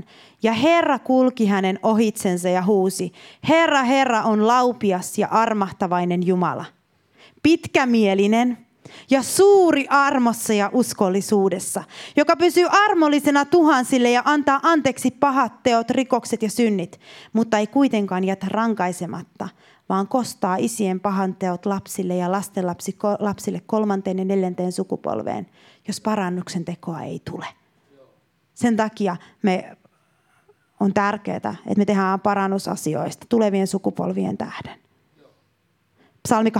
6-7. 0.00 0.04
Ja 0.42 0.52
Herra 0.52 0.98
kulki 0.98 1.46
hänen 1.46 1.78
ohitsensa 1.82 2.48
ja 2.48 2.62
huusi, 2.62 3.12
Herra, 3.48 3.82
Herra 3.82 4.22
on 4.22 4.46
laupias 4.46 5.18
ja 5.18 5.28
armahtavainen 5.30 6.26
Jumala. 6.26 6.64
Pitkämielinen, 7.42 8.66
ja 9.10 9.22
suuri 9.22 9.86
armossa 9.88 10.52
ja 10.52 10.70
uskollisuudessa, 10.72 11.84
joka 12.16 12.36
pysyy 12.36 12.66
armollisena 12.70 13.44
tuhansille 13.44 14.10
ja 14.10 14.22
antaa 14.24 14.60
anteeksi 14.62 15.10
pahat 15.10 15.62
teot, 15.62 15.90
rikokset 15.90 16.42
ja 16.42 16.50
synnit, 16.50 17.00
mutta 17.32 17.58
ei 17.58 17.66
kuitenkaan 17.66 18.24
jätä 18.24 18.46
rankaisematta, 18.50 19.48
vaan 19.88 20.08
kostaa 20.08 20.56
isien 20.56 21.00
pahan 21.00 21.36
teot 21.36 21.66
lapsille 21.66 22.16
ja 22.16 22.32
lapsille 23.18 23.62
kolmanteen 23.66 24.18
ja 24.18 24.24
neljänteen 24.24 24.72
sukupolveen, 24.72 25.46
jos 25.88 26.00
parannuksen 26.00 26.64
tekoa 26.64 27.02
ei 27.02 27.22
tule. 27.30 27.46
Sen 28.54 28.76
takia 28.76 29.16
me 29.42 29.76
on 30.80 30.94
tärkeää, 30.94 31.36
että 31.36 31.56
me 31.76 31.84
tehdään 31.84 32.20
parannusasioista 32.20 33.26
tulevien 33.28 33.66
sukupolvien 33.66 34.38
tähden. 34.38 34.89
Psalmi 36.22 36.50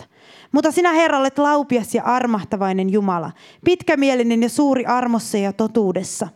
86.15. 0.00 0.06
Mutta 0.52 0.72
sinä 0.72 0.92
Herra 0.92 1.18
olet 1.18 1.38
laupias 1.38 1.94
ja 1.94 2.02
armahtavainen 2.02 2.90
Jumala, 2.90 3.32
pitkämielinen 3.64 4.42
ja 4.42 4.48
suuri 4.48 4.86
armossa 4.86 5.38
ja 5.38 5.52
totuudessa. 5.52 6.28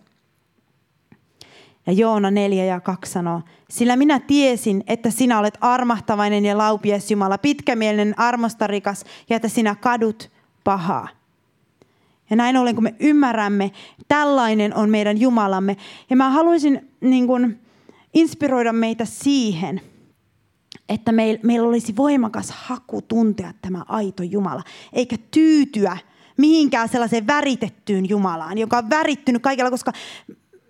Ja 1.87 1.93
Joona 1.93 2.31
4 2.31 2.65
ja 2.65 2.81
2 2.81 3.13
sanoo, 3.13 3.41
sillä 3.71 3.97
minä 3.97 4.21
tiesin, 4.21 4.85
että 4.87 5.11
sinä 5.11 5.39
olet 5.39 5.59
armahtavainen 5.61 6.45
ja 6.45 6.59
laupias 6.59 7.11
Jumala, 7.11 7.39
pitkämielinen, 7.39 8.19
armosta 8.19 8.67
rikas 8.67 9.05
ja 9.31 9.37
että 9.37 9.49
sinä 9.49 9.75
kadut 9.75 10.31
pahaa. 10.65 11.09
Ja 12.31 12.37
näin 12.37 12.57
ollen, 12.57 12.75
kun 12.75 12.85
me 12.85 12.95
ymmärrämme, 13.01 13.71
tällainen 14.09 14.75
on 14.75 14.91
meidän 14.91 15.21
Jumalamme. 15.21 15.77
Ja 16.11 16.17
mä 16.17 16.31
haluaisin 16.31 16.91
niin 17.01 17.27
kuin, 17.27 17.61
inspiroida 18.15 18.73
meitä 18.73 19.05
siihen– 19.05 19.81
että 20.89 21.13
meil, 21.13 21.39
meillä 21.43 21.69
olisi 21.69 21.97
voimakas 21.97 22.51
haku 22.51 23.03
tuntea 23.03 23.53
tämä 23.63 23.85
aito 23.89 24.23
Jumala, 24.23 24.63
eikä 24.93 25.17
tyytyä 25.31 25.97
mihinkään 26.37 26.89
sellaiseen 26.89 27.27
väritettyyn 27.27 28.09
Jumalaan, 28.09 28.59
joka 28.59 28.79
on 28.79 28.91
värittynyt 28.91 29.43
kaikella, 29.43 29.71
koska 29.71 29.93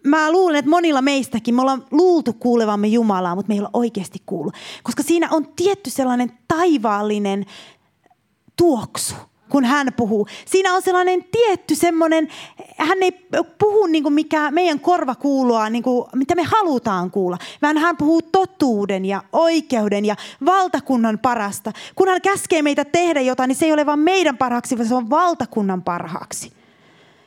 mä 0.06 0.32
luulen, 0.32 0.56
että 0.56 0.70
monilla 0.70 1.02
meistäkin 1.02 1.54
me 1.54 1.60
ollaan 1.60 1.84
luultu 1.90 2.32
kuulevamme 2.32 2.86
Jumalaa, 2.86 3.34
mutta 3.34 3.48
me 3.48 3.54
ei 3.54 3.60
olla 3.60 3.70
oikeasti 3.72 4.22
kuullut. 4.26 4.54
Koska 4.82 5.02
siinä 5.02 5.28
on 5.30 5.48
tietty 5.56 5.90
sellainen 5.90 6.32
taivaallinen 6.48 7.46
tuoksu 8.56 9.14
kun 9.48 9.64
hän 9.64 9.92
puhuu. 9.96 10.26
Siinä 10.44 10.74
on 10.74 10.82
sellainen 10.82 11.24
tietty 11.32 11.74
semmoinen, 11.74 12.28
hän 12.76 13.02
ei 13.02 13.12
puhu 13.58 13.86
niin 13.86 14.02
kuin 14.02 14.12
mikä 14.12 14.50
meidän 14.50 14.80
korva 14.80 15.14
kuulua, 15.14 15.70
niin 15.70 15.82
kuin 15.82 16.06
mitä 16.14 16.34
me 16.34 16.42
halutaan 16.42 17.10
kuulla, 17.10 17.38
vaan 17.62 17.78
hän 17.78 17.96
puhuu 17.96 18.22
totuuden 18.22 19.04
ja 19.04 19.22
oikeuden 19.32 20.04
ja 20.04 20.16
valtakunnan 20.44 21.18
parasta. 21.18 21.72
Kun 21.94 22.08
hän 22.08 22.22
käskee 22.22 22.62
meitä 22.62 22.84
tehdä 22.84 23.20
jotain, 23.20 23.48
niin 23.48 23.56
se 23.56 23.66
ei 23.66 23.72
ole 23.72 23.86
vain 23.86 24.00
meidän 24.00 24.38
parhaaksi, 24.38 24.78
vaan 24.78 24.88
se 24.88 24.94
on 24.94 25.10
valtakunnan 25.10 25.82
parhaaksi. 25.82 26.52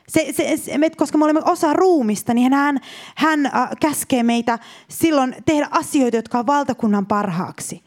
Se, 0.08 0.32
se, 0.32 0.56
se, 0.56 0.90
koska 0.96 1.18
me 1.18 1.24
olemme 1.24 1.42
osa 1.44 1.72
ruumista, 1.72 2.34
niin 2.34 2.52
hän, 2.52 2.80
hän 3.14 3.46
äh, 3.46 3.52
käskee 3.80 4.22
meitä 4.22 4.58
silloin 4.88 5.36
tehdä 5.46 5.68
asioita, 5.70 6.16
jotka 6.16 6.38
on 6.38 6.46
valtakunnan 6.46 7.06
parhaaksi. 7.06 7.82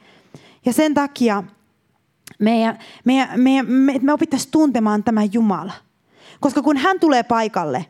Ja 0.65 0.73
sen 0.73 0.93
takia 0.93 1.43
meidän, 2.39 2.79
meidän, 3.05 3.39
meidän, 3.39 3.71
me, 3.71 3.99
me 4.01 4.13
opittaisiin 4.13 4.51
tuntemaan 4.51 5.03
tämä 5.03 5.23
Jumala. 5.23 5.73
Koska 6.39 6.61
kun 6.61 6.77
hän 6.77 6.99
tulee 6.99 7.23
paikalle, 7.23 7.85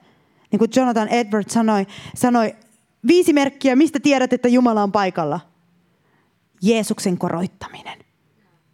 niin 0.52 0.60
kuin 0.60 0.72
Jonathan 0.76 1.08
Edwards 1.08 1.54
sanoi, 1.54 1.88
sanoi 2.16 2.56
viisi 3.08 3.34
merkkiä, 3.34 3.76
mistä 3.76 4.00
tiedät, 4.00 4.34
että 4.34 4.48
Jumala 4.48 4.84
on 4.84 4.92
paikalla. 4.92 5.40
Jeesuksen 6.62 7.18
koroittaminen. 7.18 8.00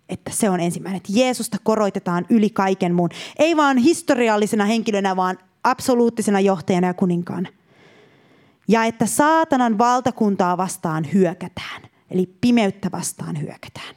Että 0.10 0.32
se 0.34 0.50
on 0.50 0.60
ensimmäinen. 0.60 0.98
Että 0.98 1.14
Jeesusta 1.16 1.58
koroitetaan 1.64 2.26
yli 2.30 2.50
kaiken 2.50 2.96
muun. 2.96 3.10
Ei 3.40 3.58
vaan 3.58 3.78
historiallisena 3.78 4.66
henkilönä, 4.66 5.16
vaan 5.16 5.38
absoluuttisena 5.64 6.40
johtajana 6.40 6.88
ja 6.88 6.94
kuninkaana. 6.94 7.50
Ja 8.68 8.86
että 8.86 9.06
saatanan 9.06 9.78
valtakuntaa 9.78 10.58
vastaan 10.58 11.14
hyökätään. 11.14 11.82
Eli 12.12 12.36
pimeyttä 12.42 12.92
vastaan 12.92 13.42
hyökätään. 13.42 13.96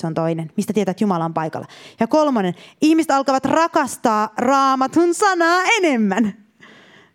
Se 0.00 0.06
on 0.06 0.14
toinen. 0.14 0.52
Mistä 0.56 0.72
tietää, 0.72 0.90
että 0.90 1.04
Jumala 1.04 1.24
on 1.24 1.34
paikalla? 1.34 1.66
Ja 2.00 2.06
kolmonen. 2.06 2.54
Ihmiset 2.80 3.10
alkavat 3.10 3.44
rakastaa 3.44 4.32
raamatun 4.36 5.14
sanaa 5.14 5.62
enemmän. 5.78 6.46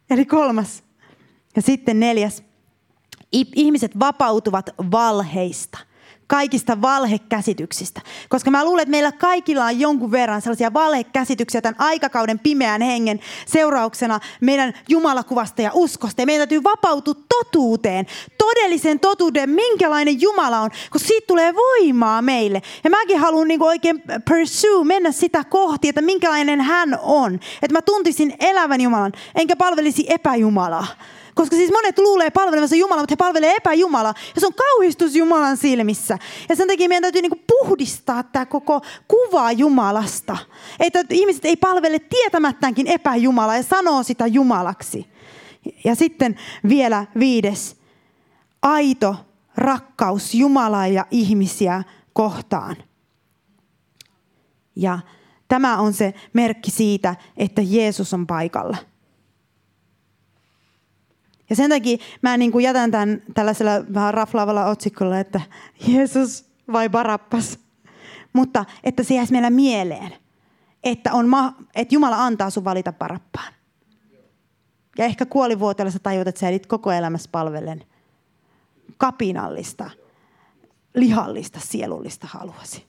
Eli 0.09 0.25
kolmas. 0.25 0.83
Ja 1.55 1.61
sitten 1.61 1.99
neljäs. 1.99 2.43
Ihmiset 3.31 3.99
vapautuvat 3.99 4.69
valheista– 4.91 5.77
kaikista 6.28 6.82
valhekäsityksistä. 6.82 8.01
Koska 8.30 8.51
mä 8.51 8.65
luulen, 8.65 8.82
että 8.82 8.91
meillä 8.91 9.11
kaikilla 9.11 9.65
on 9.65 9.80
jonkun 9.80 10.11
verran 10.11 10.41
sellaisia 10.41 10.73
valhekäsityksiä 10.73 11.61
tämän 11.61 11.76
aikakauden 11.80 12.39
pimeän 12.39 12.82
hengen 12.82 13.19
seurauksena 13.45 14.19
meidän 14.41 14.73
Jumalakuvasta 14.89 15.61
ja 15.61 15.71
uskosta. 15.73 16.21
Ja 16.21 16.26
meidän 16.26 16.39
täytyy 16.39 16.63
vapautua 16.63 17.13
totuuteen, 17.30 18.05
todellisen 18.38 18.99
totuuden, 18.99 19.49
minkälainen 19.49 20.21
Jumala 20.21 20.59
on, 20.59 20.69
koska 20.89 21.07
siitä 21.07 21.28
tulee 21.28 21.53
voimaa 21.55 22.21
meille. 22.21 22.61
Ja 22.84 22.89
mäkin 22.89 23.19
haluan 23.19 23.47
niin 23.47 23.63
oikein 23.63 24.03
pursue, 24.28 24.84
mennä 24.84 25.11
sitä 25.11 25.43
kohti, 25.43 25.89
että 25.89 26.01
minkälainen 26.01 26.61
hän 26.61 26.99
on. 27.01 27.34
Että 27.36 27.73
mä 27.73 27.82
tuntisin 27.82 28.34
elävän 28.39 28.82
Jumalan, 28.82 29.11
enkä 29.36 29.55
palvelisi 29.55 30.05
epäjumalaa. 30.09 30.88
Koska 31.36 31.55
siis 31.55 31.71
monet 31.71 31.97
luulee 31.97 32.29
palvelevansa 32.29 32.75
Jumalaa, 32.75 33.01
mutta 33.01 33.11
he 33.11 33.15
palvelee 33.15 33.55
epäjumalaa. 33.55 34.13
Ja 34.36 34.41
se 34.41 34.47
on 34.47 34.53
kauhistus 34.53 35.15
Jumalan 35.15 35.57
silmissä. 35.57 36.17
Ja 36.49 36.55
sen 36.55 36.67
takia 36.67 36.89
meidän 36.89 37.01
täytyy 37.01 37.21
niinku 37.21 37.39
puhdistaa 37.47 38.23
tämä 38.23 38.45
koko 38.45 38.81
kuva 39.07 39.51
Jumalasta. 39.51 40.38
Että 40.79 41.03
ihmiset 41.09 41.45
ei 41.45 41.55
palvele 41.55 41.99
tietämättäänkin 41.99 42.88
epäjumalaa 42.88 43.57
ja 43.57 43.63
sanoo 43.63 44.03
sitä 44.03 44.27
Jumalaksi. 44.27 45.07
Ja 45.83 45.95
sitten 45.95 46.36
vielä 46.69 47.05
viides. 47.19 47.75
Aito 48.61 49.15
rakkaus 49.55 50.33
Jumalaa 50.33 50.88
ja 50.88 51.05
ihmisiä 51.11 51.83
kohtaan. 52.13 52.75
Ja 54.75 54.99
tämä 55.47 55.77
on 55.77 55.93
se 55.93 56.13
merkki 56.33 56.71
siitä, 56.71 57.15
että 57.38 57.61
Jeesus 57.61 58.13
on 58.13 58.27
paikalla. 58.27 58.77
Ja 61.49 61.55
sen 61.55 61.69
takia 61.69 61.97
mä 62.21 62.37
niin 62.37 62.51
kuin 62.51 62.63
jätän 62.63 62.91
tämän 62.91 63.21
tällaisella 63.33 63.71
vähän 63.93 64.13
raflaavalla 64.13 64.65
otsikolla, 64.65 65.19
että 65.19 65.41
Jeesus 65.87 66.45
vai 66.71 66.89
Barappas. 66.89 67.59
Mutta 68.33 68.65
että 68.83 69.03
se 69.03 69.13
jäisi 69.13 69.31
meillä 69.31 69.49
mieleen, 69.49 70.13
että, 70.83 71.13
on 71.13 71.27
ma- 71.27 71.55
että 71.75 71.95
Jumala 71.95 72.25
antaa 72.25 72.49
sun 72.49 72.63
valita 72.63 72.93
Barappaan. 72.93 73.53
Ja 74.97 75.05
ehkä 75.05 75.25
kuolivuoteella 75.25 75.91
sä 75.91 75.99
tajut, 75.99 76.27
että 76.27 76.39
sä 76.39 76.49
edit 76.49 76.65
koko 76.65 76.91
elämässä 76.91 77.29
palvellen 77.31 77.83
kapinallista, 78.97 79.89
lihallista, 80.95 81.59
sielullista 81.63 82.27
haluasi. 82.27 82.85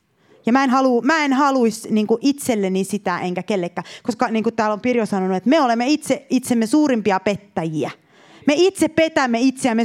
Ja 0.46 0.52
mä 0.52 0.64
en, 0.64 0.70
halua, 0.70 1.02
mä 1.02 1.24
en 1.24 1.32
haluisi 1.32 1.92
niin 1.92 2.06
itselleni 2.20 2.84
sitä 2.84 3.18
enkä 3.18 3.42
kellekään, 3.42 3.84
koska 4.02 4.28
niin 4.28 4.42
kuin 4.42 4.56
täällä 4.56 4.72
on 4.72 4.80
Pirjo 4.80 5.06
sanonut, 5.06 5.36
että 5.36 5.50
me 5.50 5.60
olemme 5.60 5.86
itse, 5.86 6.26
itsemme 6.30 6.66
suurimpia 6.66 7.20
pettäjiä– 7.20 7.90
me 8.46 8.54
itse 8.56 8.88
petämme 8.88 9.40
itseämme 9.40 9.84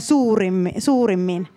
suurimmin. 0.78 1.47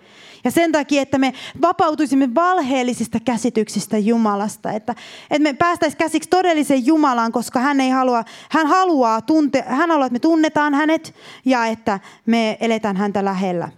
Ja 0.45 0.51
sen 0.51 0.73
takia, 0.73 1.03
että 1.03 1.19
me 1.19 1.33
vapautuisimme 1.63 2.35
valheellisista 2.35 3.21
käsityksistä 3.21 3.99
Jumalasta. 3.99 4.73
Että, 4.73 4.95
että 5.31 5.43
me 5.43 5.53
päästäisiin 5.53 5.99
käsiksi 5.99 6.31
todelliseen 6.31 6.87
Jumalaan, 6.87 7.33
koska 7.33 7.61
hän 7.61 7.81
ei 7.81 7.91
halua, 7.91 8.25
hän 8.51 8.67
haluaa, 8.67 9.21
tunte, 9.21 9.65
hän 9.67 9.91
haluaa, 9.91 10.07
että 10.07 10.15
me 10.15 10.19
tunnetaan 10.19 10.75
hänet 10.75 11.15
ja 11.45 11.67
että 11.67 12.01
me 12.27 12.57
eletään 12.61 12.97
häntä 12.97 13.25
lähellä. 13.25 13.69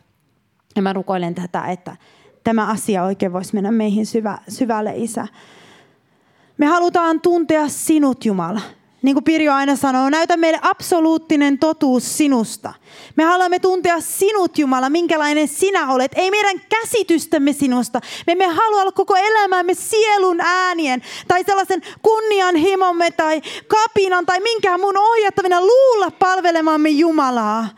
Ja 0.76 0.82
mä 0.82 0.92
rukoilen 0.92 1.34
tätä, 1.34 1.64
että 1.64 1.96
tämä 2.44 2.66
asia 2.66 3.04
oikein 3.04 3.32
voisi 3.32 3.54
mennä 3.54 3.72
meihin 3.72 4.06
syvä, 4.06 4.38
syvälle, 4.48 4.92
Isä. 4.96 5.28
Me 6.58 6.66
halutaan 6.66 7.20
tuntea 7.20 7.68
sinut, 7.68 8.24
Jumala 8.24 8.60
niin 9.02 9.14
kuin 9.14 9.24
Pirjo 9.24 9.52
aina 9.52 9.76
sanoo, 9.76 10.10
näytä 10.10 10.36
meille 10.36 10.58
absoluuttinen 10.62 11.58
totuus 11.58 12.16
sinusta. 12.16 12.72
Me 13.16 13.24
haluamme 13.24 13.58
tuntea 13.58 14.00
sinut, 14.00 14.58
Jumala, 14.58 14.90
minkälainen 14.90 15.48
sinä 15.48 15.92
olet. 15.92 16.12
Ei 16.14 16.30
meidän 16.30 16.60
käsitystämme 16.68 17.52
sinusta. 17.52 18.00
Me 18.26 18.32
emme 18.32 18.46
halua 18.46 18.80
olla 18.80 18.92
koko 18.92 19.16
elämämme 19.16 19.74
sielun 19.74 20.40
äänien 20.40 21.02
tai 21.28 21.44
sellaisen 21.44 21.82
kunnianhimomme 22.02 23.10
tai 23.10 23.42
kapinan 23.68 24.26
tai 24.26 24.40
minkään 24.40 24.80
muun 24.80 24.98
ohjattavina 24.98 25.60
luulla 25.60 26.10
palvelemamme 26.10 26.88
Jumalaa. 26.88 27.68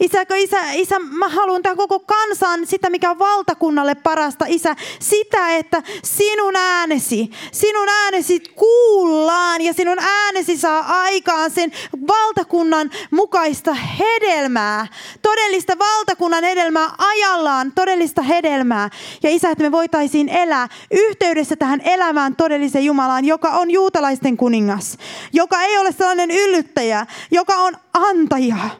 Isä, 0.00 0.26
isä, 0.36 0.72
isä, 0.72 0.98
mä 0.98 1.28
haluan 1.28 1.62
tämän 1.62 1.76
koko 1.76 2.00
kansan 2.00 2.66
sitä, 2.66 2.90
mikä 2.90 3.10
on 3.10 3.18
valtakunnalle 3.18 3.94
parasta, 3.94 4.44
Isä, 4.48 4.76
sitä, 4.98 5.56
että 5.56 5.82
sinun 6.04 6.56
äänesi, 6.56 7.30
sinun 7.52 7.88
äänesi 7.88 8.40
kuullaan 8.40 9.60
ja 9.60 9.74
sinun 9.74 9.98
äänesi 9.98 10.56
saa 10.56 10.67
aikaan 10.76 11.50
sen 11.50 11.72
valtakunnan 12.08 12.90
mukaista 13.10 13.74
hedelmää, 13.74 14.86
todellista 15.22 15.78
valtakunnan 15.78 16.44
hedelmää 16.44 16.90
ajallaan, 16.98 17.72
todellista 17.72 18.22
hedelmää. 18.22 18.90
Ja 19.22 19.30
Isä, 19.30 19.50
että 19.50 19.64
me 19.64 19.72
voitaisiin 19.72 20.28
elää 20.28 20.68
yhteydessä 20.90 21.56
tähän 21.56 21.80
elämään 21.84 22.36
todellisen 22.36 22.84
Jumalaan, 22.84 23.24
joka 23.24 23.48
on 23.48 23.70
juutalaisten 23.70 24.36
kuningas, 24.36 24.98
joka 25.32 25.62
ei 25.62 25.78
ole 25.78 25.92
sellainen 25.92 26.30
yllyttäjä, 26.30 27.06
joka 27.30 27.54
on 27.54 27.74
antaja, 27.92 28.70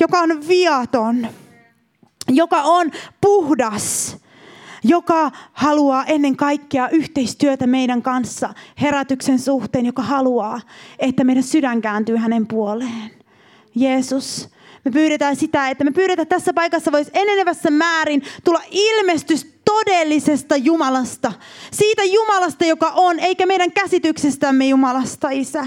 joka 0.00 0.20
on 0.20 0.48
viaton, 0.48 1.28
joka 2.28 2.62
on 2.62 2.90
puhdas, 3.20 4.16
joka 4.88 5.30
haluaa 5.52 6.04
ennen 6.04 6.36
kaikkea 6.36 6.88
yhteistyötä 6.88 7.66
meidän 7.66 8.02
kanssa 8.02 8.54
herätyksen 8.80 9.38
suhteen, 9.38 9.86
joka 9.86 10.02
haluaa, 10.02 10.60
että 10.98 11.24
meidän 11.24 11.42
sydän 11.42 11.80
kääntyy 11.80 12.16
hänen 12.16 12.46
puoleen. 12.46 13.10
Jeesus, 13.74 14.48
me 14.84 14.90
pyydetään 14.90 15.36
sitä, 15.36 15.68
että 15.68 15.84
me 15.84 15.90
pyydetään 15.90 16.28
tässä 16.28 16.52
paikassa 16.52 16.92
voisi 16.92 17.10
enenevässä 17.14 17.70
määrin 17.70 18.22
tulla 18.44 18.60
ilmestys 18.70 19.46
todellisesta 19.64 20.56
Jumalasta. 20.56 21.32
Siitä 21.72 22.04
Jumalasta, 22.04 22.64
joka 22.64 22.92
on, 22.94 23.18
eikä 23.18 23.46
meidän 23.46 23.72
käsityksestämme 23.72 24.66
Jumalasta, 24.66 25.30
Isä. 25.30 25.66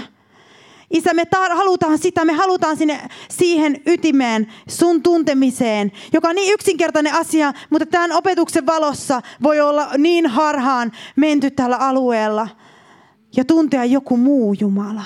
Isä, 0.92 1.14
me 1.14 1.22
tar- 1.22 1.54
halutaan 1.56 1.98
sitä, 1.98 2.24
me 2.24 2.32
halutaan 2.32 2.76
sinne 2.76 3.00
siihen 3.30 3.82
ytimeen, 3.86 4.46
sun 4.68 5.02
tuntemiseen, 5.02 5.92
joka 6.12 6.28
on 6.28 6.34
niin 6.34 6.54
yksinkertainen 6.54 7.14
asia, 7.14 7.52
mutta 7.70 7.86
tämän 7.86 8.12
opetuksen 8.12 8.66
valossa 8.66 9.22
voi 9.42 9.60
olla 9.60 9.88
niin 9.98 10.26
harhaan 10.26 10.92
menty 11.16 11.50
tällä 11.50 11.76
alueella 11.76 12.48
ja 13.36 13.44
tuntea 13.44 13.84
joku 13.84 14.16
muu 14.16 14.54
Jumala. 14.60 15.04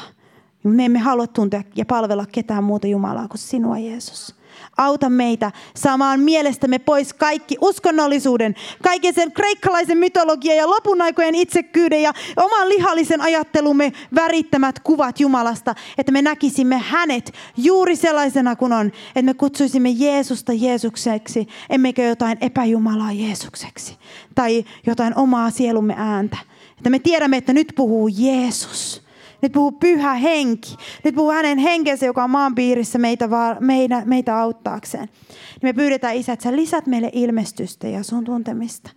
Me 0.64 0.84
emme 0.84 0.99
halua 0.99 1.26
tuntea 1.26 1.62
ja 1.76 1.84
palvella 1.84 2.26
ketään 2.32 2.64
muuta 2.64 2.87
Jumalaa 2.87 3.28
kuin 3.28 3.39
sinua, 3.39 3.78
Jeesus. 3.78 4.34
Auta 4.77 5.09
meitä 5.09 5.53
saamaan 5.77 6.21
mielestämme 6.21 6.79
pois 6.79 7.15
kaikki 7.15 7.57
uskonnollisuuden, 7.61 8.55
kaiken 8.83 9.15
sen 9.15 9.33
kreikkalaisen 9.33 9.99
mytologian 9.99 10.57
ja 10.57 10.71
lopun 10.71 11.03
aikojen 11.03 11.35
itsekyyden 11.35 12.03
ja 12.03 12.13
oman 12.37 12.69
lihallisen 12.69 13.21
ajattelumme 13.21 13.93
värittämät 14.15 14.79
kuvat 14.79 15.21
Jumalasta, 15.21 15.75
että 15.99 16.13
me 16.13 16.23
näkisimme 16.23 16.79
hänet 16.79 17.33
juuri 17.57 17.97
sellaisena 17.97 18.57
kuin 18.57 18.73
on, 18.73 18.87
että 18.87 19.23
me 19.23 19.35
kutsuisimme 19.35 19.91
Jeesusta 19.91 20.53
Jeesukseksi, 20.53 21.49
emmekä 21.71 22.03
jotain 22.03 22.39
epäjumalaa 22.41 23.13
Jeesukseksi 23.13 23.99
tai 24.35 24.65
jotain 24.87 25.17
omaa 25.17 25.51
sielumme 25.51 25.95
ääntä. 25.97 26.37
Että 26.79 26.91
me 26.91 26.99
tiedämme, 26.99 27.37
että 27.37 27.53
nyt 27.53 27.73
puhuu 27.77 28.09
Jeesus 28.09 29.06
nyt 29.43 29.53
puhuu 29.53 29.72
pyhä 29.72 30.14
henki. 30.14 30.76
Nyt 31.05 31.14
puhuu 31.14 31.30
hänen 31.30 31.59
henkensä, 31.59 32.07
joka 32.07 32.24
on 32.24 32.30
maan 32.30 32.55
piirissä 32.55 32.99
meitä, 32.99 33.28
meitä, 33.61 34.03
meitä 34.05 34.39
auttaakseen. 34.39 35.09
Niin 35.28 35.62
me 35.62 35.72
pyydetään, 35.72 36.16
Isä, 36.16 36.32
että 36.32 36.43
sä 36.43 36.57
lisät 36.57 36.87
meille 36.87 37.11
ilmestystä 37.12 37.89
ja 37.89 38.03
sun 38.03 38.24
tuntemista. 38.24 38.91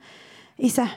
Isä, 0.60 0.88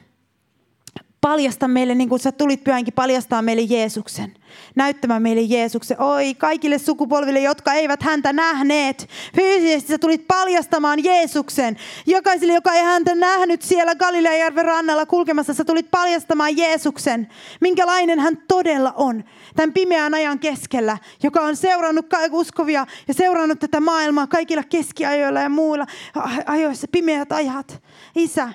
paljasta 1.23 1.69
meille, 1.69 1.95
niin 1.95 2.09
kuin 2.09 2.21
sä 2.21 2.33
tulit 2.33 2.65
pyhänkin 2.65 2.95
paljastaa 2.95 3.43
meille 3.43 3.63
Jeesuksen. 3.63 4.35
Näyttämään 4.75 5.23
meille 5.23 5.41
Jeesuksen. 5.41 6.01
Oi, 6.01 6.35
kaikille 6.35 6.79
sukupolville, 6.79 7.41
jotka 7.41 7.73
eivät 7.73 8.03
häntä 8.03 8.33
nähneet. 8.33 9.09
Fyysisesti 9.37 9.93
sä 9.93 9.99
tulit 9.99 10.29
paljastamaan 10.29 11.05
Jeesuksen. 11.05 11.77
Jokaiselle, 12.07 12.53
joka 12.53 12.73
ei 12.73 12.83
häntä 12.83 13.15
nähnyt 13.15 13.63
siellä 13.63 13.95
Galileajärven 13.95 14.65
rannalla 14.65 15.07
kulkemassa, 15.07 15.55
sä 15.55 15.65
tulit 15.65 15.91
paljastamaan 15.91 16.57
Jeesuksen. 16.57 17.29
Minkälainen 17.61 18.21
hän 18.21 18.37
todella 18.49 18.93
on. 18.97 19.25
Tämän 19.57 19.73
pimeän 19.73 20.15
ajan 20.15 20.39
keskellä, 20.39 20.99
joka 21.23 21.41
on 21.41 21.57
seurannut 21.57 22.07
uskovia 22.31 22.87
ja 23.09 23.15
seurannut 23.15 23.59
tätä 23.61 23.81
maailmaa 23.81 24.27
kaikilla 24.27 24.63
keskiajoilla 24.63 25.41
ja 25.41 25.49
muilla 25.49 25.87
ajoissa, 26.47 26.87
pimeät 26.93 27.33
ajat. 27.33 27.83
Isä, 28.17 28.49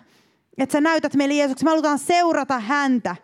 että 0.57 0.73
sä 0.73 0.81
näytät 0.81 1.13
meille 1.15 1.33
Jeesuksen. 1.33 1.65
Me 1.65 1.69
halutaan 1.69 1.99
seurata 1.99 2.59
häntä. 2.59 3.15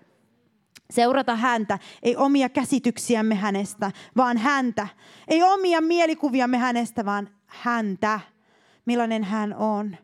Seurata 0.92 1.36
häntä, 1.36 1.80
ei 2.04 2.16
omia 2.16 2.50
käsityksiämme 2.50 3.36
hänestä, 3.36 3.92
vaan 4.18 4.38
häntä. 4.38 4.88
Ei 5.28 5.44
omia 5.44 5.82
mielikuviamme 5.82 6.58
hänestä, 6.58 7.06
vaan 7.06 7.30
häntä, 7.48 8.20
millainen 8.86 9.24
hän 9.24 9.54
on. 9.54 9.98